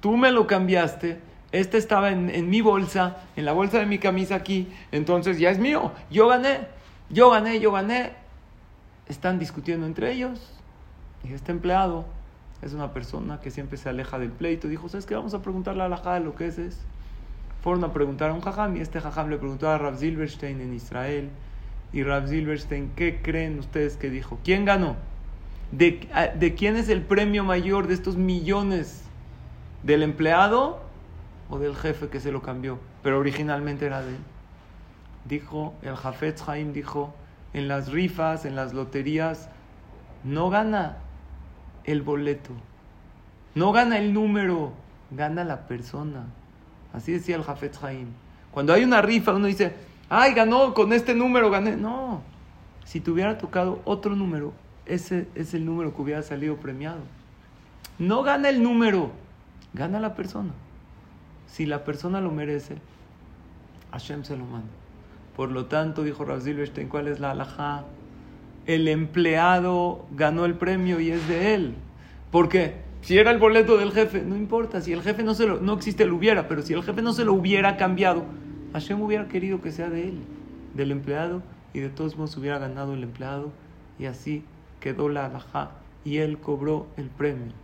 tú 0.00 0.16
me 0.16 0.32
lo 0.32 0.48
cambiaste, 0.48 1.20
este 1.52 1.78
estaba 1.78 2.10
en, 2.10 2.50
mi 2.50 2.60
bolsa, 2.60 3.18
en 3.36 3.44
la 3.44 3.52
bolsa 3.52 3.78
de 3.78 3.86
mi 3.86 3.98
camisa 3.98 4.34
aquí, 4.34 4.68
entonces 4.92 5.38
ya 5.38 5.50
es 5.50 5.58
mío, 5.58 5.92
yo 6.10 6.28
gané, 6.28 6.66
yo 7.10 7.30
gané, 7.30 7.60
yo 7.60 7.72
gané. 7.72 8.12
Están 9.06 9.38
discutiendo 9.38 9.86
entre 9.86 10.12
ellos 10.12 10.52
y 11.24 11.32
este 11.32 11.50
empleado 11.50 12.04
es 12.62 12.72
una 12.72 12.92
persona 12.92 13.40
que 13.40 13.50
siempre 13.50 13.78
se 13.78 13.88
aleja 13.88 14.18
del 14.18 14.30
pleito. 14.30 14.68
Dijo, 14.68 14.88
¿sabes 14.88 15.06
qué? 15.06 15.14
Vamos 15.14 15.34
a 15.34 15.42
preguntarle 15.42 15.82
a 15.82 15.88
la 15.88 15.98
de 15.98 16.20
lo 16.20 16.34
que 16.34 16.46
es. 16.46 16.58
es. 16.58 16.80
Fueron 17.62 17.84
a 17.84 17.92
preguntar 17.92 18.30
a 18.30 18.34
un 18.34 18.40
jajam 18.40 18.76
y 18.76 18.80
este 18.80 19.00
jajam 19.00 19.30
le 19.30 19.38
preguntó 19.38 19.68
a 19.68 19.78
Rav 19.78 19.98
Silverstein 19.98 20.60
en 20.60 20.74
Israel. 20.74 21.30
Y 21.92 22.02
Rav 22.02 22.28
Silverstein, 22.28 22.90
¿qué 22.96 23.20
creen 23.22 23.58
ustedes 23.58 23.96
que 23.96 24.10
dijo? 24.10 24.38
¿Quién 24.44 24.64
ganó? 24.64 24.96
¿De, 25.70 26.08
¿De 26.38 26.54
quién 26.54 26.76
es 26.76 26.88
el 26.88 27.02
premio 27.02 27.44
mayor 27.44 27.86
de 27.86 27.94
estos 27.94 28.16
millones? 28.16 29.04
¿Del 29.82 30.02
empleado 30.02 30.80
o 31.50 31.58
del 31.58 31.76
jefe 31.76 32.08
que 32.08 32.20
se 32.20 32.32
lo 32.32 32.42
cambió? 32.42 32.78
Pero 33.02 33.18
originalmente 33.18 33.86
era 33.86 34.02
de 34.02 34.10
él. 34.10 34.20
Dijo, 35.24 35.74
el 35.82 35.94
Jafetz 35.94 36.48
Haim 36.48 36.72
dijo, 36.72 37.14
en 37.52 37.68
las 37.68 37.90
rifas, 37.92 38.44
en 38.44 38.56
las 38.56 38.74
loterías, 38.74 39.48
no 40.24 40.50
gana 40.50 40.98
el 41.92 42.02
boleto. 42.02 42.50
No 43.54 43.72
gana 43.72 43.98
el 43.98 44.12
número, 44.12 44.72
gana 45.10 45.42
la 45.42 45.66
persona. 45.66 46.26
Así 46.92 47.12
decía 47.12 47.36
el 47.36 47.42
Jafet 47.42 47.82
Haim. 47.82 48.08
Cuando 48.50 48.72
hay 48.72 48.84
una 48.84 49.00
rifa, 49.00 49.34
uno 49.34 49.46
dice, 49.46 49.74
ay, 50.08 50.34
ganó 50.34 50.74
con 50.74 50.92
este 50.92 51.14
número, 51.14 51.50
gané. 51.50 51.76
No, 51.76 52.20
si 52.84 53.00
te 53.00 53.10
hubiera 53.10 53.38
tocado 53.38 53.80
otro 53.84 54.14
número, 54.14 54.52
ese 54.84 55.28
es 55.34 55.54
el 55.54 55.64
número 55.64 55.94
que 55.94 56.02
hubiera 56.02 56.22
salido 56.22 56.56
premiado. 56.56 57.00
No 57.98 58.22
gana 58.22 58.48
el 58.50 58.62
número, 58.62 59.10
gana 59.72 59.98
la 59.98 60.14
persona. 60.14 60.52
Si 61.46 61.64
la 61.64 61.84
persona 61.84 62.20
lo 62.20 62.30
merece, 62.30 62.76
Hashem 63.92 64.24
se 64.24 64.36
lo 64.36 64.44
manda. 64.44 64.68
Por 65.36 65.50
lo 65.50 65.66
tanto, 65.66 66.02
dijo 66.02 66.24
Rav 66.24 66.42
Silverstein, 66.42 66.88
¿cuál 66.88 67.08
es 67.08 67.18
la 67.18 67.30
alajá? 67.30 67.84
El 68.68 68.86
empleado 68.86 70.06
ganó 70.14 70.44
el 70.44 70.54
premio 70.54 71.00
y 71.00 71.10
es 71.10 71.26
de 71.26 71.54
él. 71.54 71.74
¿Por 72.30 72.50
qué? 72.50 72.74
Si 73.00 73.16
era 73.18 73.30
el 73.30 73.38
boleto 73.38 73.78
del 73.78 73.92
jefe, 73.92 74.22
no 74.22 74.36
importa, 74.36 74.82
si 74.82 74.92
el 74.92 75.00
jefe 75.00 75.22
no 75.22 75.32
se 75.32 75.46
lo, 75.46 75.58
no 75.58 75.72
existe 75.72 76.02
el 76.02 76.12
hubiera, 76.12 76.48
pero 76.48 76.60
si 76.60 76.74
el 76.74 76.82
jefe 76.82 77.00
no 77.00 77.14
se 77.14 77.24
lo 77.24 77.32
hubiera 77.32 77.78
cambiado, 77.78 78.24
Hashem 78.74 79.00
hubiera 79.00 79.26
querido 79.26 79.62
que 79.62 79.72
sea 79.72 79.88
de 79.88 80.08
él, 80.08 80.18
del 80.74 80.90
empleado, 80.90 81.42
y 81.72 81.80
de 81.80 81.88
todos 81.88 82.18
modos 82.18 82.36
hubiera 82.36 82.58
ganado 82.58 82.92
el 82.92 83.02
empleado, 83.02 83.52
y 83.98 84.04
así 84.04 84.44
quedó 84.80 85.08
la 85.08 85.24
alajá, 85.24 85.70
y 86.04 86.18
él 86.18 86.38
cobró 86.38 86.88
el 86.98 87.08
premio. 87.08 87.54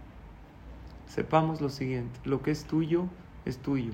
Sepamos 1.06 1.60
lo 1.60 1.68
siguiente, 1.68 2.18
lo 2.24 2.40
que 2.40 2.50
es 2.50 2.64
tuyo, 2.64 3.08
es 3.44 3.58
tuyo. 3.58 3.92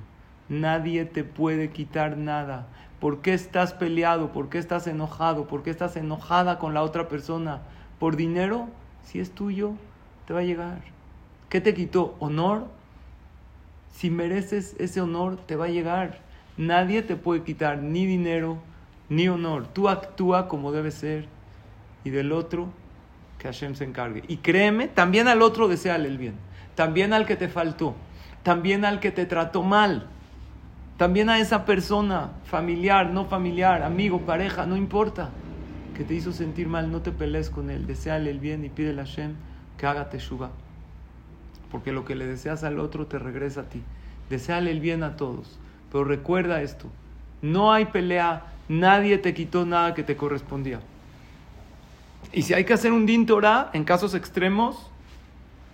Nadie 0.48 1.06
te 1.06 1.24
puede 1.24 1.70
quitar 1.70 2.16
nada. 2.16 2.68
¿Por 3.00 3.22
qué 3.22 3.32
estás 3.32 3.72
peleado? 3.72 4.30
¿Por 4.30 4.50
qué 4.50 4.58
estás 4.58 4.86
enojado? 4.86 5.46
¿Por 5.46 5.62
qué 5.62 5.70
estás 5.70 5.96
enojada 5.96 6.58
con 6.58 6.74
la 6.74 6.82
otra 6.82 7.08
persona? 7.08 7.62
¿Por 7.98 8.16
dinero? 8.16 8.68
Si 9.02 9.20
es 9.20 9.30
tuyo, 9.30 9.72
te 10.26 10.34
va 10.34 10.40
a 10.40 10.44
llegar. 10.44 10.82
¿Qué 11.48 11.60
te 11.62 11.72
quitó? 11.72 12.14
¿Honor? 12.20 12.68
Si 13.90 14.10
mereces 14.10 14.76
ese 14.78 15.00
honor, 15.00 15.38
te 15.46 15.56
va 15.56 15.64
a 15.64 15.68
llegar. 15.68 16.20
Nadie 16.58 17.02
te 17.02 17.16
puede 17.16 17.42
quitar 17.42 17.78
ni 17.78 18.04
dinero 18.04 18.58
ni 19.08 19.28
honor. 19.28 19.66
Tú 19.66 19.88
actúa 19.88 20.46
como 20.46 20.70
debe 20.70 20.90
ser. 20.90 21.26
Y 22.04 22.10
del 22.10 22.32
otro, 22.32 22.68
que 23.38 23.48
Hashem 23.48 23.74
se 23.74 23.84
encargue. 23.84 24.24
Y 24.28 24.38
créeme, 24.38 24.88
también 24.88 25.26
al 25.26 25.40
otro 25.40 25.68
deseale 25.68 26.06
el 26.06 26.18
bien. 26.18 26.34
También 26.74 27.14
al 27.14 27.26
que 27.26 27.36
te 27.36 27.48
faltó. 27.48 27.94
También 28.42 28.84
al 28.84 29.00
que 29.00 29.10
te 29.10 29.24
trató 29.26 29.62
mal. 29.62 30.06
También 31.00 31.30
a 31.30 31.38
esa 31.38 31.64
persona, 31.64 32.32
familiar, 32.44 33.08
no 33.10 33.24
familiar, 33.24 33.82
amigo, 33.84 34.20
pareja, 34.20 34.66
no 34.66 34.76
importa, 34.76 35.30
que 35.96 36.04
te 36.04 36.12
hizo 36.12 36.30
sentir 36.30 36.68
mal, 36.68 36.92
no 36.92 37.00
te 37.00 37.10
pelees 37.10 37.48
con 37.48 37.70
él, 37.70 37.86
deseale 37.86 38.30
el 38.30 38.38
bien 38.38 38.66
y 38.66 38.68
pídele 38.68 39.00
a 39.00 39.06
Hashem 39.06 39.32
que 39.78 39.86
haga 39.86 40.10
teshuva. 40.10 40.50
Porque 41.70 41.90
lo 41.90 42.04
que 42.04 42.14
le 42.14 42.26
deseas 42.26 42.64
al 42.64 42.78
otro 42.78 43.06
te 43.06 43.18
regresa 43.18 43.62
a 43.62 43.64
ti. 43.70 43.80
Deseale 44.28 44.70
el 44.70 44.80
bien 44.80 45.02
a 45.02 45.16
todos. 45.16 45.58
Pero 45.90 46.04
recuerda 46.04 46.60
esto, 46.60 46.86
no 47.40 47.72
hay 47.72 47.86
pelea, 47.86 48.52
nadie 48.68 49.16
te 49.16 49.32
quitó 49.32 49.64
nada 49.64 49.94
que 49.94 50.02
te 50.02 50.16
correspondía. 50.16 50.80
Y 52.30 52.42
si 52.42 52.52
hay 52.52 52.66
que 52.66 52.74
hacer 52.74 52.92
un 52.92 53.06
din 53.06 53.24
Torah, 53.24 53.70
en 53.72 53.84
casos 53.84 54.14
extremos, 54.14 54.90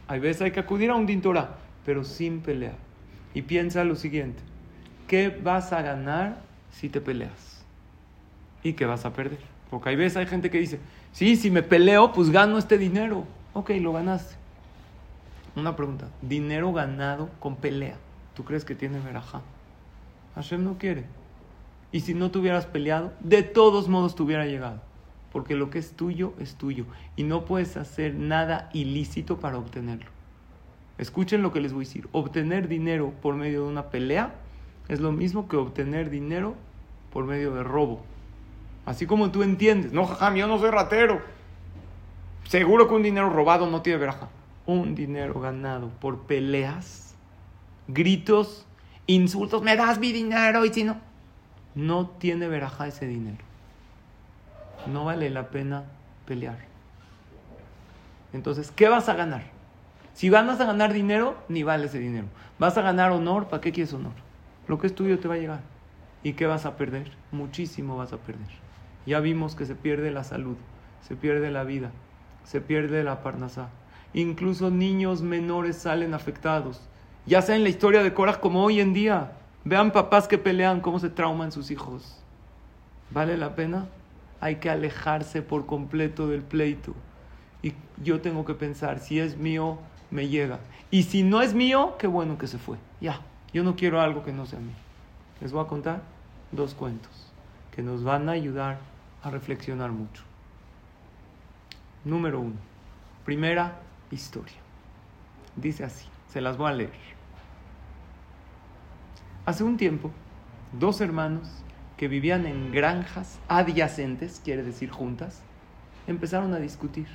hay 0.06 0.20
veces 0.20 0.42
hay 0.42 0.52
que 0.52 0.60
acudir 0.60 0.90
a 0.90 0.94
un 0.94 1.04
din 1.04 1.20
Torah, 1.20 1.56
pero 1.84 2.04
sin 2.04 2.42
pelear. 2.42 2.76
Y 3.34 3.42
piensa 3.42 3.82
lo 3.82 3.96
siguiente, 3.96 4.40
¿qué 5.06 5.28
vas 5.28 5.72
a 5.72 5.82
ganar 5.82 6.38
si 6.70 6.88
te 6.88 7.00
peleas? 7.00 7.64
¿Y 8.62 8.72
qué 8.74 8.86
vas 8.86 9.04
a 9.04 9.12
perder? 9.12 9.38
Porque 9.70 9.90
hay 9.90 9.96
veces 9.96 10.16
hay 10.16 10.26
gente 10.26 10.50
que 10.50 10.58
dice, 10.58 10.80
sí, 11.12 11.36
si 11.36 11.50
me 11.50 11.62
peleo, 11.62 12.12
pues 12.12 12.30
gano 12.30 12.58
este 12.58 12.78
dinero. 12.78 13.24
Ok, 13.52 13.70
lo 13.80 13.92
ganaste. 13.92 14.34
Una 15.54 15.74
pregunta, 15.74 16.08
dinero 16.20 16.72
ganado 16.72 17.30
con 17.40 17.56
pelea, 17.56 17.96
¿tú 18.34 18.44
crees 18.44 18.64
que 18.64 18.74
tiene 18.74 19.00
verajá? 19.00 19.40
Hashem 20.34 20.62
no 20.62 20.76
quiere. 20.76 21.04
Y 21.92 22.00
si 22.00 22.12
no 22.12 22.30
te 22.30 22.38
hubieras 22.38 22.66
peleado, 22.66 23.12
de 23.20 23.42
todos 23.42 23.88
modos 23.88 24.14
te 24.14 24.22
hubiera 24.22 24.44
llegado. 24.44 24.82
Porque 25.32 25.54
lo 25.54 25.70
que 25.70 25.78
es 25.78 25.92
tuyo 25.92 26.34
es 26.38 26.56
tuyo. 26.56 26.84
Y 27.16 27.22
no 27.22 27.44
puedes 27.44 27.76
hacer 27.76 28.14
nada 28.14 28.68
ilícito 28.72 29.38
para 29.38 29.58
obtenerlo. 29.58 30.10
Escuchen 30.98 31.42
lo 31.42 31.52
que 31.52 31.60
les 31.60 31.72
voy 31.72 31.84
a 31.84 31.88
decir. 31.88 32.08
Obtener 32.12 32.68
dinero 32.68 33.12
por 33.22 33.34
medio 33.34 33.62
de 33.62 33.68
una 33.68 33.90
pelea 33.90 34.34
es 34.88 35.00
lo 35.00 35.12
mismo 35.12 35.48
que 35.48 35.56
obtener 35.56 36.10
dinero 36.10 36.54
por 37.12 37.24
medio 37.24 37.54
de 37.54 37.62
robo. 37.62 38.02
Así 38.84 39.06
como 39.06 39.30
tú 39.30 39.42
entiendes. 39.42 39.92
No, 39.92 40.06
jajam, 40.06 40.36
yo 40.36 40.46
no 40.46 40.58
soy 40.58 40.70
ratero. 40.70 41.20
Seguro 42.44 42.88
que 42.88 42.94
un 42.94 43.02
dinero 43.02 43.30
robado 43.30 43.68
no 43.68 43.82
tiene 43.82 43.98
veraja. 43.98 44.28
Un 44.66 44.94
dinero 44.94 45.40
ganado 45.40 45.88
por 46.00 46.22
peleas, 46.22 47.14
gritos, 47.88 48.66
insultos. 49.06 49.62
Me 49.62 49.76
das 49.76 49.98
mi 49.98 50.12
dinero 50.12 50.64
y 50.64 50.72
si 50.72 50.84
no 50.84 50.96
no 51.76 52.06
tiene 52.06 52.48
veraja 52.48 52.88
ese 52.88 53.06
dinero. 53.06 53.44
No 54.86 55.04
vale 55.04 55.30
la 55.30 55.50
pena 55.50 55.84
pelear. 56.24 56.58
Entonces, 58.32 58.72
¿qué 58.74 58.88
vas 58.88 59.08
a 59.08 59.14
ganar? 59.14 59.44
Si 60.14 60.30
vas 60.30 60.60
a 60.60 60.64
ganar 60.64 60.92
dinero, 60.92 61.36
ni 61.48 61.62
vale 61.62 61.86
ese 61.86 61.98
dinero. 61.98 62.26
Vas 62.58 62.78
a 62.78 62.82
ganar 62.82 63.12
honor, 63.12 63.48
¿para 63.48 63.60
qué 63.60 63.72
quieres 63.72 63.92
honor? 63.92 64.12
Lo 64.68 64.78
que 64.78 64.86
es 64.88 64.94
tuyo 64.94 65.18
te 65.18 65.28
va 65.28 65.34
a 65.34 65.38
llegar. 65.38 65.60
¿Y 66.22 66.32
qué 66.32 66.46
vas 66.46 66.66
a 66.66 66.76
perder? 66.76 67.12
Muchísimo 67.30 67.96
vas 67.96 68.12
a 68.12 68.18
perder. 68.18 68.48
Ya 69.06 69.20
vimos 69.20 69.54
que 69.54 69.66
se 69.66 69.76
pierde 69.76 70.10
la 70.10 70.24
salud, 70.24 70.56
se 71.00 71.14
pierde 71.14 71.52
la 71.52 71.62
vida, 71.62 71.92
se 72.44 72.60
pierde 72.60 73.04
la 73.04 73.22
parnasá. 73.22 73.68
Incluso 74.12 74.70
niños 74.70 75.22
menores 75.22 75.76
salen 75.76 76.14
afectados. 76.14 76.88
Ya 77.26 77.42
sea 77.42 77.54
en 77.54 77.62
la 77.62 77.68
historia 77.68 78.02
de 78.02 78.14
Korah 78.14 78.40
como 78.40 78.64
hoy 78.64 78.80
en 78.80 78.92
día. 78.92 79.32
Vean 79.64 79.92
papás 79.92 80.26
que 80.26 80.38
pelean, 80.38 80.80
cómo 80.80 80.98
se 80.98 81.10
trauman 81.10 81.52
sus 81.52 81.70
hijos. 81.70 82.22
¿Vale 83.10 83.36
la 83.36 83.54
pena? 83.54 83.86
Hay 84.40 84.56
que 84.56 84.70
alejarse 84.70 85.42
por 85.42 85.66
completo 85.66 86.28
del 86.28 86.42
pleito. 86.42 86.94
Y 87.62 87.74
yo 88.02 88.20
tengo 88.20 88.44
que 88.44 88.54
pensar, 88.54 88.98
si 89.00 89.20
es 89.20 89.36
mío, 89.36 89.78
me 90.10 90.28
llega. 90.28 90.60
Y 90.90 91.04
si 91.04 91.22
no 91.22 91.42
es 91.42 91.54
mío, 91.54 91.96
qué 91.98 92.06
bueno 92.06 92.38
que 92.38 92.46
se 92.46 92.58
fue. 92.58 92.78
Ya, 93.00 93.20
yo 93.52 93.62
no 93.62 93.76
quiero 93.76 94.00
algo 94.00 94.24
que 94.24 94.32
no 94.32 94.46
sea 94.46 94.58
mío. 94.58 94.74
Les 95.40 95.52
voy 95.52 95.64
a 95.64 95.68
contar 95.68 96.02
dos 96.52 96.74
cuentos 96.74 97.32
que 97.74 97.82
nos 97.82 98.04
van 98.04 98.28
a 98.28 98.32
ayudar 98.32 98.78
a 99.22 99.30
reflexionar 99.30 99.92
mucho. 99.92 100.22
Número 102.04 102.40
uno. 102.40 102.56
Primera 103.24 103.80
historia. 104.10 104.56
Dice 105.56 105.84
así, 105.84 106.06
se 106.28 106.40
las 106.40 106.56
voy 106.56 106.70
a 106.70 106.74
leer. 106.74 107.16
Hace 109.44 109.64
un 109.64 109.76
tiempo, 109.76 110.10
dos 110.78 111.00
hermanos 111.00 111.48
que 111.96 112.08
vivían 112.08 112.46
en 112.46 112.72
granjas 112.72 113.38
adyacentes, 113.48 114.40
quiere 114.44 114.62
decir 114.62 114.90
juntas, 114.90 115.42
empezaron 116.06 116.52
a 116.54 116.58
discutir. 116.58 117.06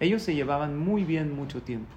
Ellos 0.00 0.22
se 0.22 0.34
llevaban 0.34 0.78
muy 0.78 1.04
bien 1.04 1.34
mucho 1.34 1.62
tiempo. 1.62 1.92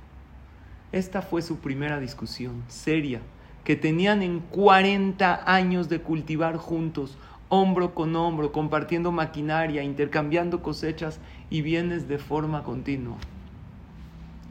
Esta 0.91 1.21
fue 1.21 1.41
su 1.41 1.59
primera 1.59 1.99
discusión 1.99 2.63
seria 2.67 3.21
que 3.65 3.75
tenían 3.75 4.21
en 4.21 4.39
40 4.39 5.43
años 5.45 5.89
de 5.89 5.99
cultivar 5.99 6.55
juntos, 6.55 7.17
hombro 7.49 7.93
con 7.93 8.15
hombro, 8.15 8.53
compartiendo 8.53 9.11
maquinaria, 9.11 9.83
intercambiando 9.83 10.61
cosechas 10.61 11.19
y 11.49 11.61
bienes 11.61 12.07
de 12.07 12.17
forma 12.17 12.63
continua. 12.63 13.17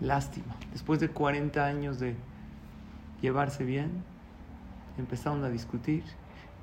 Lástima, 0.03 0.55
después 0.73 1.01
de 1.01 1.09
40 1.09 1.65
años 1.65 1.99
de 1.99 2.15
llevarse 3.23 3.65
bien, 3.65 4.05
empezaron 4.99 5.43
a 5.45 5.49
discutir 5.49 6.05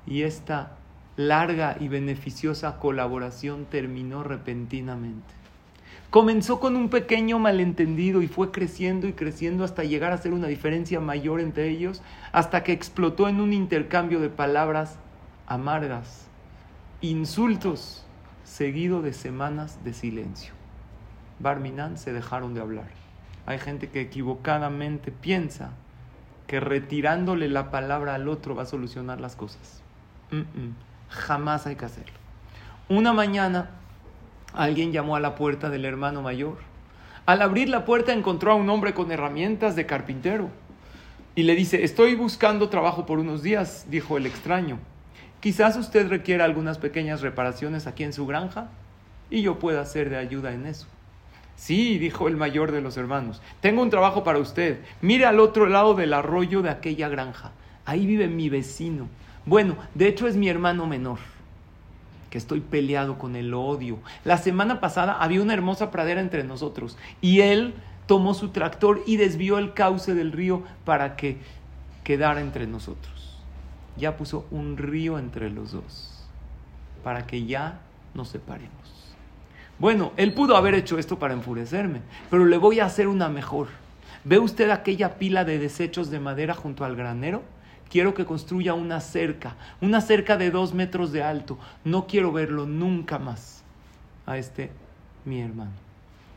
y 0.06 0.22
esta 0.22 0.76
larga 1.16 1.76
y 1.80 1.88
beneficiosa 1.88 2.78
colaboración 2.78 3.64
terminó 3.64 4.22
repentinamente. 4.22 5.34
Comenzó 6.14 6.60
con 6.60 6.76
un 6.76 6.90
pequeño 6.90 7.40
malentendido 7.40 8.22
y 8.22 8.28
fue 8.28 8.52
creciendo 8.52 9.08
y 9.08 9.14
creciendo 9.14 9.64
hasta 9.64 9.82
llegar 9.82 10.12
a 10.12 10.18
ser 10.18 10.32
una 10.32 10.46
diferencia 10.46 11.00
mayor 11.00 11.40
entre 11.40 11.68
ellos, 11.68 12.02
hasta 12.30 12.62
que 12.62 12.70
explotó 12.70 13.28
en 13.28 13.40
un 13.40 13.52
intercambio 13.52 14.20
de 14.20 14.28
palabras 14.28 15.00
amargas, 15.48 16.28
insultos, 17.00 18.06
seguido 18.44 19.02
de 19.02 19.12
semanas 19.12 19.82
de 19.82 19.92
silencio. 19.92 20.54
Barminan 21.40 21.98
se 21.98 22.12
dejaron 22.12 22.54
de 22.54 22.60
hablar. 22.60 22.90
Hay 23.44 23.58
gente 23.58 23.88
que 23.88 24.00
equivocadamente 24.00 25.10
piensa 25.10 25.72
que 26.46 26.60
retirándole 26.60 27.48
la 27.48 27.72
palabra 27.72 28.14
al 28.14 28.28
otro 28.28 28.54
va 28.54 28.62
a 28.62 28.66
solucionar 28.66 29.20
las 29.20 29.34
cosas. 29.34 29.82
Jamás 31.08 31.66
hay 31.66 31.74
que 31.74 31.86
hacerlo. 31.86 32.14
Una 32.88 33.12
mañana 33.12 33.70
alguien 34.54 34.92
llamó 34.92 35.16
a 35.16 35.20
la 35.20 35.34
puerta 35.34 35.70
del 35.70 35.84
hermano 35.84 36.22
mayor. 36.22 36.58
Al 37.26 37.42
abrir 37.42 37.68
la 37.68 37.84
puerta 37.84 38.12
encontró 38.12 38.52
a 38.52 38.54
un 38.54 38.68
hombre 38.70 38.94
con 38.94 39.10
herramientas 39.10 39.76
de 39.76 39.86
carpintero 39.86 40.50
y 41.34 41.42
le 41.42 41.54
dice, 41.54 41.82
estoy 41.82 42.14
buscando 42.14 42.68
trabajo 42.68 43.06
por 43.06 43.18
unos 43.18 43.42
días, 43.42 43.86
dijo 43.88 44.16
el 44.16 44.26
extraño. 44.26 44.78
Quizás 45.40 45.76
usted 45.76 46.08
requiera 46.08 46.44
algunas 46.44 46.78
pequeñas 46.78 47.20
reparaciones 47.20 47.86
aquí 47.86 48.04
en 48.04 48.12
su 48.12 48.26
granja 48.26 48.68
y 49.30 49.42
yo 49.42 49.58
pueda 49.58 49.84
ser 49.84 50.10
de 50.10 50.16
ayuda 50.16 50.52
en 50.52 50.66
eso. 50.66 50.86
Sí, 51.56 51.98
dijo 51.98 52.28
el 52.28 52.36
mayor 52.36 52.72
de 52.72 52.80
los 52.80 52.96
hermanos, 52.96 53.40
tengo 53.60 53.82
un 53.82 53.90
trabajo 53.90 54.24
para 54.24 54.38
usted. 54.38 54.80
Mire 55.00 55.26
al 55.26 55.40
otro 55.40 55.66
lado 55.66 55.94
del 55.94 56.12
arroyo 56.12 56.62
de 56.62 56.70
aquella 56.70 57.08
granja. 57.08 57.52
Ahí 57.84 58.06
vive 58.06 58.28
mi 58.28 58.48
vecino. 58.48 59.08
Bueno, 59.46 59.76
de 59.94 60.08
hecho 60.08 60.26
es 60.26 60.36
mi 60.36 60.48
hermano 60.48 60.86
menor, 60.86 61.18
que 62.34 62.38
estoy 62.38 62.58
peleado 62.58 63.16
con 63.16 63.36
el 63.36 63.54
odio. 63.54 64.00
La 64.24 64.38
semana 64.38 64.80
pasada 64.80 65.18
había 65.20 65.40
una 65.40 65.54
hermosa 65.54 65.92
pradera 65.92 66.20
entre 66.20 66.42
nosotros 66.42 66.98
y 67.20 67.42
él 67.42 67.74
tomó 68.06 68.34
su 68.34 68.48
tractor 68.48 69.04
y 69.06 69.18
desvió 69.18 69.56
el 69.58 69.72
cauce 69.72 70.16
del 70.16 70.32
río 70.32 70.64
para 70.84 71.14
que 71.14 71.38
quedara 72.02 72.40
entre 72.40 72.66
nosotros. 72.66 73.38
Ya 73.96 74.16
puso 74.16 74.48
un 74.50 74.76
río 74.76 75.20
entre 75.20 75.48
los 75.48 75.70
dos, 75.70 76.26
para 77.04 77.24
que 77.24 77.46
ya 77.46 77.78
nos 78.14 78.30
separemos. 78.30 79.14
Bueno, 79.78 80.10
él 80.16 80.34
pudo 80.34 80.56
haber 80.56 80.74
hecho 80.74 80.98
esto 80.98 81.20
para 81.20 81.34
enfurecerme, 81.34 82.00
pero 82.30 82.46
le 82.46 82.58
voy 82.58 82.80
a 82.80 82.86
hacer 82.86 83.06
una 83.06 83.28
mejor. 83.28 83.68
¿Ve 84.24 84.40
usted 84.40 84.70
aquella 84.70 85.20
pila 85.20 85.44
de 85.44 85.60
desechos 85.60 86.10
de 86.10 86.18
madera 86.18 86.54
junto 86.54 86.84
al 86.84 86.96
granero? 86.96 87.44
Quiero 87.94 88.12
que 88.12 88.24
construya 88.24 88.74
una 88.74 88.98
cerca, 88.98 89.54
una 89.80 90.00
cerca 90.00 90.36
de 90.36 90.50
dos 90.50 90.74
metros 90.74 91.12
de 91.12 91.22
alto. 91.22 91.58
No 91.84 92.08
quiero 92.08 92.32
verlo 92.32 92.66
nunca 92.66 93.20
más 93.20 93.62
a 94.26 94.36
este 94.36 94.72
mi 95.24 95.40
hermano. 95.40 95.70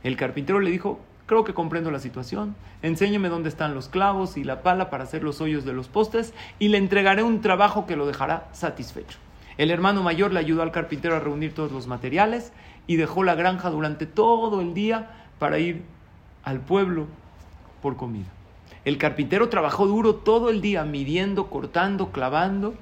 El 0.04 0.18
carpintero 0.18 0.60
le 0.60 0.70
dijo, 0.70 1.00
creo 1.26 1.44
que 1.46 1.56
comprendo 1.56 1.90
la 1.90 1.98
situación. 1.98 2.56
Enséñeme 2.84 3.30
dónde 3.30 3.50
están 3.50 3.74
los 3.74 3.90
clavos 3.90 4.38
y 4.38 4.44
la 4.44 4.62
pala 4.62 4.92
para 4.92 5.06
hacer 5.06 5.24
los 5.24 5.42
hoyos 5.42 5.66
de 5.66 5.74
los 5.74 5.88
postes 5.88 6.32
y 6.60 6.68
le 6.68 6.78
entregaré 6.78 7.24
un 7.24 7.42
trabajo 7.42 7.88
que 7.88 7.96
lo 7.96 8.06
dejará 8.06 8.50
satisfecho. 8.54 9.18
El 9.58 9.72
hermano 9.72 10.04
mayor 10.04 10.34
le 10.34 10.40
ayudó 10.40 10.62
al 10.62 10.72
carpintero 10.72 11.16
a 11.16 11.22
reunir 11.22 11.56
todos 11.56 11.72
los 11.72 11.88
materiales 11.88 12.54
y 12.86 12.98
dejó 12.98 13.24
la 13.24 13.34
granja 13.34 13.72
durante 13.72 14.06
todo 14.06 14.62
el 14.62 14.76
día 14.76 15.10
para 15.40 15.58
ir 15.58 15.82
al 16.44 16.60
pueblo 16.60 17.08
por 17.82 17.98
comida. 17.98 18.37
El 18.88 18.98
carpintero 18.98 19.50
trabajó 19.50 19.86
duro 19.86 20.16
todo 20.16 20.50
el 20.50 20.62
día, 20.62 20.86
midiendo, 20.86 21.50
cortando, 21.50 22.14
clavando. 22.14 22.74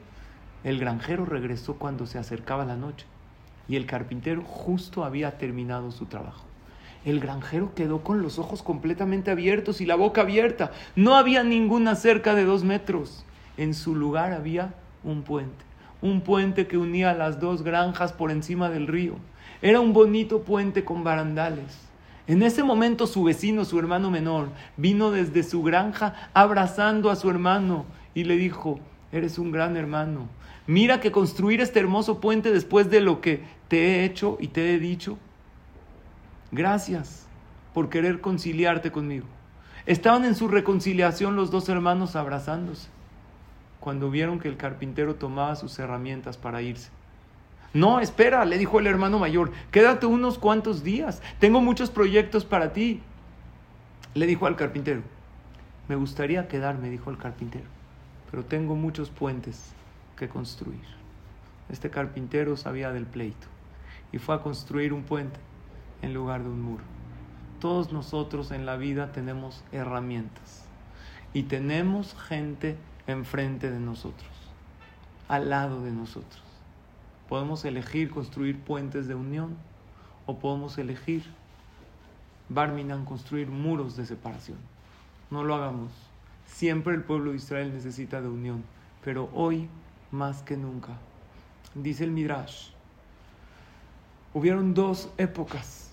El 0.64 0.80
granjero 0.80 1.26
regresó 1.26 1.78
cuando 1.78 2.06
se 2.06 2.20
acercaba 2.20 2.64
la 2.64 2.76
noche 2.76 3.08
y 3.68 3.76
el 3.76 3.88
carpintero 3.88 4.44
justo 4.44 5.04
había 5.04 5.40
terminado 5.40 5.90
su 5.90 6.06
trabajo. 6.06 6.46
El 7.06 7.20
granjero 7.20 7.74
quedó 7.74 8.04
con 8.04 8.22
los 8.22 8.38
ojos 8.38 8.62
completamente 8.62 9.32
abiertos 9.32 9.82
y 9.82 9.88
la 9.88 9.96
boca 9.96 10.22
abierta. 10.22 10.74
No 10.96 11.16
había 11.16 11.44
ninguna 11.44 11.96
cerca 11.96 12.36
de 12.36 12.46
dos 12.46 12.64
metros. 12.64 13.26
En 13.58 13.74
su 13.74 13.96
lugar 13.96 14.32
había 14.32 14.76
un 15.04 15.24
puente. 15.24 15.66
Un 16.04 16.22
puente 16.22 16.68
que 16.68 16.78
unía 16.78 17.16
las 17.16 17.40
dos 17.40 17.64
granjas 17.64 18.14
por 18.14 18.30
encima 18.30 18.70
del 18.70 18.86
río. 18.86 19.16
Era 19.64 19.80
un 19.80 19.92
bonito 19.92 20.44
puente 20.44 20.86
con 20.86 21.04
barandales. 21.04 21.85
En 22.28 22.42
ese 22.42 22.64
momento 22.64 23.08
su 23.08 23.24
vecino, 23.24 23.66
su 23.66 23.78
hermano 23.78 24.10
menor, 24.10 24.50
vino 24.78 25.12
desde 25.12 25.44
su 25.44 25.62
granja 25.62 26.30
abrazando 26.34 27.10
a 27.12 27.16
su 27.16 27.30
hermano 27.30 27.86
y 28.14 28.24
le 28.24 28.36
dijo, 28.36 28.80
eres 29.12 29.38
un 29.38 29.52
gran 29.52 29.78
hermano. 29.78 30.28
Mira 30.68 31.00
que 31.00 31.12
construir 31.12 31.62
este 31.62 31.80
hermoso 31.80 32.20
puente 32.20 32.52
después 32.52 32.90
de 32.90 33.02
lo 33.02 33.22
que 33.22 33.44
te 33.68 33.78
he 33.78 34.06
hecho 34.06 34.38
y 34.40 34.48
te 34.48 34.74
he 34.74 34.80
dicho 34.80 35.18
gracias 36.52 37.28
por 37.74 37.90
querer 37.90 38.22
conciliarte 38.22 38.92
conmigo. 38.92 39.28
Estaban 39.86 40.26
en 40.26 40.36
su 40.36 40.48
reconciliación 40.48 41.36
los 41.36 41.52
dos 41.52 41.70
hermanos 41.70 42.16
abrazándose 42.16 42.88
cuando 43.80 44.10
vieron 44.10 44.40
que 44.40 44.48
el 44.48 44.58
carpintero 44.58 45.16
tomaba 45.16 45.56
sus 45.56 45.78
herramientas 45.78 46.38
para 46.38 46.64
irse. 46.64 46.90
No, 47.76 48.00
espera, 48.00 48.46
le 48.46 48.58
dijo 48.58 48.80
el 48.80 48.88
hermano 48.88 49.20
mayor, 49.20 49.52
quédate 49.70 50.06
unos 50.06 50.40
cuantos 50.40 50.82
días, 50.82 51.22
tengo 51.40 51.60
muchos 51.60 51.90
proyectos 51.90 52.46
para 52.46 52.72
ti. 52.72 53.02
Le 54.14 54.26
dijo 54.28 54.48
al 54.48 54.56
carpintero, 54.56 55.02
me 55.90 55.98
gustaría 55.98 56.48
quedarme, 56.48 56.90
dijo 56.90 57.10
el 57.10 57.18
carpintero, 57.18 57.66
pero 58.32 58.46
tengo 58.46 58.76
muchos 58.76 59.10
puentes 59.10 59.74
que 60.16 60.30
construir. 60.30 60.86
Este 61.68 61.90
carpintero 61.90 62.56
sabía 62.56 62.94
del 62.94 63.06
pleito 63.06 63.48
y 64.14 64.20
fue 64.20 64.36
a 64.36 64.40
construir 64.40 64.94
un 64.94 65.04
puente 65.04 65.42
en 66.02 66.14
lugar 66.14 66.44
de 66.44 66.50
un 66.52 66.62
muro. 66.62 66.84
Todos 67.60 67.92
nosotros 67.92 68.52
en 68.52 68.66
la 68.66 68.78
vida 68.78 69.12
tenemos 69.12 69.66
herramientas 69.74 70.64
y 71.34 71.44
tenemos 71.44 72.16
gente 72.30 72.78
enfrente 73.06 73.70
de 73.70 73.82
nosotros, 73.82 74.32
al 75.28 75.50
lado 75.50 75.82
de 75.82 75.92
nosotros. 75.92 76.45
Podemos 77.30 77.66
elegir 77.66 78.12
construir 78.12 78.60
puentes 78.60 79.08
de 79.08 79.16
unión 79.16 79.56
o 80.26 80.38
podemos 80.38 80.78
elegir, 80.78 81.24
Barminan, 82.48 83.06
construir 83.06 83.48
muros 83.48 83.98
de 83.98 84.06
separación. 84.06 84.58
No 85.32 85.44
lo 85.44 85.56
hagamos. 85.56 85.92
Siempre 86.46 86.94
el 86.94 87.04
pueblo 87.04 87.32
de 87.32 87.38
Israel 87.38 87.74
necesita 87.74 88.22
de 88.22 88.28
unión, 88.28 88.64
pero 89.04 89.30
hoy 89.34 89.68
más 90.12 90.44
que 90.44 90.56
nunca. 90.56 90.94
Dice 91.74 92.04
el 92.04 92.12
Midrash, 92.12 92.70
hubieron 94.34 94.74
dos 94.76 95.10
épocas 95.18 95.92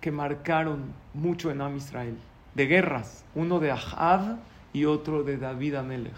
que 0.00 0.10
marcaron 0.10 0.92
mucho 1.12 1.50
en 1.50 1.60
Am 1.60 1.76
Israel, 1.76 2.16
de 2.54 2.66
guerras, 2.66 3.24
uno 3.34 3.60
de 3.60 3.70
Ahab 3.70 4.38
y 4.72 4.86
otro 4.86 5.22
de 5.22 5.36
David 5.36 5.74
Amelech. 5.76 6.14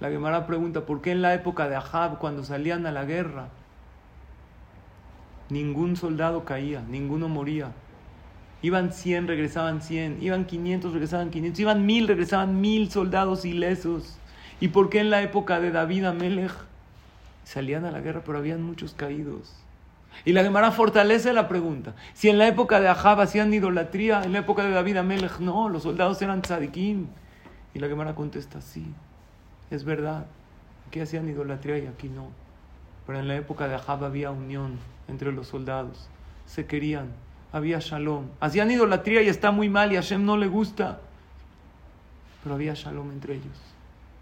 La 0.00 0.10
Gemara 0.10 0.46
pregunta, 0.46 0.86
¿por 0.86 1.00
qué 1.00 1.12
en 1.12 1.22
la 1.22 1.34
época 1.34 1.68
de 1.68 1.76
Ahab, 1.76 2.18
cuando 2.18 2.44
salían 2.44 2.86
a 2.86 2.92
la 2.92 3.04
guerra, 3.04 3.48
ningún 5.50 5.96
soldado 5.96 6.44
caía, 6.44 6.82
ninguno 6.88 7.28
moría? 7.28 7.72
Iban 8.60 8.92
100, 8.92 9.28
regresaban 9.28 9.82
100, 9.82 10.22
iban 10.22 10.44
500, 10.44 10.92
regresaban 10.92 11.30
500, 11.30 11.60
iban 11.60 11.86
1000, 11.86 12.08
regresaban 12.08 12.60
1000 12.60 12.90
soldados 12.90 13.44
ilesos. 13.44 14.18
¿Y 14.60 14.68
por 14.68 14.90
qué 14.90 15.00
en 15.00 15.10
la 15.10 15.22
época 15.22 15.60
de 15.60 15.70
David 15.70 16.04
Amelech 16.04 16.52
salían 17.44 17.84
a 17.84 17.92
la 17.92 18.00
guerra, 18.00 18.22
pero 18.24 18.38
habían 18.38 18.62
muchos 18.62 18.94
caídos? 18.94 19.54
Y 20.24 20.32
la 20.32 20.42
Gemara 20.42 20.72
fortalece 20.72 21.32
la 21.32 21.46
pregunta. 21.46 21.94
Si 22.14 22.28
en 22.28 22.38
la 22.38 22.48
época 22.48 22.80
de 22.80 22.88
Ahab 22.88 23.20
hacían 23.20 23.54
idolatría, 23.54 24.22
en 24.24 24.32
la 24.32 24.40
época 24.40 24.64
de 24.64 24.70
David 24.70 24.96
Amelech 24.96 25.38
no, 25.38 25.68
los 25.68 25.84
soldados 25.84 26.20
eran 26.20 26.42
tzadikim. 26.42 27.06
Y 27.74 27.78
la 27.78 27.86
Gemara 27.86 28.16
contesta, 28.16 28.60
sí, 28.60 28.92
es 29.70 29.84
verdad. 29.84 30.26
Aquí 30.88 30.98
hacían 30.98 31.28
idolatría 31.28 31.78
y 31.78 31.86
aquí 31.86 32.08
no. 32.08 32.28
Pero 33.06 33.20
en 33.20 33.28
la 33.28 33.36
época 33.36 33.68
de 33.68 33.76
Ahab 33.76 34.04
había 34.04 34.32
unión 34.32 34.78
entre 35.08 35.32
los 35.32 35.48
soldados. 35.48 36.08
Se 36.46 36.66
querían, 36.66 37.08
había 37.52 37.78
shalom. 37.80 38.26
Hacían 38.40 38.70
idolatría 38.70 39.22
y 39.22 39.28
está 39.28 39.50
muy 39.50 39.68
mal 39.68 39.92
y 39.92 39.96
a 39.96 40.02
Hashem 40.02 40.24
no 40.24 40.36
le 40.36 40.46
gusta. 40.46 41.00
Pero 42.42 42.54
había 42.54 42.74
shalom 42.74 43.10
entre 43.10 43.34
ellos. 43.34 43.58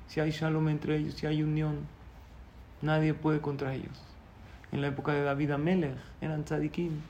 Si 0.09 0.21
hay 0.21 0.31
shalom 0.31 0.69
entre 0.69 0.97
ellos, 0.97 1.15
si 1.15 1.27
hay 1.27 1.43
unión, 1.43 1.81
nadie 2.83 3.15
puede 3.15 3.41
contra 3.41 3.75
ellos. 3.75 4.03
En 4.73 4.81
la 4.81 4.89
época 4.89 5.13
de 5.13 5.23
David 5.23 5.53
Amelech 5.53 5.97
eran 6.21 6.45
tzadikim, 6.45 7.01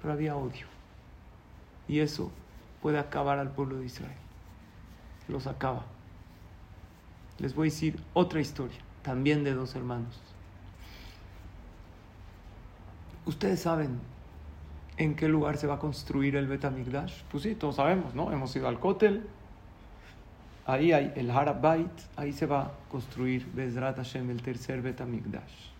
pero 0.00 0.12
había 0.12 0.36
odio. 0.36 0.66
Y 1.88 2.00
eso 2.00 2.30
puede 2.82 2.98
acabar 2.98 3.38
al 3.38 3.50
pueblo 3.50 3.76
de 3.78 3.86
Israel. 3.86 4.16
Los 5.28 5.46
acaba. 5.46 5.84
Les 7.38 7.54
voy 7.54 7.68
a 7.68 7.70
decir 7.70 7.98
otra 8.12 8.40
historia, 8.40 8.78
también 9.02 9.44
de 9.44 9.54
dos 9.54 9.74
hermanos. 9.74 10.20
Ustedes 13.26 13.60
saben 13.60 14.00
en 14.96 15.14
qué 15.14 15.28
lugar 15.28 15.56
se 15.56 15.66
va 15.66 15.74
a 15.74 15.78
construir 15.78 16.36
el 16.36 16.46
Betamigdash. 16.46 17.22
Pues 17.30 17.42
sí, 17.42 17.54
todos 17.54 17.76
sabemos, 17.76 18.14
¿no? 18.14 18.32
Hemos 18.32 18.54
ido 18.56 18.68
al 18.68 18.78
Kotel, 18.78 19.26
ahí 20.66 20.92
hay 20.92 21.12
el 21.16 21.30
Harabait, 21.30 21.90
ahí 22.16 22.32
se 22.32 22.46
va 22.46 22.60
a 22.62 22.70
construir 22.90 23.46
Bezrat 23.54 23.96
Hashem, 23.96 24.30
el 24.30 24.42
tercer 24.42 24.82
Betamigdash. 24.82 25.70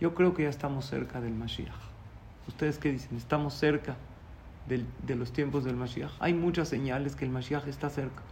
Yo 0.00 0.14
creo 0.14 0.34
que 0.34 0.44
ya 0.44 0.48
estamos 0.48 0.86
cerca 0.86 1.20
del 1.20 1.34
Mashiach. 1.34 1.74
¿Ustedes 2.46 2.78
qué 2.78 2.92
dicen? 2.92 3.16
¿Estamos 3.16 3.54
cerca 3.54 3.96
de 4.66 5.14
los 5.16 5.32
tiempos 5.32 5.64
del 5.64 5.76
Mashiach? 5.76 6.12
Hay 6.20 6.34
muchas 6.34 6.68
señales 6.68 7.16
que 7.16 7.24
el 7.24 7.30
Mashiach 7.30 7.66
está 7.66 7.90
cerca. 7.90 8.22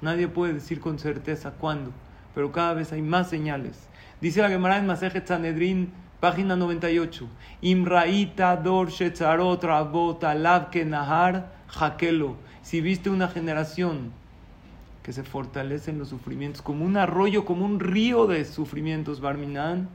Nadie 0.00 0.26
puede 0.26 0.54
decir 0.54 0.80
con 0.80 0.98
certeza 0.98 1.52
cuándo, 1.52 1.92
pero 2.34 2.50
cada 2.50 2.74
vez 2.74 2.92
hay 2.92 3.02
más 3.02 3.30
señales. 3.30 3.88
Dice 4.20 4.42
la 4.42 4.48
Gemara 4.48 4.78
en 4.78 4.86
Masejet 4.86 5.26
Sanedrin, 5.26 5.92
página 6.22 6.54
98. 6.54 7.26
Imraita 7.62 8.54
dor 8.54 8.90
shetzarot 8.90 9.64
rabot 9.64 10.22
nahar 10.22 11.50
jakelo. 11.66 12.36
Si 12.62 12.80
viste 12.80 13.10
una 13.10 13.26
generación 13.26 14.12
que 15.02 15.12
se 15.12 15.24
fortalece 15.24 15.90
en 15.90 15.98
los 15.98 16.10
sufrimientos, 16.10 16.62
como 16.62 16.84
un 16.84 16.96
arroyo, 16.96 17.44
como 17.44 17.64
un 17.64 17.80
río 17.80 18.28
de 18.28 18.44
sufrimientos, 18.44 19.20
Barminan, 19.20 19.88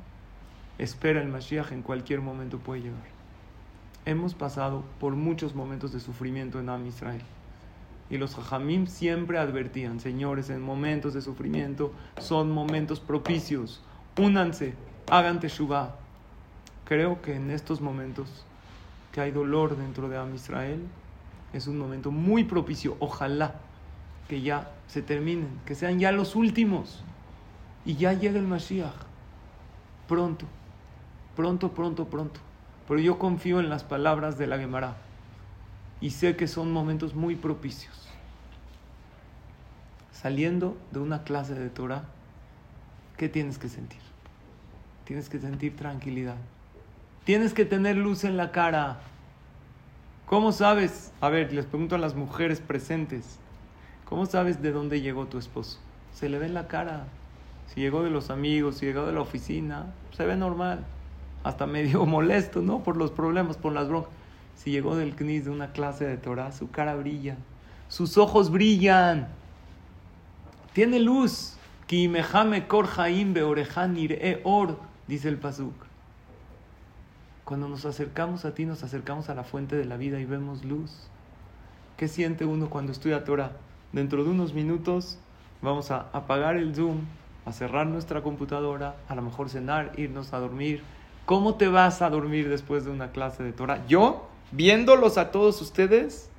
espera 0.78 1.21
el 1.21 1.30
Mashiach 1.30 1.71
en 1.71 1.82
cualquier 1.82 2.19
momento 2.19 2.59
puede 2.59 2.82
llegar. 2.82 3.07
Hemos 4.03 4.34
pasado 4.34 4.84
por 4.99 5.15
muchos 5.15 5.55
momentos 5.55 5.93
de 5.93 6.01
sufrimiento 6.01 6.59
en 6.59 6.67
Am 6.67 6.86
Israel. 6.88 7.21
Y 8.09 8.17
los 8.17 8.36
Jajamim 8.36 8.88
siempre 8.88 9.38
advertían, 9.38 10.01
señores, 10.01 10.49
en 10.49 10.61
momentos 10.61 11.13
de 11.13 11.21
sufrimiento 11.21 11.93
son 12.19 12.51
momentos 12.51 12.99
propicios. 12.99 13.82
Únanse, 14.17 14.73
hagan 15.09 15.39
teshuvah. 15.39 16.06
Creo 16.88 17.21
que 17.21 17.35
en 17.35 17.51
estos 17.51 17.81
momentos 17.81 18.45
que 19.11 19.19
hay 19.19 19.31
dolor 19.31 19.75
dentro 19.75 20.07
de 20.07 20.17
Am 20.17 20.33
Israel, 20.33 20.88
es 21.51 21.67
un 21.67 21.77
momento 21.77 22.11
muy 22.11 22.45
propicio. 22.45 22.95
Ojalá 22.99 23.55
que 24.29 24.41
ya 24.41 24.71
se 24.88 25.01
terminen, 25.01 25.49
que 25.65 25.75
sean 25.75 25.99
ya 25.99 26.13
los 26.13 26.35
últimos. 26.38 27.03
Y 27.85 27.95
ya 27.95 28.13
llegue 28.13 28.39
el 28.39 28.47
Mashiach. 28.47 28.93
Pronto. 30.07 30.45
Pronto, 31.35 31.73
pronto, 31.73 32.05
pronto. 32.05 32.39
Pero 32.88 33.01
yo 33.01 33.19
confío 33.19 33.59
en 33.59 33.69
las 33.69 33.83
palabras 33.83 34.38
de 34.38 34.47
la 34.47 34.57
Gemara 34.57 34.95
y 35.99 36.11
sé 36.11 36.38
que 36.38 36.47
son 36.47 36.71
momentos 36.71 37.15
muy 37.15 37.35
propicios. 37.35 38.07
Saliendo 40.13 40.77
de 40.91 40.99
una 40.99 41.23
clase 41.23 41.53
de 41.53 41.69
Torah, 41.69 42.05
¿qué 43.17 43.27
tienes 43.27 43.57
que 43.57 43.67
sentir? 43.67 43.99
Tienes 45.03 45.27
que 45.27 45.39
sentir 45.39 45.75
tranquilidad. 45.75 46.38
Tienes 47.28 47.53
que 47.53 47.65
tener 47.65 47.97
luz 47.97 48.23
en 48.23 48.38
la 48.38 48.53
cara. 48.53 49.01
¿Cómo 50.28 50.53
sabes? 50.53 51.11
A 51.19 51.28
ver, 51.28 51.51
les 51.51 51.65
pregunto 51.65 51.95
a 51.95 51.97
las 51.97 52.15
mujeres 52.15 52.61
presentes. 52.61 53.38
¿Cómo 54.05 54.25
sabes 54.25 54.61
de 54.61 54.71
dónde 54.71 55.01
llegó 55.01 55.25
tu 55.25 55.38
esposo? 55.38 55.78
Se 56.13 56.30
le 56.30 56.39
ve 56.39 56.45
en 56.45 56.53
la 56.53 56.69
cara. 56.69 57.07
Si 57.65 57.82
llegó 57.82 58.01
de 58.01 58.11
los 58.11 58.30
amigos, 58.30 58.78
si 58.78 58.86
llegó 58.86 59.05
de 59.05 59.11
la 59.11 59.19
oficina, 59.19 59.93
se 60.15 60.25
ve 60.25 60.38
normal 60.38 60.86
hasta 61.43 61.67
medio 61.67 62.05
molesto, 62.05 62.61
¿no? 62.61 62.82
Por 62.82 62.95
los 62.95 63.11
problemas, 63.11 63.57
por 63.57 63.73
las 63.73 63.89
broncas. 63.89 64.13
Si 64.55 64.71
llegó 64.71 64.95
del 64.95 65.13
CNIS 65.13 65.43
de 65.43 65.51
una 65.51 65.73
clase 65.73 66.05
de 66.05 66.15
Torah, 66.15 66.53
su 66.53 66.71
cara 66.71 66.95
brilla, 66.95 67.36
sus 67.89 68.17
ojos 68.17 68.49
brillan, 68.51 69.28
tiene 70.71 71.01
luz. 71.01 71.57
kor 72.69 72.88
or, 74.45 74.80
dice 75.09 75.28
el 75.28 75.38
Pasuk. 75.39 75.86
Cuando 77.47 77.69
nos 77.69 77.85
acercamos 77.85 78.43
a 78.43 78.53
ti, 78.53 78.65
nos 78.65 78.83
acercamos 78.83 79.29
a 79.29 79.33
la 79.33 79.45
fuente 79.45 79.77
de 79.77 79.85
la 79.85 79.95
vida 79.95 80.19
y 80.19 80.25
vemos 80.25 80.65
luz. 80.65 81.07
¿Qué 81.95 82.09
siente 82.09 82.43
uno 82.43 82.69
cuando 82.69 82.91
estudia 82.91 83.23
Torah? 83.23 83.53
Dentro 83.93 84.25
de 84.25 84.31
unos 84.31 84.53
minutos 84.53 85.17
vamos 85.61 85.89
a 85.89 86.09
apagar 86.11 86.57
el 86.57 86.75
Zoom, 86.75 87.05
a 87.45 87.53
cerrar 87.53 87.87
nuestra 87.87 88.21
computadora, 88.21 88.97
a 89.07 89.15
lo 89.15 89.21
mejor 89.21 89.49
cenar, 89.49 89.93
irnos 89.95 90.33
a 90.33 90.39
dormir 90.39 90.83
¿Cómo 91.27 91.55
te 91.55 91.67
vas 91.67 92.01
a 92.01 92.09
dormir 92.09 92.47
después 92.47 92.85
de 92.85 92.91
una 92.91 93.11
clase 93.11 93.43
de 93.43 93.51
Torah? 93.51 93.85
Yo, 93.85 94.29
viéndolos 94.51 95.17
a 95.17 95.29
todos 95.29 95.61
ustedes, 95.61 96.29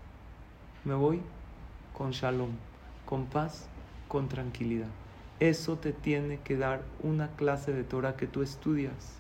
me 0.83 0.95
voy 0.95 1.21
con 1.93 2.13
shalom, 2.13 2.53
con 3.05 3.27
paz, 3.27 3.67
con 4.09 4.31
tranquilidad. 4.31 4.89
Eso 5.41 5.77
te 5.77 5.93
tiene 5.93 6.39
que 6.39 6.57
dar 6.57 6.81
una 7.03 7.29
clase 7.29 7.75
de 7.75 7.85
Torah 7.85 8.17
que 8.17 8.27
tú 8.27 8.41
estudias. 8.41 9.19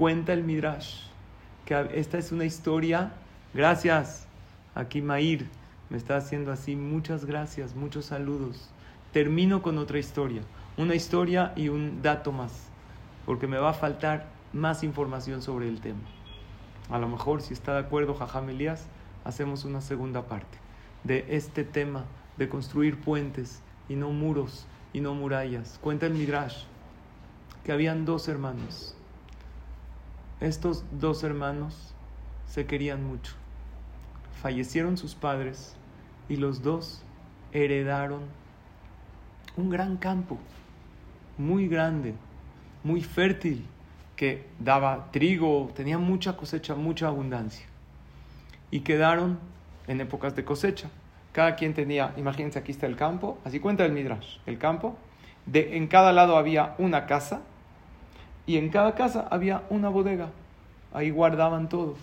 Cuenta 0.00 0.32
el 0.32 0.44
Midrash, 0.44 0.94
que 1.66 1.90
esta 1.92 2.16
es 2.16 2.32
una 2.32 2.46
historia. 2.46 3.12
Gracias, 3.52 4.26
aquí 4.74 5.02
Mair 5.02 5.46
me 5.90 5.98
está 5.98 6.16
haciendo 6.16 6.52
así. 6.52 6.74
Muchas 6.74 7.26
gracias, 7.26 7.74
muchos 7.74 8.06
saludos. 8.06 8.70
Termino 9.12 9.60
con 9.60 9.76
otra 9.76 9.98
historia. 9.98 10.40
Una 10.78 10.94
historia 10.94 11.52
y 11.54 11.68
un 11.68 12.00
dato 12.00 12.32
más, 12.32 12.70
porque 13.26 13.46
me 13.46 13.58
va 13.58 13.68
a 13.68 13.74
faltar 13.74 14.24
más 14.54 14.84
información 14.84 15.42
sobre 15.42 15.68
el 15.68 15.82
tema. 15.82 16.00
A 16.88 16.98
lo 16.98 17.06
mejor, 17.06 17.42
si 17.42 17.52
está 17.52 17.74
de 17.74 17.80
acuerdo 17.80 18.14
Jajam 18.14 18.48
Elías, 18.48 18.86
hacemos 19.24 19.66
una 19.66 19.82
segunda 19.82 20.26
parte 20.26 20.56
de 21.04 21.26
este 21.28 21.62
tema 21.62 22.06
de 22.38 22.48
construir 22.48 22.98
puentes 23.02 23.60
y 23.86 23.96
no 23.96 24.08
muros 24.12 24.64
y 24.94 25.02
no 25.02 25.12
murallas. 25.12 25.78
Cuenta 25.82 26.06
el 26.06 26.14
Midrash 26.14 26.62
que 27.64 27.72
habían 27.72 28.06
dos 28.06 28.28
hermanos. 28.28 28.96
Estos 30.40 30.84
dos 30.90 31.22
hermanos 31.22 31.94
se 32.46 32.64
querían 32.64 33.04
mucho. 33.04 33.34
Fallecieron 34.40 34.96
sus 34.96 35.14
padres 35.14 35.76
y 36.30 36.36
los 36.36 36.62
dos 36.62 37.02
heredaron 37.52 38.22
un 39.58 39.68
gran 39.68 39.98
campo, 39.98 40.38
muy 41.36 41.68
grande, 41.68 42.14
muy 42.82 43.02
fértil, 43.02 43.66
que 44.16 44.46
daba 44.58 45.10
trigo, 45.12 45.70
tenía 45.74 45.98
mucha 45.98 46.38
cosecha, 46.38 46.74
mucha 46.74 47.08
abundancia. 47.08 47.66
Y 48.70 48.80
quedaron 48.80 49.38
en 49.88 50.00
épocas 50.00 50.34
de 50.36 50.44
cosecha. 50.44 50.88
Cada 51.32 51.54
quien 51.54 51.74
tenía, 51.74 52.14
imagínense, 52.16 52.58
aquí 52.58 52.72
está 52.72 52.86
el 52.86 52.96
campo, 52.96 53.38
así 53.44 53.60
cuenta 53.60 53.84
el 53.84 53.92
Midrash, 53.92 54.38
el 54.46 54.56
campo. 54.56 54.96
De, 55.44 55.76
en 55.76 55.86
cada 55.86 56.12
lado 56.12 56.38
había 56.38 56.74
una 56.78 57.04
casa 57.04 57.42
y 58.50 58.56
en 58.56 58.68
cada 58.68 58.96
casa 58.96 59.28
había 59.30 59.62
una 59.70 59.90
bodega. 59.90 60.30
Ahí 60.92 61.10
guardaban 61.10 61.68
todo. 61.68 61.94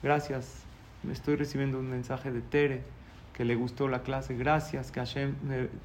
Gracias. 0.00 0.62
Me 1.02 1.12
estoy 1.12 1.34
recibiendo 1.34 1.76
un 1.80 1.90
mensaje 1.90 2.30
de 2.30 2.40
Tere 2.40 2.84
que 3.32 3.44
le 3.44 3.56
gustó 3.56 3.88
la 3.88 4.04
clase. 4.04 4.36
Gracias. 4.36 4.92
Que 4.92 5.00
Hashem 5.00 5.34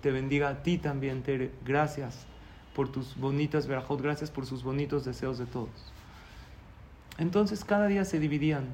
te 0.02 0.12
bendiga 0.12 0.50
a 0.50 0.62
ti 0.62 0.78
también, 0.78 1.24
Tere. 1.24 1.50
Gracias 1.66 2.28
por 2.76 2.92
tus 2.92 3.18
bonitas 3.18 3.66
verajot. 3.66 4.00
Gracias 4.04 4.30
por 4.30 4.46
sus 4.46 4.64
bonitos 4.64 5.04
deseos 5.04 5.40
de 5.40 5.48
todos. 5.48 5.92
Entonces 7.18 7.66
cada 7.66 7.88
día 7.88 8.06
se 8.06 8.20
dividían 8.20 8.66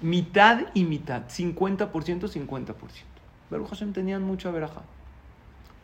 mitad 0.00 0.68
y 0.72 0.84
mitad. 0.84 1.24
50%, 1.28 1.90
50%. 1.90 2.74
Baruch 3.50 3.68
Hashem 3.68 3.92
tenían 3.92 4.22
mucha 4.22 4.50
veraja. 4.50 4.80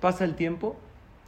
Pasa 0.00 0.24
el 0.24 0.34
tiempo, 0.34 0.78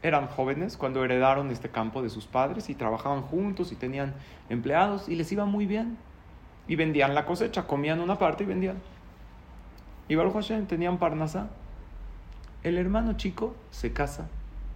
eran 0.04 0.26
jóvenes 0.26 0.76
cuando 0.76 1.02
heredaron 1.02 1.50
este 1.50 1.70
campo 1.70 2.02
de 2.02 2.10
sus 2.10 2.26
padres 2.26 2.68
y 2.68 2.74
trabajaban 2.74 3.22
juntos 3.22 3.72
y 3.72 3.74
tenían 3.74 4.12
empleados 4.50 5.08
y 5.08 5.16
les 5.16 5.32
iba 5.32 5.46
muy 5.46 5.64
bien. 5.64 5.96
Y 6.68 6.76
vendían 6.76 7.14
la 7.14 7.24
cosecha, 7.24 7.66
comían 7.66 8.00
una 8.00 8.18
parte 8.18 8.44
y 8.44 8.46
vendían. 8.46 8.76
Y 10.06 10.14
Baruch 10.14 10.34
Hashem 10.34 10.66
tenían 10.66 10.98
parnasa. 10.98 11.48
El 12.62 12.76
hermano 12.76 13.14
chico 13.14 13.56
se 13.70 13.94
casa, 13.94 14.28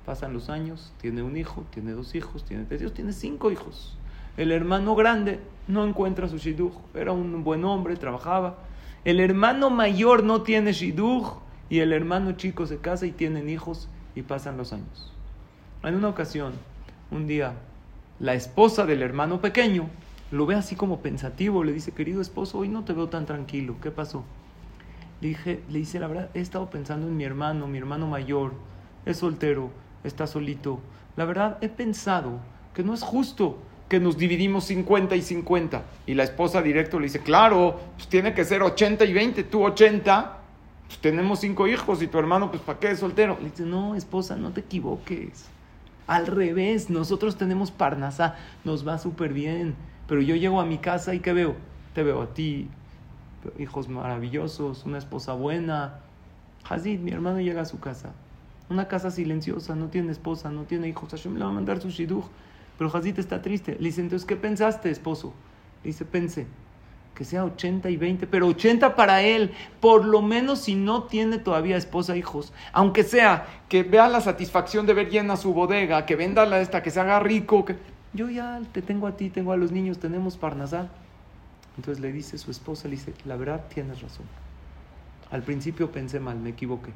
pasan 0.07 0.33
los 0.33 0.49
años, 0.49 0.95
tiene 0.99 1.23
un 1.23 1.37
hijo, 1.37 1.67
tiene 1.71 1.93
dos 1.93 2.15
hijos, 2.15 2.45
tiene 2.47 2.65
tres 2.65 2.81
hijos, 2.81 2.95
tiene 2.95 3.13
cinco 3.13 3.51
hijos. 3.51 3.99
El 4.39 4.51
hermano 4.51 4.95
grande 4.95 5.41
no 5.67 5.85
encuentra 5.87 6.29
su 6.29 6.39
shidduch, 6.39 6.73
era 6.95 7.13
un 7.13 7.45
buen 7.45 7.67
hombre, 7.67 7.97
trabajaba. 7.97 8.57
El 9.05 9.21
hermano 9.21 9.69
mayor 9.69 10.25
no 10.25 10.41
tiene 10.41 10.73
shidduch 10.73 11.35
y 11.69 11.81
el 11.81 11.93
hermano 11.93 12.33
chico 12.33 12.67
se 12.67 12.79
casa 12.79 13.05
y 13.05 13.13
tienen 13.13 13.51
hijos 13.51 13.91
y 14.15 14.23
pasan 14.23 14.57
los 14.57 14.73
años. 14.73 15.13
En 15.85 15.95
una 15.95 16.09
ocasión, 16.09 16.55
un 17.13 17.29
día, 17.29 17.53
la 18.19 18.35
esposa 18.35 18.85
del 18.85 19.01
hermano 19.01 19.41
pequeño 19.41 19.89
lo 20.33 20.45
ve 20.45 20.57
así 20.57 20.75
como 20.75 21.01
pensativo, 21.01 21.63
le 21.63 21.73
dice, 21.73 21.93
querido 21.93 22.21
esposo, 22.21 22.59
hoy 22.59 22.69
no 22.69 22.85
te 22.85 22.93
veo 22.93 23.09
tan 23.09 23.27
tranquilo, 23.27 23.77
¿qué 23.81 23.93
pasó? 23.93 24.25
Le, 25.21 25.29
dije, 25.29 25.61
le 25.71 25.79
dice, 25.79 26.01
la 26.01 26.09
verdad, 26.09 26.31
he 26.35 26.41
estado 26.41 26.69
pensando 26.69 27.07
en 27.07 27.17
mi 27.17 27.23
hermano, 27.23 27.69
mi 27.69 27.79
hermano 27.79 28.09
mayor, 28.09 28.55
es 29.07 29.19
soltero, 29.19 29.71
está 30.03 30.27
solito. 30.27 30.81
La 31.17 31.25
verdad, 31.25 31.59
he 31.61 31.69
pensado 31.69 32.41
que 32.75 32.83
no 32.83 32.93
es 32.93 33.03
justo 33.03 33.59
que 33.89 34.01
nos 34.01 34.19
dividimos 34.19 34.65
50 34.65 35.15
y 35.15 35.23
50. 35.23 35.83
Y 36.07 36.15
la 36.15 36.25
esposa 36.25 36.61
directo 36.61 36.99
le 36.99 37.05
dice, 37.05 37.21
claro, 37.21 37.79
pues 37.97 38.09
tiene 38.09 38.35
que 38.35 38.45
ser 38.45 38.63
80 38.63 39.05
y 39.05 39.13
20, 39.13 39.45
tú 39.45 39.65
80 39.65 40.35
pues 40.89 40.99
tenemos 41.01 41.41
cinco 41.41 41.69
hijos 41.69 42.03
y 42.03 42.07
tu 42.07 42.19
hermano, 42.19 42.51
pues 42.51 42.63
¿para 42.63 42.79
qué 42.79 42.91
es 42.91 42.99
soltero? 42.99 43.37
Le 43.41 43.51
dice, 43.51 43.65
no, 43.65 43.95
esposa, 43.95 44.37
no 44.37 44.53
te 44.53 44.61
equivoques. 44.61 45.47
Al 46.09 46.27
revés, 46.27 46.91
nosotros 46.91 47.37
tenemos 47.37 47.71
parnasa, 47.71 48.35
nos 48.65 48.87
va 48.87 48.99
súper 48.99 49.33
bien. 49.33 49.77
Pero 50.09 50.21
yo 50.23 50.35
llego 50.35 50.61
a 50.61 50.65
mi 50.65 50.79
casa 50.79 51.15
y 51.15 51.21
¿qué 51.21 51.33
veo? 51.33 51.55
Te 51.95 52.03
veo 52.03 52.23
a 52.23 52.35
ti, 52.35 52.69
hijos 53.59 53.89
maravillosos, 53.89 54.85
una 54.85 54.99
esposa 54.99 55.35
buena. 55.35 56.01
Hazid, 56.69 56.99
mi 56.99 57.13
hermano 57.13 57.41
llega 57.41 57.61
a 57.61 57.67
su 57.67 57.79
casa. 57.79 58.13
Una 58.71 58.89
casa 58.89 59.11
silenciosa, 59.11 59.77
no 59.77 59.89
tiene 59.89 60.11
esposa, 60.11 60.51
no 60.51 60.65
tiene 60.65 60.89
hijos. 60.89 61.11
Hashem 61.11 61.37
le 61.37 61.45
va 61.45 61.51
a 61.51 61.53
mandar 61.53 61.81
su 61.81 61.91
shidduch. 61.91 62.25
Pero 62.77 62.91
Hazid 62.93 63.19
está 63.19 63.41
triste. 63.41 63.77
Le 63.79 63.89
dice, 63.89 64.01
entonces, 64.01 64.27
¿qué 64.27 64.37
pensaste, 64.37 64.91
esposo? 64.91 65.35
Le 65.85 65.89
dice, 65.89 66.05
pensé 66.05 66.47
que 67.19 67.25
sea 67.25 67.45
80 67.45 67.91
y 67.91 67.97
20, 67.97 68.29
pero 68.29 68.47
80 68.47 68.95
para 68.95 69.23
él, 69.23 69.51
por 69.81 70.05
lo 70.05 70.23
menos 70.23 70.61
si 70.61 70.77
no 70.77 71.03
tiene 71.03 71.39
todavía 71.39 71.77
esposa 71.77 72.17
hijos, 72.17 72.53
aunque 72.73 73.03
sea 73.03 73.45
que 73.69 73.83
vea 73.83 74.09
la 74.09 74.21
satisfacción 74.21 74.87
de 74.87 74.95
ver 74.95 75.11
llena 75.11 75.37
su 75.37 75.53
bodega, 75.53 76.07
que 76.07 76.15
venda 76.15 76.47
la 76.47 76.61
esta, 76.61 76.81
que 76.81 76.93
se 76.93 77.01
haga 77.01 77.19
rico, 77.19 77.65
que 77.65 77.75
yo 78.13 78.31
ya 78.31 78.61
te 78.71 78.83
tengo 78.83 79.09
a 79.09 79.17
ti, 79.17 79.31
tengo 79.31 79.51
a 79.51 79.57
los 79.57 79.73
niños, 79.73 79.99
tenemos 79.99 80.37
parnasal. 80.37 80.91
Entonces 81.77 82.01
le 82.01 82.13
dice 82.13 82.39
su 82.39 82.53
esposa, 82.53 82.87
le 82.87 82.93
dice, 82.93 83.13
la 83.25 83.35
verdad 83.35 83.65
tienes 83.69 84.01
razón. 84.01 84.27
Al 85.33 85.43
principio 85.43 85.91
pensé 85.91 86.21
mal, 86.21 86.39
me 86.39 86.51
equivoqué. 86.51 86.93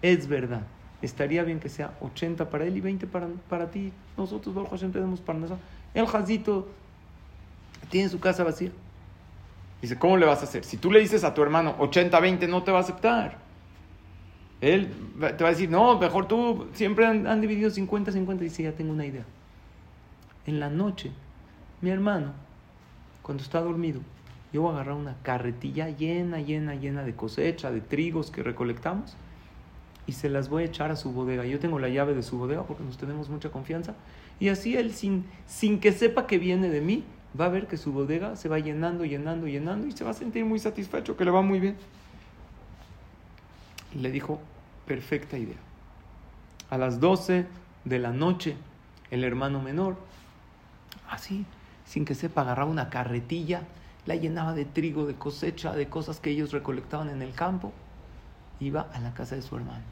Es 0.00 0.26
verdad, 0.26 0.62
estaría 1.02 1.42
bien 1.42 1.60
que 1.60 1.68
sea 1.68 1.92
80 2.00 2.48
para 2.48 2.64
él 2.64 2.78
y 2.78 2.80
20 2.80 3.06
para, 3.08 3.28
para 3.50 3.70
ti. 3.70 3.92
Nosotros, 4.16 4.54
Baruch 4.54 4.70
Hashem, 4.70 4.90
tenemos 4.90 5.20
parnasal. 5.20 5.58
El 5.92 6.06
jazito 6.06 6.66
tiene 7.90 8.08
su 8.08 8.18
casa 8.18 8.42
vacía. 8.42 8.72
Dice, 9.82 9.98
¿cómo 9.98 10.16
le 10.16 10.26
vas 10.26 10.40
a 10.40 10.44
hacer? 10.44 10.64
Si 10.64 10.76
tú 10.76 10.90
le 10.90 11.00
dices 11.00 11.24
a 11.24 11.34
tu 11.34 11.42
hermano 11.42 11.76
80-20, 11.78 12.48
no 12.48 12.62
te 12.62 12.70
va 12.70 12.78
a 12.78 12.80
aceptar. 12.80 13.38
Él 14.60 14.88
te 15.18 15.44
va 15.44 15.50
a 15.50 15.52
decir, 15.52 15.68
no, 15.68 15.98
mejor 15.98 16.26
tú, 16.26 16.68
siempre 16.72 17.06
han, 17.06 17.40
dividido 17.40 17.70
50-50. 17.70 18.38
Dice, 18.38 18.62
ya 18.62 18.72
tengo 18.72 18.92
una 18.92 19.04
idea. 19.04 19.24
En 20.46 20.60
la 20.60 20.70
noche, 20.70 21.12
mi 21.80 21.90
hermano, 21.90 22.32
cuando 23.22 23.42
está 23.42 23.60
dormido, 23.60 24.00
yo 24.52 24.62
voy 24.62 24.70
a 24.70 24.74
agarrar 24.74 24.94
una 24.94 25.16
carretilla 25.22 25.90
llena, 25.90 26.40
llena, 26.40 26.74
llena 26.74 27.02
de 27.02 27.14
cosecha, 27.14 27.70
de 27.70 27.80
trigos 27.80 28.30
que 28.30 28.42
recolectamos 28.42 29.16
y 30.06 30.12
se 30.12 30.30
las 30.30 30.48
voy 30.48 30.62
a 30.62 30.66
echar 30.66 30.90
a 30.90 30.96
su 30.96 31.12
bodega. 31.12 31.44
Yo 31.44 31.58
tengo 31.58 31.78
la 31.78 31.88
llave 31.88 32.14
de 32.14 32.22
su 32.22 32.38
bodega 32.38 32.62
porque 32.62 32.84
nos 32.84 32.96
tenemos 32.96 33.28
mucha 33.28 33.50
confianza. 33.50 33.94
Y 34.38 34.48
así 34.48 34.76
él, 34.76 34.92
sin, 34.92 35.24
sin 35.46 35.80
que 35.80 35.92
sepa 35.92 36.26
que 36.26 36.38
viene 36.38 36.68
de 36.68 36.80
mí, 36.80 37.04
va 37.38 37.46
a 37.46 37.48
ver 37.48 37.66
que 37.66 37.76
su 37.76 37.92
bodega 37.92 38.36
se 38.36 38.48
va 38.48 38.58
llenando, 38.58 39.04
llenando, 39.04 39.46
llenando 39.46 39.86
y 39.86 39.92
se 39.92 40.04
va 40.04 40.10
a 40.10 40.14
sentir 40.14 40.44
muy 40.44 40.58
satisfecho, 40.58 41.16
que 41.16 41.24
le 41.24 41.30
va 41.30 41.42
muy 41.42 41.60
bien. 41.60 41.76
Le 43.94 44.10
dijo, 44.10 44.40
perfecta 44.86 45.38
idea. 45.38 45.56
A 46.70 46.78
las 46.78 47.00
12 47.00 47.46
de 47.84 47.98
la 47.98 48.12
noche, 48.12 48.56
el 49.10 49.24
hermano 49.24 49.60
menor, 49.60 49.96
así, 51.08 51.44
sin 51.84 52.04
que 52.04 52.14
sepa, 52.14 52.42
agarraba 52.42 52.70
una 52.70 52.90
carretilla, 52.90 53.62
la 54.06 54.16
llenaba 54.16 54.54
de 54.54 54.64
trigo, 54.64 55.06
de 55.06 55.14
cosecha, 55.14 55.72
de 55.72 55.88
cosas 55.88 56.20
que 56.20 56.30
ellos 56.30 56.52
recolectaban 56.52 57.10
en 57.10 57.22
el 57.22 57.32
campo, 57.32 57.72
iba 58.60 58.88
a 58.92 59.00
la 59.00 59.14
casa 59.14 59.36
de 59.36 59.42
su 59.42 59.56
hermano. 59.56 59.84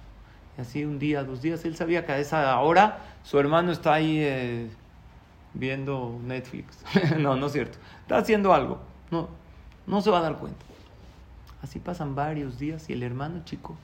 Y 0.57 0.61
así 0.61 0.85
un 0.85 0.99
día, 0.99 1.25
dos 1.25 1.43
días, 1.43 1.65
él 1.65 1.77
sabía 1.77 2.07
que 2.07 2.13
a 2.13 2.19
esa 2.19 2.59
hora 2.61 2.99
su 3.23 3.39
hermano 3.39 3.73
está 3.73 3.95
ahí 3.95 4.19
eh, 4.21 4.71
viendo 5.55 6.21
Netflix. 6.25 6.85
no, 7.19 7.37
no 7.37 7.47
es 7.47 7.53
cierto. 7.53 7.79
Está 8.03 8.19
haciendo 8.19 8.53
algo. 8.53 8.81
No, 9.11 9.29
no 9.87 10.03
se 10.03 10.11
va 10.11 10.19
a 10.19 10.23
dar 10.23 10.37
cuenta. 10.37 10.65
Así 11.63 11.79
pasan 11.79 12.15
varios 12.15 12.59
días 12.59 12.91
y 12.91 12.93
el 12.93 13.03
hermano 13.03 13.43
chico 13.45 13.77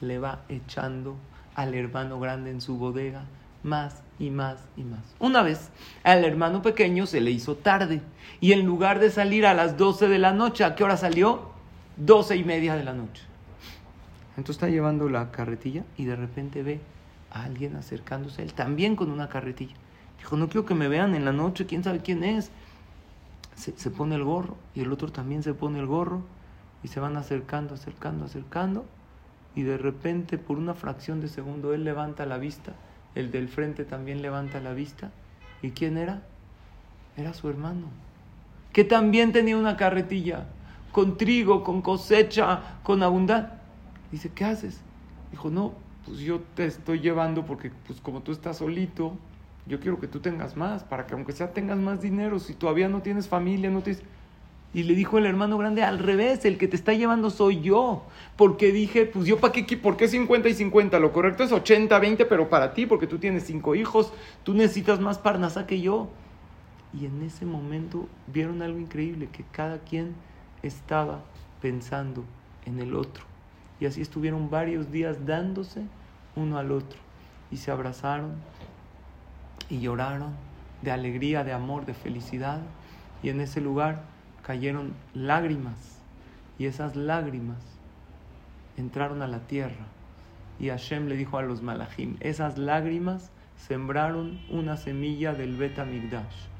le 0.00 0.18
va 0.18 0.42
echando 0.48 1.16
al 1.54 1.74
hermano 1.74 2.20
grande 2.20 2.50
en 2.50 2.60
su 2.60 2.76
bodega 2.76 3.24
más 3.62 4.02
y 4.18 4.30
más 4.30 4.58
y 4.76 4.84
más. 4.84 5.00
Una 5.18 5.42
vez 5.42 5.70
al 6.04 6.24
hermano 6.24 6.62
pequeño 6.62 7.06
se 7.06 7.20
le 7.20 7.30
hizo 7.30 7.56
tarde 7.56 8.00
y 8.40 8.52
en 8.52 8.64
lugar 8.64 9.00
de 9.00 9.10
salir 9.10 9.46
a 9.46 9.54
las 9.54 9.76
12 9.76 10.08
de 10.08 10.18
la 10.18 10.32
noche, 10.32 10.64
¿a 10.64 10.74
qué 10.74 10.84
hora 10.84 10.96
salió? 10.96 11.50
12 11.96 12.36
y 12.36 12.44
media 12.44 12.76
de 12.76 12.84
la 12.84 12.94
noche. 12.94 13.22
Entonces 14.36 14.56
está 14.56 14.68
llevando 14.68 15.08
la 15.08 15.30
carretilla 15.30 15.84
y 15.96 16.04
de 16.04 16.16
repente 16.16 16.62
ve 16.62 16.80
a 17.30 17.44
alguien 17.44 17.76
acercándose, 17.76 18.42
él 18.42 18.54
también 18.54 18.96
con 18.96 19.10
una 19.10 19.28
carretilla. 19.28 19.74
Dijo, 20.20 20.36
no 20.36 20.48
quiero 20.48 20.66
que 20.66 20.74
me 20.74 20.86
vean 20.86 21.14
en 21.14 21.24
la 21.24 21.32
noche, 21.32 21.66
quién 21.66 21.82
sabe 21.82 22.00
quién 22.00 22.22
es. 22.22 22.50
Se, 23.56 23.90
pone 23.90 24.14
el 24.14 24.24
gorro 24.24 24.56
y 24.74 24.80
el 24.80 24.92
otro 24.92 25.10
también 25.10 25.42
se 25.42 25.52
pone 25.52 25.80
el 25.80 25.86
gorro 25.86 26.22
y 26.82 26.88
se 26.88 27.00
van 27.00 27.16
acercando, 27.16 27.74
acercando, 27.74 28.24
acercando 28.24 28.86
y 29.54 29.62
de 29.62 29.76
repente 29.76 30.38
por 30.38 30.56
una 30.56 30.74
fracción 30.74 31.20
de 31.20 31.28
segundo 31.28 31.74
él 31.74 31.84
levanta 31.84 32.24
la 32.24 32.38
vista, 32.38 32.72
el 33.14 33.30
del 33.30 33.48
frente 33.48 33.84
también 33.84 34.22
levanta 34.22 34.60
la 34.60 34.72
vista. 34.72 35.10
¿Y 35.60 35.72
quién 35.72 35.98
era? 35.98 36.22
Era 37.16 37.34
su 37.34 37.50
hermano, 37.50 37.88
que 38.72 38.84
también 38.84 39.32
tenía 39.32 39.58
una 39.58 39.76
carretilla 39.76 40.46
con 40.92 41.18
trigo, 41.18 41.64
con 41.64 41.82
cosecha, 41.82 42.78
con 42.82 43.02
abundancia. 43.02 43.58
Dice, 44.10 44.30
¿qué 44.34 44.44
haces? 44.44 44.80
Dijo, 45.30 45.50
no, 45.50 45.74
pues 46.06 46.18
yo 46.18 46.40
te 46.54 46.64
estoy 46.64 47.00
llevando 47.00 47.44
porque 47.44 47.72
pues 47.86 48.00
como 48.00 48.22
tú 48.22 48.32
estás 48.32 48.58
solito, 48.58 49.16
yo 49.70 49.78
quiero 49.78 50.00
que 50.00 50.08
tú 50.08 50.18
tengas 50.18 50.56
más, 50.56 50.82
para 50.82 51.06
que 51.06 51.14
aunque 51.14 51.32
sea 51.32 51.52
tengas 51.52 51.78
más 51.78 52.02
dinero, 52.02 52.40
si 52.40 52.54
todavía 52.54 52.88
no 52.88 53.02
tienes 53.02 53.28
familia, 53.28 53.70
no 53.70 53.82
tienes... 53.82 54.02
Y 54.74 54.82
le 54.82 54.94
dijo 54.94 55.16
el 55.18 55.26
hermano 55.26 55.58
grande, 55.58 55.84
al 55.84 56.00
revés, 56.00 56.44
el 56.44 56.58
que 56.58 56.66
te 56.66 56.74
está 56.74 56.92
llevando 56.92 57.30
soy 57.30 57.60
yo. 57.60 58.04
Porque 58.36 58.72
dije, 58.72 59.06
pues 59.06 59.26
yo 59.26 59.38
para 59.38 59.52
qué, 59.52 59.76
¿por 59.76 59.96
qué 59.96 60.08
50 60.08 60.48
y 60.48 60.54
50? 60.54 60.98
Lo 60.98 61.12
correcto 61.12 61.44
es 61.44 61.52
80, 61.52 61.98
20, 61.98 62.24
pero 62.26 62.50
para 62.50 62.74
ti, 62.74 62.86
porque 62.86 63.06
tú 63.06 63.18
tienes 63.18 63.44
cinco 63.44 63.76
hijos, 63.76 64.12
tú 64.42 64.54
necesitas 64.54 64.98
más 64.98 65.18
parnasa 65.18 65.66
que 65.66 65.80
yo. 65.80 66.08
Y 66.92 67.06
en 67.06 67.22
ese 67.22 67.46
momento 67.46 68.08
vieron 68.26 68.62
algo 68.62 68.78
increíble, 68.78 69.28
que 69.32 69.44
cada 69.52 69.78
quien 69.78 70.14
estaba 70.62 71.22
pensando 71.62 72.24
en 72.64 72.80
el 72.80 72.94
otro. 72.94 73.24
Y 73.78 73.86
así 73.86 74.00
estuvieron 74.00 74.50
varios 74.50 74.90
días 74.90 75.26
dándose 75.26 75.82
uno 76.34 76.58
al 76.58 76.72
otro. 76.72 76.98
Y 77.50 77.56
se 77.56 77.70
abrazaron 77.70 78.34
y 79.68 79.80
lloraron 79.80 80.34
de 80.82 80.90
alegría, 80.90 81.44
de 81.44 81.52
amor, 81.52 81.86
de 81.86 81.94
felicidad. 81.94 82.60
Y 83.22 83.28
en 83.28 83.40
ese 83.40 83.60
lugar 83.60 84.02
cayeron 84.42 84.94
lágrimas 85.14 85.98
y 86.58 86.66
esas 86.66 86.96
lágrimas 86.96 87.58
entraron 88.76 89.22
a 89.22 89.26
la 89.26 89.40
tierra. 89.40 89.86
Y 90.58 90.68
Hashem 90.68 91.06
le 91.06 91.16
dijo 91.16 91.38
a 91.38 91.42
los 91.42 91.62
malachim, 91.62 92.16
esas 92.20 92.58
lágrimas 92.58 93.30
sembraron 93.56 94.40
una 94.50 94.76
semilla 94.76 95.32
del 95.32 95.56
Betamigdash. 95.56 96.50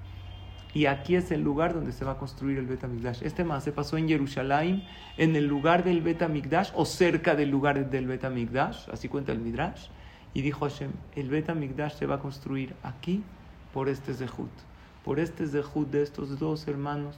Y 0.73 0.87
aquí 0.87 1.17
es 1.17 1.31
el 1.33 1.43
lugar 1.43 1.75
donde 1.75 1.93
se 1.93 2.05
va 2.05 2.13
a 2.13 2.19
construir 2.19 2.59
el 2.59 2.67
Betamigdash. 2.67 3.23
Este 3.23 3.43
más 3.43 3.65
se 3.65 3.73
pasó 3.73 3.97
en 3.97 4.09
Jerusalén, 4.09 4.85
en 5.17 5.35
el 5.35 5.47
lugar 5.47 5.83
del 5.83 6.01
Betamigdash 6.01 6.71
o 6.75 6.85
cerca 6.85 7.35
del 7.35 7.51
lugar 7.51 7.91
del 7.91 8.07
Betamigdash, 8.07 8.89
así 8.91 9.09
cuenta 9.09 9.33
el 9.33 9.41
Midrash. 9.41 9.89
Y 10.35 10.43
dijo 10.43 10.69
Hashem, 10.69 10.93
el 11.17 11.29
Betamigdash 11.29 11.95
se 11.95 12.07
va 12.07 12.17
a 12.17 12.21
construir 12.21 12.75
aquí 12.83 13.23
por 13.75 13.89
este 13.89 14.15
Zehut, 14.15 14.51
por 15.05 15.19
este 15.19 15.47
Zehut 15.47 15.91
de 15.91 16.03
estos 16.03 16.39
dos 16.39 16.67
hermanos 16.69 17.17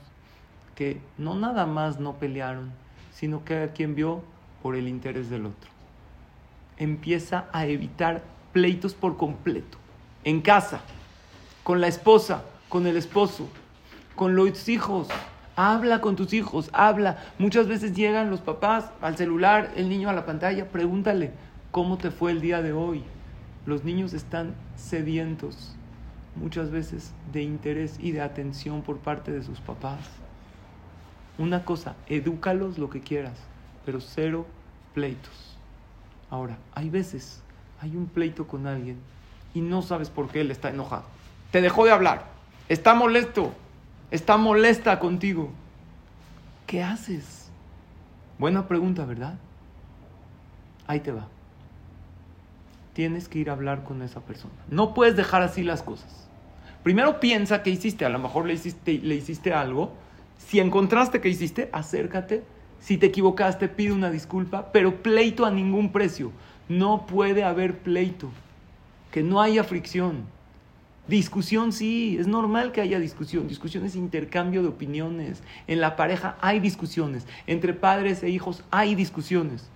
que 0.74 1.00
no 1.18 1.34
nada 1.34 1.66
más 1.66 2.00
no 2.00 2.14
pelearon, 2.14 2.72
sino 3.12 3.44
que 3.44 3.62
a 3.62 3.72
quien 3.72 3.94
vio 3.94 4.22
por 4.62 4.76
el 4.76 4.88
interés 4.88 5.28
del 5.28 5.46
otro. 5.46 5.70
Empieza 6.78 7.46
a 7.52 7.66
evitar 7.66 8.22
pleitos 8.52 8.94
por 8.94 9.16
completo, 9.16 9.78
en 10.24 10.40
casa, 10.40 10.80
con 11.62 11.80
la 11.80 11.88
esposa, 11.88 12.44
con 12.68 12.86
el 12.86 12.96
esposo, 12.96 13.48
con 14.16 14.34
los 14.34 14.68
hijos. 14.68 15.08
Habla 15.54 16.00
con 16.00 16.16
tus 16.16 16.32
hijos, 16.32 16.70
habla. 16.72 17.18
Muchas 17.38 17.68
veces 17.68 17.94
llegan 17.94 18.30
los 18.30 18.40
papás 18.40 18.86
al 19.02 19.16
celular, 19.16 19.70
el 19.76 19.90
niño 19.90 20.08
a 20.08 20.14
la 20.14 20.24
pantalla, 20.24 20.70
pregúntale, 20.70 21.32
¿cómo 21.72 21.96
te 21.96 22.10
fue 22.10 22.30
el 22.30 22.40
día 22.40 22.62
de 22.62 22.72
hoy? 22.72 23.02
Los 23.66 23.82
niños 23.82 24.12
están 24.12 24.54
sedientos 24.76 25.74
muchas 26.36 26.70
veces 26.70 27.12
de 27.32 27.42
interés 27.42 27.98
y 27.98 28.12
de 28.12 28.20
atención 28.20 28.82
por 28.82 28.98
parte 28.98 29.32
de 29.32 29.42
sus 29.42 29.58
papás. 29.60 30.00
Una 31.38 31.64
cosa, 31.64 31.96
edúcalos 32.06 32.78
lo 32.78 32.90
que 32.90 33.00
quieras, 33.00 33.38
pero 33.84 34.00
cero 34.00 34.46
pleitos. 34.94 35.56
Ahora, 36.30 36.58
hay 36.74 36.90
veces, 36.90 37.42
hay 37.80 37.96
un 37.96 38.06
pleito 38.06 38.46
con 38.46 38.66
alguien 38.66 38.98
y 39.54 39.60
no 39.62 39.82
sabes 39.82 40.10
por 40.10 40.28
qué 40.28 40.42
él 40.42 40.50
está 40.50 40.68
enojado. 40.68 41.04
Te 41.50 41.62
dejó 41.62 41.86
de 41.86 41.92
hablar, 41.92 42.26
está 42.68 42.94
molesto, 42.94 43.52
está 44.10 44.36
molesta 44.36 44.98
contigo. 44.98 45.50
¿Qué 46.66 46.82
haces? 46.82 47.50
Buena 48.38 48.68
pregunta, 48.68 49.06
¿verdad? 49.06 49.38
Ahí 50.86 51.00
te 51.00 51.12
va. 51.12 51.28
Tienes 52.92 53.28
que 53.28 53.38
ir 53.38 53.50
a 53.50 53.54
hablar 53.54 53.84
con 53.84 54.02
esa 54.02 54.20
persona. 54.20 54.54
No 54.68 54.94
puedes 54.94 55.16
dejar 55.16 55.42
así 55.42 55.62
las 55.62 55.82
cosas. 55.82 56.28
Primero 56.82 57.20
piensa 57.20 57.62
qué 57.62 57.70
hiciste. 57.70 58.04
A 58.04 58.08
lo 58.08 58.18
mejor 58.18 58.46
le 58.46 58.54
hiciste, 58.54 58.98
le 58.98 59.14
hiciste 59.14 59.52
algo 59.54 59.92
si 60.46 60.60
encontraste 60.60 61.20
que 61.20 61.28
hiciste, 61.28 61.70
acércate. 61.72 62.42
Si 62.78 62.98
te 62.98 63.06
equivocaste, 63.06 63.68
pide 63.68 63.92
una 63.92 64.10
disculpa, 64.10 64.72
pero 64.72 65.02
pleito 65.02 65.46
a 65.46 65.50
ningún 65.50 65.92
precio. 65.92 66.32
No 66.68 67.06
puede 67.06 67.44
haber 67.44 67.78
pleito. 67.78 68.30
Que 69.10 69.22
no 69.22 69.40
haya 69.40 69.64
fricción. 69.64 70.24
Discusión 71.06 71.72
sí, 71.72 72.16
es 72.18 72.26
normal 72.26 72.72
que 72.72 72.80
haya 72.80 72.98
discusión. 72.98 73.48
Discusión 73.48 73.84
es 73.84 73.96
intercambio 73.96 74.62
de 74.62 74.68
opiniones. 74.68 75.42
En 75.66 75.80
la 75.80 75.96
pareja 75.96 76.36
hay 76.40 76.60
discusiones. 76.60 77.26
Entre 77.46 77.72
padres 77.72 78.22
e 78.22 78.30
hijos 78.30 78.64
hay 78.70 78.94
discusiones. 78.94 79.70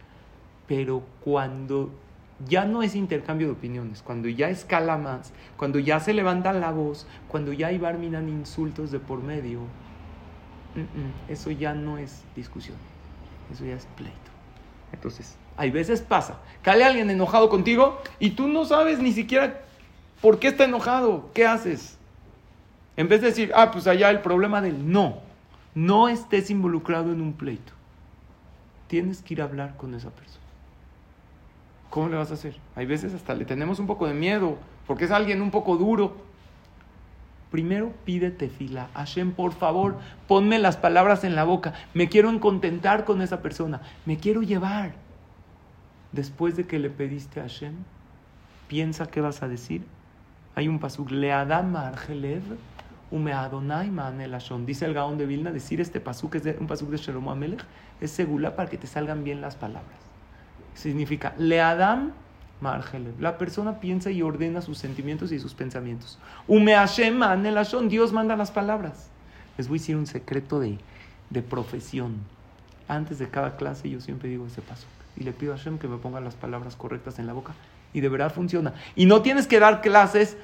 Pero 0.66 1.02
cuando 1.22 1.90
ya 2.48 2.64
no 2.64 2.82
es 2.82 2.94
intercambio 2.94 3.46
de 3.46 3.54
opiniones, 3.54 4.02
cuando 4.02 4.28
ya 4.28 4.50
escala 4.50 4.98
más, 4.98 5.32
cuando 5.56 5.78
ya 5.78 6.00
se 6.00 6.12
levanta 6.12 6.52
la 6.52 6.70
voz, 6.70 7.06
cuando 7.28 7.52
ya 7.52 7.68
hay 7.68 7.78
barminan 7.78 8.28
insultos 8.28 8.90
de 8.90 8.98
por 8.98 9.22
medio, 9.22 9.60
eso 11.28 11.50
ya 11.50 11.72
no 11.72 11.96
es 11.96 12.22
discusión, 12.34 12.76
eso 13.50 13.64
ya 13.64 13.74
es 13.74 13.86
pleito. 13.96 14.14
Entonces, 14.92 15.36
hay 15.56 15.70
veces 15.70 16.02
pasa, 16.02 16.38
cae 16.62 16.84
alguien 16.84 17.08
enojado 17.08 17.48
contigo 17.48 18.00
y 18.18 18.30
tú 18.30 18.48
no 18.48 18.64
sabes 18.66 18.98
ni 18.98 19.12
siquiera 19.12 19.62
por 20.20 20.38
qué 20.38 20.48
está 20.48 20.64
enojado, 20.64 21.30
¿qué 21.32 21.46
haces? 21.46 21.96
En 22.96 23.08
vez 23.08 23.20
de 23.20 23.28
decir, 23.28 23.52
ah, 23.54 23.70
pues 23.70 23.86
allá 23.86 24.10
el 24.10 24.20
problema 24.20 24.60
del 24.60 24.90
no, 24.90 25.20
no 25.74 26.08
estés 26.08 26.50
involucrado 26.50 27.12
en 27.12 27.20
un 27.20 27.32
pleito. 27.32 27.72
Tienes 28.88 29.22
que 29.22 29.34
ir 29.34 29.42
a 29.42 29.44
hablar 29.44 29.76
con 29.76 29.94
esa 29.94 30.10
persona. 30.10 30.45
¿Cómo 31.96 32.10
le 32.10 32.16
vas 32.18 32.30
a 32.30 32.34
hacer? 32.34 32.54
Hay 32.74 32.84
veces 32.84 33.14
hasta 33.14 33.32
le 33.32 33.46
tenemos 33.46 33.78
un 33.78 33.86
poco 33.86 34.06
de 34.06 34.12
miedo, 34.12 34.58
porque 34.86 35.06
es 35.06 35.10
alguien 35.10 35.40
un 35.40 35.50
poco 35.50 35.78
duro. 35.78 36.14
Primero 37.50 37.94
pídete 38.04 38.50
fila. 38.50 38.90
Hashem, 38.92 39.32
por 39.32 39.54
favor, 39.54 39.96
ponme 40.28 40.58
las 40.58 40.76
palabras 40.76 41.24
en 41.24 41.34
la 41.34 41.44
boca. 41.44 41.72
Me 41.94 42.10
quiero 42.10 42.38
contentar 42.38 43.06
con 43.06 43.22
esa 43.22 43.40
persona. 43.40 43.80
Me 44.04 44.18
quiero 44.18 44.42
llevar. 44.42 44.92
Después 46.12 46.54
de 46.54 46.66
que 46.66 46.78
le 46.78 46.90
pediste 46.90 47.40
a 47.40 47.44
Hashem, 47.44 47.72
piensa 48.68 49.06
qué 49.06 49.22
vas 49.22 49.42
a 49.42 49.48
decir. 49.48 49.82
Hay 50.54 50.68
un 50.68 50.78
pasuk, 50.80 51.10
Leadam 51.10 51.76
Argelev, 51.76 52.42
Ume 53.10 53.32
Adonai 53.32 53.90
Dice 54.66 54.84
el 54.84 54.92
Gaón 54.92 55.16
de 55.16 55.24
Vilna, 55.24 55.50
decir 55.50 55.80
este 55.80 56.00
pasuk, 56.00 56.34
es 56.34 56.44
un 56.60 56.66
pasuk 56.66 56.90
de 56.90 56.98
Shalom 56.98 57.30
Amelech, 57.30 57.64
es 58.02 58.10
segula 58.10 58.54
para 58.54 58.68
que 58.68 58.76
te 58.76 58.86
salgan 58.86 59.24
bien 59.24 59.40
las 59.40 59.56
palabras. 59.56 60.05
Significa, 60.76 61.34
Leadam 61.38 62.12
la 63.18 63.36
persona 63.36 63.80
piensa 63.80 64.10
y 64.10 64.22
ordena 64.22 64.62
sus 64.62 64.78
sentimientos 64.78 65.30
y 65.30 65.38
sus 65.38 65.54
pensamientos. 65.54 66.18
Dios 67.88 68.12
manda 68.12 68.36
las 68.36 68.50
palabras. 68.50 69.10
Les 69.58 69.68
voy 69.68 69.78
a 69.78 69.80
decir 69.80 69.96
un 69.96 70.06
secreto 70.06 70.58
de, 70.58 70.78
de 71.30 71.42
profesión. 71.42 72.16
Antes 72.88 73.18
de 73.18 73.28
cada 73.28 73.56
clase 73.56 73.90
yo 73.90 74.00
siempre 74.00 74.28
digo 74.28 74.46
ese 74.46 74.62
paso. 74.62 74.86
Y 75.16 75.24
le 75.24 75.32
pido 75.32 75.52
a 75.52 75.58
Hashem 75.58 75.78
que 75.78 75.88
me 75.88 75.98
ponga 75.98 76.20
las 76.20 76.34
palabras 76.34 76.76
correctas 76.76 77.18
en 77.18 77.26
la 77.26 77.34
boca. 77.34 77.54
Y 77.92 78.00
de 78.00 78.08
verdad 78.08 78.32
funciona. 78.32 78.72
Y 78.94 79.06
no 79.06 79.22
tienes 79.22 79.46
que 79.46 79.60
dar 79.60 79.82
clases 79.82 80.36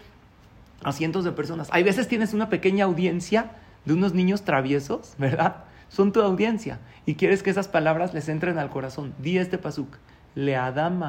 a 0.82 0.92
cientos 0.92 1.24
de 1.24 1.32
personas. 1.32 1.68
Hay 1.72 1.82
veces 1.82 2.08
tienes 2.08 2.34
una 2.34 2.50
pequeña 2.50 2.84
audiencia 2.84 3.52
de 3.84 3.94
unos 3.94 4.12
niños 4.12 4.42
traviesos, 4.42 5.14
¿verdad? 5.18 5.64
Son 5.88 6.12
tu 6.12 6.20
audiencia. 6.20 6.78
Y 7.06 7.14
quieres 7.14 7.42
que 7.42 7.50
esas 7.50 7.68
palabras 7.68 8.12
les 8.12 8.28
entren 8.28 8.58
al 8.58 8.70
corazón. 8.70 9.14
Di 9.18 9.38
este 9.38 9.58
pasuk. 9.58 9.96
Le 10.34 10.56
Adam 10.56 11.02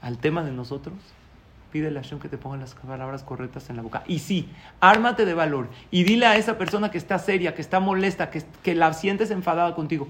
Al 0.00 0.18
tema 0.18 0.44
de 0.44 0.52
nosotros, 0.52 0.94
pídele 1.72 1.98
a 1.98 2.02
Hashem 2.02 2.20
que 2.20 2.28
te 2.28 2.38
ponga 2.38 2.56
las 2.56 2.74
palabras 2.74 3.22
correctas 3.22 3.68
en 3.70 3.76
la 3.76 3.82
boca. 3.82 4.04
Y 4.06 4.20
sí, 4.20 4.48
ármate 4.80 5.24
de 5.24 5.34
valor 5.34 5.68
y 5.90 6.04
dile 6.04 6.26
a 6.26 6.36
esa 6.36 6.58
persona 6.58 6.90
que 6.90 6.98
está 6.98 7.18
seria, 7.18 7.54
que 7.54 7.62
está 7.62 7.80
molesta, 7.80 8.30
que, 8.30 8.44
que 8.62 8.74
la 8.74 8.92
sientes 8.92 9.30
enfadada 9.30 9.74
contigo. 9.74 10.08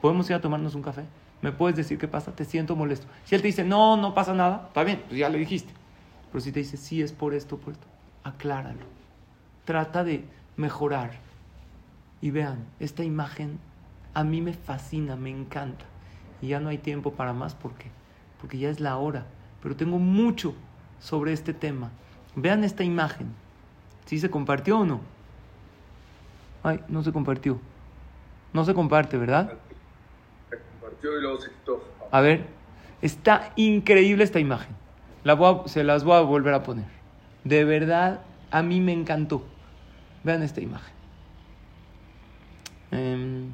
¿Podemos 0.00 0.28
ir 0.28 0.36
a 0.36 0.40
tomarnos 0.40 0.74
un 0.74 0.82
café? 0.82 1.04
¿Me 1.42 1.52
puedes 1.52 1.76
decir 1.76 1.98
qué 1.98 2.08
pasa? 2.08 2.32
Te 2.32 2.44
siento 2.44 2.76
molesto. 2.76 3.06
Si 3.24 3.34
él 3.34 3.42
te 3.42 3.48
dice, 3.48 3.64
no, 3.64 3.96
no 3.96 4.14
pasa 4.14 4.34
nada, 4.34 4.64
está 4.68 4.84
bien, 4.84 5.02
pues 5.06 5.18
ya 5.18 5.28
le 5.28 5.38
dijiste. 5.38 5.72
Pero 6.32 6.40
si 6.40 6.52
te 6.52 6.60
dice, 6.60 6.76
sí, 6.76 7.02
es 7.02 7.12
por 7.12 7.34
esto, 7.34 7.58
por 7.58 7.74
esto, 7.74 7.86
acláralo. 8.24 8.80
Trata 9.64 10.02
de 10.02 10.24
mejorar. 10.56 11.12
Y 12.20 12.30
vean, 12.30 12.64
esta 12.80 13.04
imagen 13.04 13.58
a 14.16 14.24
mí 14.24 14.40
me 14.40 14.54
fascina, 14.54 15.14
me 15.14 15.28
encanta. 15.28 15.84
Y 16.40 16.48
ya 16.48 16.58
no 16.58 16.70
hay 16.70 16.78
tiempo 16.78 17.12
para 17.12 17.34
más 17.34 17.54
porque 17.54 17.90
porque 18.40 18.56
ya 18.56 18.70
es 18.70 18.80
la 18.80 18.96
hora, 18.96 19.26
pero 19.62 19.76
tengo 19.76 19.98
mucho 19.98 20.54
sobre 21.00 21.34
este 21.34 21.52
tema. 21.52 21.90
Vean 22.34 22.64
esta 22.64 22.82
imagen. 22.82 23.34
¿Sí 24.06 24.18
se 24.18 24.30
compartió 24.30 24.78
o 24.78 24.84
no? 24.86 25.00
Ay, 26.62 26.80
no 26.88 27.02
se 27.02 27.12
compartió. 27.12 27.60
No 28.54 28.64
se 28.64 28.72
comparte, 28.72 29.18
¿verdad? 29.18 29.52
Se 30.48 30.56
compartió 30.58 31.18
y 31.18 31.20
luego 31.20 31.40
se 31.40 31.50
quitó. 31.50 31.84
A 32.10 32.20
ver, 32.22 32.46
está 33.02 33.52
increíble 33.56 34.24
esta 34.24 34.40
imagen. 34.40 34.74
La 35.24 35.62
se 35.66 35.84
las 35.84 36.04
voy 36.04 36.16
a 36.16 36.20
volver 36.20 36.54
a 36.54 36.62
poner. 36.62 36.86
De 37.44 37.64
verdad, 37.64 38.20
a 38.50 38.62
mí 38.62 38.80
me 38.80 38.94
encantó. 38.94 39.44
Vean 40.24 40.42
esta 40.42 40.62
imagen. 40.62 40.94
Eh, 42.92 43.46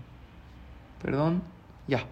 Perdón, 1.03 1.42
ya. 1.86 2.05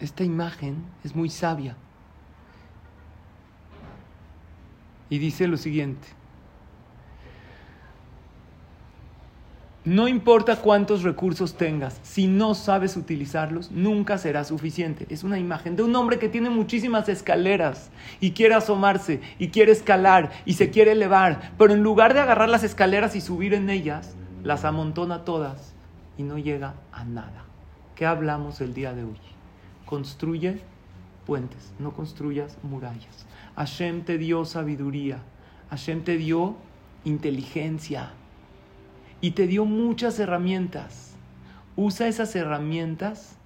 Esta 0.00 0.24
imagen 0.24 0.84
es 1.04 1.14
muy 1.14 1.28
sabia. 1.28 1.76
Y 5.10 5.18
dice 5.18 5.46
lo 5.46 5.56
siguiente. 5.56 6.08
no 9.84 10.06
importa 10.06 10.56
cuántos 10.56 11.02
recursos 11.02 11.56
tengas, 11.56 11.98
si 12.04 12.28
no 12.28 12.54
sabes 12.54 12.96
utilizarlos, 12.96 13.72
nunca 13.72 14.16
será 14.16 14.44
suficiente. 14.44 15.06
Es 15.10 15.24
una 15.24 15.40
imagen 15.40 15.74
de 15.74 15.82
un 15.82 15.94
hombre 15.96 16.20
que 16.20 16.28
tiene 16.28 16.50
muchísimas 16.50 17.08
escaleras 17.08 17.90
y 18.20 18.30
quiere 18.30 18.54
asomarse 18.54 19.20
y 19.40 19.48
quiere 19.48 19.72
escalar 19.72 20.30
y 20.44 20.54
se 20.54 20.70
quiere 20.70 20.92
elevar, 20.92 21.52
pero 21.58 21.72
en 21.72 21.82
lugar 21.82 22.14
de 22.14 22.20
agarrar 22.20 22.48
las 22.48 22.62
escaleras 22.62 23.16
y 23.16 23.20
subir 23.20 23.54
en 23.54 23.70
ellas, 23.70 24.14
las 24.44 24.64
amontona 24.64 25.24
todas 25.24 25.71
no 26.22 26.38
llega 26.38 26.74
a 26.92 27.04
nada. 27.04 27.44
¿Qué 27.94 28.06
hablamos 28.06 28.60
el 28.60 28.74
día 28.74 28.94
de 28.94 29.04
hoy? 29.04 29.18
Construye 29.86 30.60
puentes, 31.26 31.72
no 31.78 31.92
construyas 31.92 32.58
murallas. 32.62 33.26
Hashem 33.56 34.04
te 34.04 34.18
dio 34.18 34.44
sabiduría, 34.44 35.18
Hashem 35.70 36.02
te 36.04 36.16
dio 36.16 36.56
inteligencia 37.04 38.10
y 39.20 39.32
te 39.32 39.46
dio 39.46 39.64
muchas 39.64 40.18
herramientas. 40.18 41.14
Usa 41.76 42.08
esas 42.08 42.34
herramientas 42.36 43.36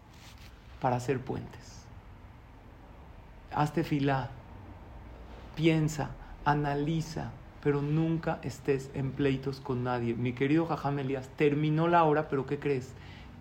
para 0.81 0.97
hacer 0.97 1.21
puentes. 1.21 1.85
Hazte 3.53 3.85
fila, 3.85 4.31
piensa, 5.55 6.11
analiza, 6.45 7.31
pero 7.67 7.83
nunca 7.83 8.39
estés 8.45 8.91
en 8.95 9.11
pleitos 9.11 9.59
con 9.59 9.83
nadie. 9.83 10.15
Mi 10.15 10.35
querido 10.35 10.67
Jajam 10.67 11.01
Elías, 11.01 11.29
terminó 11.35 11.89
la 11.89 12.05
hora, 12.05 12.29
pero 12.29 12.47
¿qué 12.47 12.61
crees? 12.61 12.93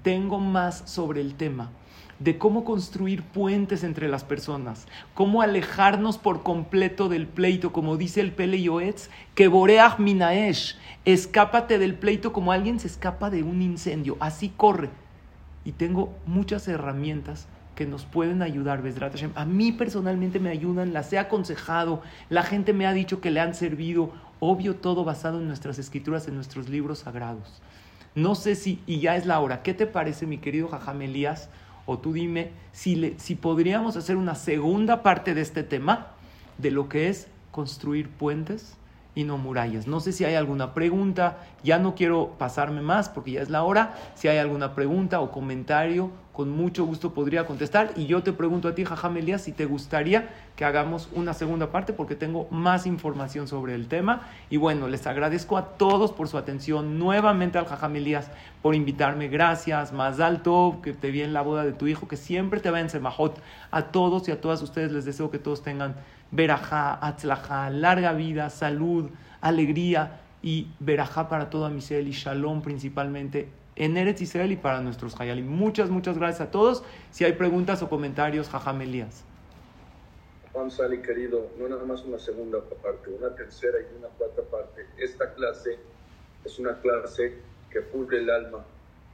Tengo 0.02 0.40
más 0.40 0.82
sobre 0.90 1.22
el 1.22 1.36
tema 1.36 1.70
de 2.18 2.40
cómo 2.40 2.64
construir 2.64 3.22
puentes 3.22 3.84
entre 3.84 4.08
las 4.08 4.24
personas, 4.24 4.88
cómo 5.14 5.44
alejarnos 5.44 6.18
por 6.18 6.42
completo 6.42 7.08
del 7.08 7.28
pleito, 7.28 7.72
como 7.72 7.98
dice 7.98 8.20
el 8.20 8.32
Pele 8.32 8.60
Yoetz, 8.60 9.12
que 9.36 9.48
Boreach 9.48 10.00
Minaesh, 10.00 10.76
escápate 11.06 11.78
del 11.78 11.94
pleito 11.94 12.34
como 12.34 12.52
alguien 12.52 12.80
se 12.80 12.88
escapa 12.88 13.30
de 13.30 13.44
un 13.44 13.62
incendio, 13.62 14.18
así 14.20 14.50
corre. 14.50 14.90
Y 15.66 15.74
tengo 15.74 16.16
muchas 16.26 16.68
herramientas 16.68 17.48
que 17.76 17.86
nos 17.86 18.06
pueden 18.06 18.42
ayudar, 18.42 18.82
A 19.36 19.46
mí 19.46 19.72
personalmente 19.72 20.40
me 20.40 20.50
ayudan, 20.50 20.94
las 20.94 21.12
he 21.14 21.20
aconsejado, 21.20 22.02
la 22.30 22.44
gente 22.44 22.74
me 22.74 22.88
ha 22.88 22.94
dicho 22.94 23.22
que 23.22 23.32
le 23.32 23.42
han 23.42 23.54
servido, 23.54 24.12
obvio 24.40 24.76
todo 24.76 25.04
basado 25.04 25.40
en 25.40 25.48
nuestras 25.48 25.78
escrituras, 25.78 26.28
en 26.28 26.36
nuestros 26.36 26.70
libros 26.70 27.00
sagrados. 27.00 27.62
No 28.16 28.36
sé 28.36 28.56
si, 28.56 28.82
y 28.88 29.02
ya 29.02 29.18
es 29.18 29.26
la 29.26 29.40
hora, 29.42 29.62
¿qué 29.62 29.74
te 29.74 29.88
parece, 29.88 30.26
mi 30.26 30.38
querido 30.38 30.70
Jajam 30.70 31.02
Elías? 31.02 31.50
O 31.86 32.00
tú 32.00 32.14
dime 32.14 32.52
si, 32.72 33.14
si 33.18 33.36
podríamos 33.36 33.98
hacer 33.98 34.16
una 34.16 34.36
segunda 34.36 35.04
parte 35.04 35.34
de 35.34 35.42
este 35.42 35.64
tema, 35.64 36.08
de 36.58 36.72
lo 36.72 36.88
que 36.88 37.10
es 37.10 37.28
construir 37.52 38.10
puentes 38.10 38.78
y 39.16 39.24
no 39.24 39.38
murallas. 39.38 39.88
No 39.88 40.00
sé 40.00 40.12
si 40.12 40.26
hay 40.26 40.36
alguna 40.36 40.74
pregunta, 40.74 41.38
ya 41.64 41.80
no 41.80 41.96
quiero 41.96 42.36
pasarme 42.38 42.82
más 42.82 43.10
porque 43.10 43.32
ya 43.32 43.42
es 43.42 43.50
la 43.50 43.64
hora. 43.64 43.96
Si 44.16 44.28
hay 44.28 44.38
alguna 44.38 44.76
pregunta 44.76 45.20
o 45.22 45.32
comentario, 45.32 46.12
con 46.36 46.50
mucho 46.50 46.86
gusto 46.86 47.14
podría 47.14 47.46
contestar. 47.48 47.94
Y 47.96 48.08
yo 48.08 48.22
te 48.22 48.34
pregunto 48.34 48.68
a 48.68 48.76
ti, 48.76 48.84
Jajam 48.84 49.16
Elías, 49.16 49.42
si 49.44 49.54
te 49.54 49.66
gustaría 49.66 50.30
que 50.58 50.66
hagamos 50.66 51.10
una 51.14 51.34
segunda 51.34 51.72
parte 51.72 51.94
porque 51.94 52.16
tengo 52.16 52.48
más 52.52 52.86
información 52.86 53.48
sobre 53.48 53.74
el 53.74 53.88
tema. 53.88 54.28
Y 54.50 54.58
bueno, 54.58 54.90
les 54.90 55.08
agradezco 55.08 55.58
a 55.58 55.78
todos 55.78 56.12
por 56.12 56.28
su 56.28 56.38
atención. 56.38 57.00
Nuevamente 57.00 57.58
al 57.58 57.66
Jajam 57.66 57.96
Elías 57.96 58.30
por 58.62 58.76
invitarme. 58.76 59.30
Gracias, 59.30 59.94
más 59.94 60.20
alto, 60.20 60.80
que 60.84 60.92
te 60.92 61.10
vi 61.10 61.22
en 61.22 61.32
la 61.32 61.42
boda 61.42 61.64
de 61.64 61.72
tu 61.72 61.88
hijo, 61.88 62.08
que 62.08 62.18
siempre 62.18 62.60
te 62.60 62.70
va 62.70 62.82
en 62.82 62.90
Semajot. 62.90 63.42
A 63.72 63.84
todos 63.84 64.28
y 64.28 64.32
a 64.32 64.42
todas 64.42 64.62
ustedes 64.62 64.92
les 64.92 65.06
deseo 65.06 65.32
que 65.32 65.40
todos 65.40 65.64
tengan 65.64 65.96
verajá, 66.32 67.00
atzlajá, 67.02 67.70
larga 67.70 68.12
vida, 68.12 68.50
salud, 68.50 69.10
alegría 69.40 70.20
y 70.42 70.68
verajá 70.80 71.30
para 71.30 71.50
toda 71.50 71.70
Misel 71.70 72.10
y 72.10 72.12
shalom 72.12 72.62
principalmente 72.62 73.50
en 73.76 73.98
Eretz 73.98 74.22
Israel 74.22 74.52
y 74.52 74.56
para 74.56 74.82
nuestros 74.82 75.20
Hayalim. 75.20 75.48
Muchas, 75.48 75.90
muchas 75.90 76.18
gracias 76.18 76.48
a 76.48 76.52
todos. 76.52 76.84
Si 77.12 77.24
hay 77.26 77.34
preguntas 77.34 77.82
o 77.82 77.90
comentarios, 77.90 78.50
Jajam 78.50 78.82
Elías. 78.82 79.24
Juan 80.54 80.72
Sali, 80.72 81.02
querido, 81.02 81.52
no 81.60 81.68
nada 81.68 81.84
más 81.84 82.04
una 82.06 82.18
segunda 82.18 82.60
parte, 82.82 83.10
una 83.10 83.36
tercera 83.36 83.78
y 83.80 83.98
una 83.98 84.08
cuarta 84.08 84.42
parte. 84.44 84.86
Esta 84.98 85.34
clase 85.34 85.78
es 86.46 86.60
una 86.60 86.80
clase 86.80 87.36
que 87.70 87.82
pulve 87.82 88.20
el 88.20 88.30
alma, 88.30 88.64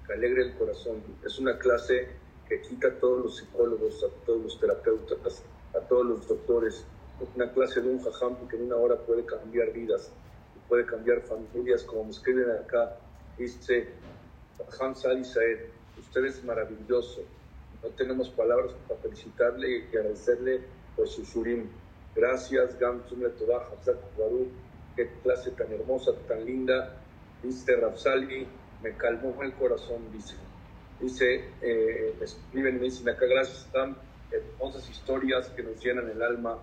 que 0.05 0.13
alegre 0.13 0.43
el 0.43 0.53
corazón. 0.53 1.01
Es 1.25 1.39
una 1.39 1.57
clase 1.57 2.09
que 2.47 2.61
quita 2.61 2.89
a 2.89 2.91
todos 2.99 3.23
los 3.23 3.37
psicólogos, 3.37 4.03
a 4.03 4.25
todos 4.25 4.43
los 4.43 4.59
terapeutas, 4.59 5.43
a 5.73 5.79
todos 5.87 6.05
los 6.05 6.27
doctores, 6.27 6.85
una 7.35 7.51
clase 7.51 7.81
de 7.81 7.89
un 7.89 8.03
jajam 8.03 8.47
que 8.47 8.57
en 8.57 8.63
una 8.63 8.75
hora 8.75 8.97
puede 8.97 9.25
cambiar 9.25 9.71
vidas, 9.71 10.11
puede 10.67 10.85
cambiar 10.85 11.21
familias, 11.21 11.83
como 11.83 12.05
me 12.05 12.11
escriben 12.11 12.51
acá, 12.51 12.97
dice 13.37 13.89
Jajam 14.69 14.95
Sali 14.95 15.23
Saed, 15.25 15.59
usted 15.99 16.25
es 16.25 16.43
maravilloso, 16.43 17.21
no 17.83 17.89
tenemos 17.89 18.29
palabras 18.29 18.71
para 18.87 18.99
felicitarle 19.01 19.79
y 19.79 19.97
agradecerle 19.97 20.61
por 20.95 21.07
su 21.07 21.23
shurim. 21.23 21.67
Gracias, 22.15 22.77
Gam 22.79 23.01
Tovah, 23.07 23.69
Baruch, 24.17 24.49
qué 24.95 25.09
clase 25.23 25.51
tan 25.51 25.71
hermosa, 25.71 26.11
tan 26.27 26.45
linda, 26.45 26.97
dice 27.41 27.75
Rafsali, 27.75 28.47
me 28.83 28.97
calmó 28.97 29.41
el 29.41 29.53
corazón, 29.53 30.11
dice. 30.11 30.35
Dice, 30.99 31.45
eh, 31.61 32.15
escriben 32.21 32.75
me 32.75 32.85
dicen 32.85 33.09
acá, 33.09 33.25
gracias, 33.25 33.65
están 33.65 33.97
hermosas 34.31 34.87
historias 34.89 35.49
que 35.49 35.63
nos 35.63 35.83
llenan 35.83 36.09
el 36.09 36.21
alma 36.21 36.59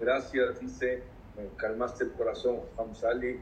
Gracias, 0.00 0.60
dice, 0.60 1.04
me 1.36 1.46
calmaste 1.56 2.04
el 2.04 2.12
corazón, 2.12 2.60
Hamzali. 2.76 3.40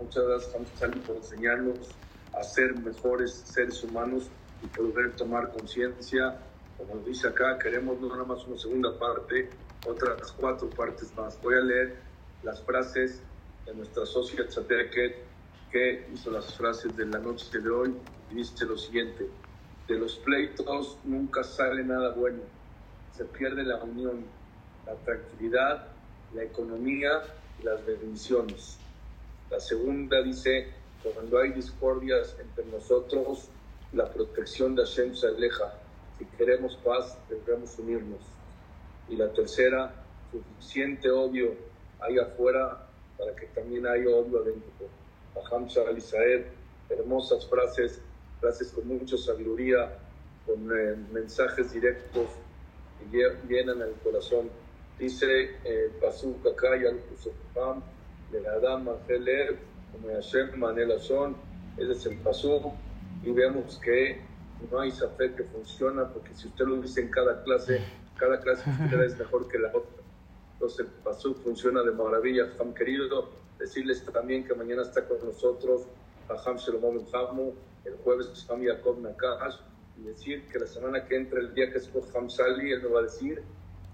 Muchas 0.00 0.24
gracias, 0.24 0.54
Hamzali, 0.54 0.98
por 1.00 1.16
enseñarnos 1.16 1.90
a 2.34 2.42
ser 2.42 2.74
mejores 2.78 3.32
seres 3.32 3.82
humanos 3.82 4.28
y 4.62 4.66
poder 4.66 5.14
tomar 5.16 5.52
conciencia. 5.52 6.38
Como 6.76 6.96
dice 7.04 7.28
acá, 7.28 7.58
queremos 7.58 8.00
no 8.00 8.08
nada 8.08 8.24
más 8.24 8.46
una 8.46 8.58
segunda 8.58 8.98
parte, 8.98 9.50
otras 9.86 10.32
cuatro 10.32 10.68
partes 10.70 11.14
más. 11.16 11.40
Voy 11.42 11.54
a 11.54 11.60
leer 11.60 11.96
las 12.42 12.62
frases 12.62 13.20
de 13.66 13.74
nuestra 13.74 14.06
socia 14.06 14.46
Tzateket, 14.46 15.16
que 15.70 16.06
hizo 16.12 16.30
las 16.30 16.54
frases 16.56 16.96
de 16.96 17.06
la 17.06 17.18
noche 17.18 17.58
de 17.58 17.70
hoy, 17.70 17.94
dice 18.30 18.64
lo 18.64 18.76
siguiente: 18.76 19.28
De 19.88 19.98
los 19.98 20.16
pleitos 20.16 20.98
nunca 21.04 21.42
sale 21.44 21.84
nada 21.84 22.14
bueno, 22.14 22.40
se 23.16 23.24
pierde 23.24 23.62
la 23.62 23.76
unión, 23.82 24.24
la 24.86 24.94
tranquilidad 24.96 25.92
la 26.34 26.44
economía 26.44 27.22
y 27.60 27.64
las 27.64 27.84
bendiciones. 27.84 28.78
La 29.50 29.60
segunda 29.60 30.22
dice, 30.22 30.72
cuando 31.10 31.38
hay 31.38 31.52
discordias 31.52 32.36
entre 32.38 32.64
nosotros, 32.66 33.48
la 33.92 34.10
protección 34.10 34.74
de 34.74 34.84
Hashem 34.84 35.14
se 35.14 35.26
aleja. 35.26 35.74
Si 36.18 36.24
queremos 36.24 36.76
paz, 36.84 37.18
debemos 37.28 37.78
unirnos. 37.78 38.20
Y 39.08 39.16
la 39.16 39.32
tercera, 39.32 39.92
suficiente 40.30 41.10
odio 41.10 41.54
hay 42.00 42.18
afuera 42.18 42.86
para 43.18 43.34
que 43.34 43.46
también 43.46 43.86
haya 43.86 44.08
odio 44.08 44.40
adentro. 44.40 44.88
Aham 45.36 45.66
Israel, 45.96 46.46
hermosas 46.88 47.46
frases, 47.46 48.00
frases 48.40 48.70
con 48.72 48.86
mucha 48.86 49.16
sabiduría, 49.16 49.98
con 50.46 50.70
eh, 50.76 50.96
mensajes 51.12 51.72
directos 51.72 52.28
que 53.10 53.36
llenan 53.48 53.80
el 53.82 53.94
corazón. 54.02 54.50
Dice 54.98 55.56
el 55.64 55.90
Pasuk 56.00 56.44
lo 56.44 56.52
puso 56.52 57.32
de 58.30 58.40
la 58.40 58.58
dama 58.60 58.94
Feler, 59.06 59.58
como 59.92 60.08
Hashem 60.14 60.58
Manela 60.58 60.98
son, 60.98 61.36
ese 61.76 61.92
es 61.92 62.06
el 62.06 62.18
Pasuk, 62.18 62.72
y 63.22 63.30
vemos 63.30 63.78
que 63.82 64.20
no 64.70 64.80
hay 64.80 64.90
fe 64.90 65.34
que 65.34 65.44
funciona, 65.44 66.08
porque 66.08 66.34
si 66.34 66.48
usted 66.48 66.64
lo 66.64 66.80
dice 66.80 67.00
en 67.00 67.10
cada 67.10 67.42
clase, 67.42 67.80
cada 68.16 68.40
clase 68.40 68.64
es 69.04 69.18
mejor 69.18 69.48
que 69.48 69.58
la 69.58 69.68
otra. 69.68 70.02
Entonces 70.54 70.80
el 70.80 70.86
Pasuk 70.86 71.42
funciona 71.42 71.82
de 71.82 71.90
maravilla. 71.90 72.48
Ham 72.60 72.72
querido, 72.74 73.30
decirles 73.58 74.04
también 74.04 74.46
que 74.46 74.54
mañana 74.54 74.82
está 74.82 75.06
con 75.06 75.18
nosotros 75.24 75.82
Ham 76.28 76.56
Shalom 76.56 77.04
Hamu, 77.12 77.52
el 77.84 77.94
jueves 77.96 78.46
Ham 78.48 78.62
Yaakov 78.62 79.00
Nakash, 79.00 79.56
y 79.98 80.04
decir 80.04 80.48
que 80.48 80.58
la 80.58 80.66
semana 80.66 81.04
que 81.04 81.16
entra, 81.16 81.40
el 81.40 81.52
día 81.54 81.70
que 81.70 81.78
es 81.78 81.90
Ham 82.14 82.30
Sali, 82.30 82.72
él 82.72 82.82
me 82.82 82.88
va 82.88 83.00
a 83.00 83.02
decir 83.02 83.42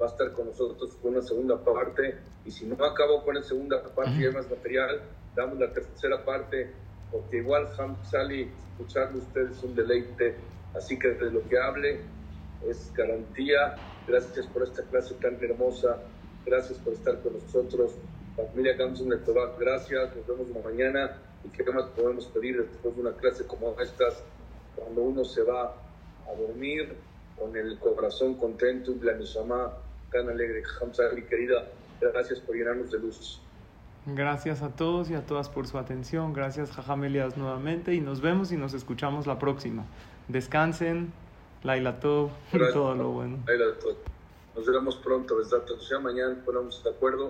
va 0.01 0.07
a 0.07 0.09
estar 0.09 0.33
con 0.33 0.47
nosotros 0.47 0.95
con 1.03 1.13
una 1.13 1.23
segunda 1.23 1.63
parte. 1.63 2.17
Y 2.45 2.51
si 2.51 2.67
no 2.67 2.83
acabo 2.85 3.25
con 3.25 3.35
la 3.35 3.43
segunda 3.43 3.83
parte 3.83 4.13
y 4.19 4.25
hay 4.25 4.33
más 4.33 4.49
material, 4.49 5.03
damos 5.39 5.59
la 5.61 5.73
tercera 5.73 6.25
parte, 6.25 6.69
porque 7.13 7.37
igual 7.37 7.69
Sali, 8.03 8.51
escucharlo 8.73 9.19
ustedes 9.19 9.57
es 9.57 9.63
un 9.63 9.75
deleite. 9.77 10.35
Así 10.75 10.99
que 10.99 11.09
de 11.11 11.31
lo 11.31 11.49
que 11.49 11.59
hable 11.59 12.01
es 12.69 12.93
garantía. 12.93 13.77
Gracias 14.07 14.47
por 14.47 14.65
esta 14.65 14.83
clase 14.83 15.15
tan 15.15 15.39
hermosa. 15.43 16.03
Gracias 16.45 16.79
por 16.81 16.93
estar 16.93 17.21
con 17.21 17.35
nosotros. 17.35 17.93
Familia 18.37 18.75
Gamsun 18.77 19.11
de 19.11 19.19
gracias. 19.59 20.17
Nos 20.17 20.27
vemos 20.27 20.65
mañana. 20.65 21.17
¿Y 21.45 21.49
qué 21.51 21.63
más 21.71 21.85
podemos 21.91 22.27
pedir 22.27 22.61
después 22.61 22.97
de 22.97 23.01
una 23.01 23.13
clase 23.13 23.47
como 23.47 23.81
estas? 23.81 24.23
Cuando 24.75 25.03
uno 25.03 25.25
se 25.25 25.43
va 25.43 25.73
a 26.27 26.35
dormir 26.37 26.97
con 27.39 27.57
el 27.57 27.79
corazón 27.79 28.35
contento 28.35 28.91
y 28.91 28.99
la 29.05 29.13
tan 30.11 30.29
alegre. 30.29 30.63
Hamza, 30.81 31.05
mi 31.15 31.23
querida, 31.23 31.65
gracias 32.01 32.41
por 32.41 32.57
llenarnos 32.57 32.91
de 32.91 32.99
luz. 32.99 33.41
Gracias 34.15 34.63
a 34.63 34.71
todos 34.71 35.11
y 35.11 35.15
a 35.15 35.27
todas 35.27 35.51
por 35.51 35.67
su 35.67 35.77
atención. 35.77 36.33
Gracias, 36.33 36.71
Jajamelias, 36.71 37.37
nuevamente. 37.37 37.95
Y 37.95 38.01
nos 38.01 38.23
vemos 38.23 38.53
y 38.53 38.57
nos 38.57 38.73
escuchamos 38.73 39.27
la 39.27 39.39
próxima. 39.39 39.85
Descansen. 40.29 41.13
Laila 41.63 42.01
todo, 42.01 42.31
todo 42.73 42.95
lo 42.95 43.11
bueno. 43.11 43.39
Laila 43.47 43.67
Nos 44.57 44.67
vemos 44.67 44.97
pronto. 44.97 45.37
Ya 45.91 45.99
mañana 45.99 46.37
ponemos 46.45 46.83
de 46.83 46.91
acuerdo 46.91 47.27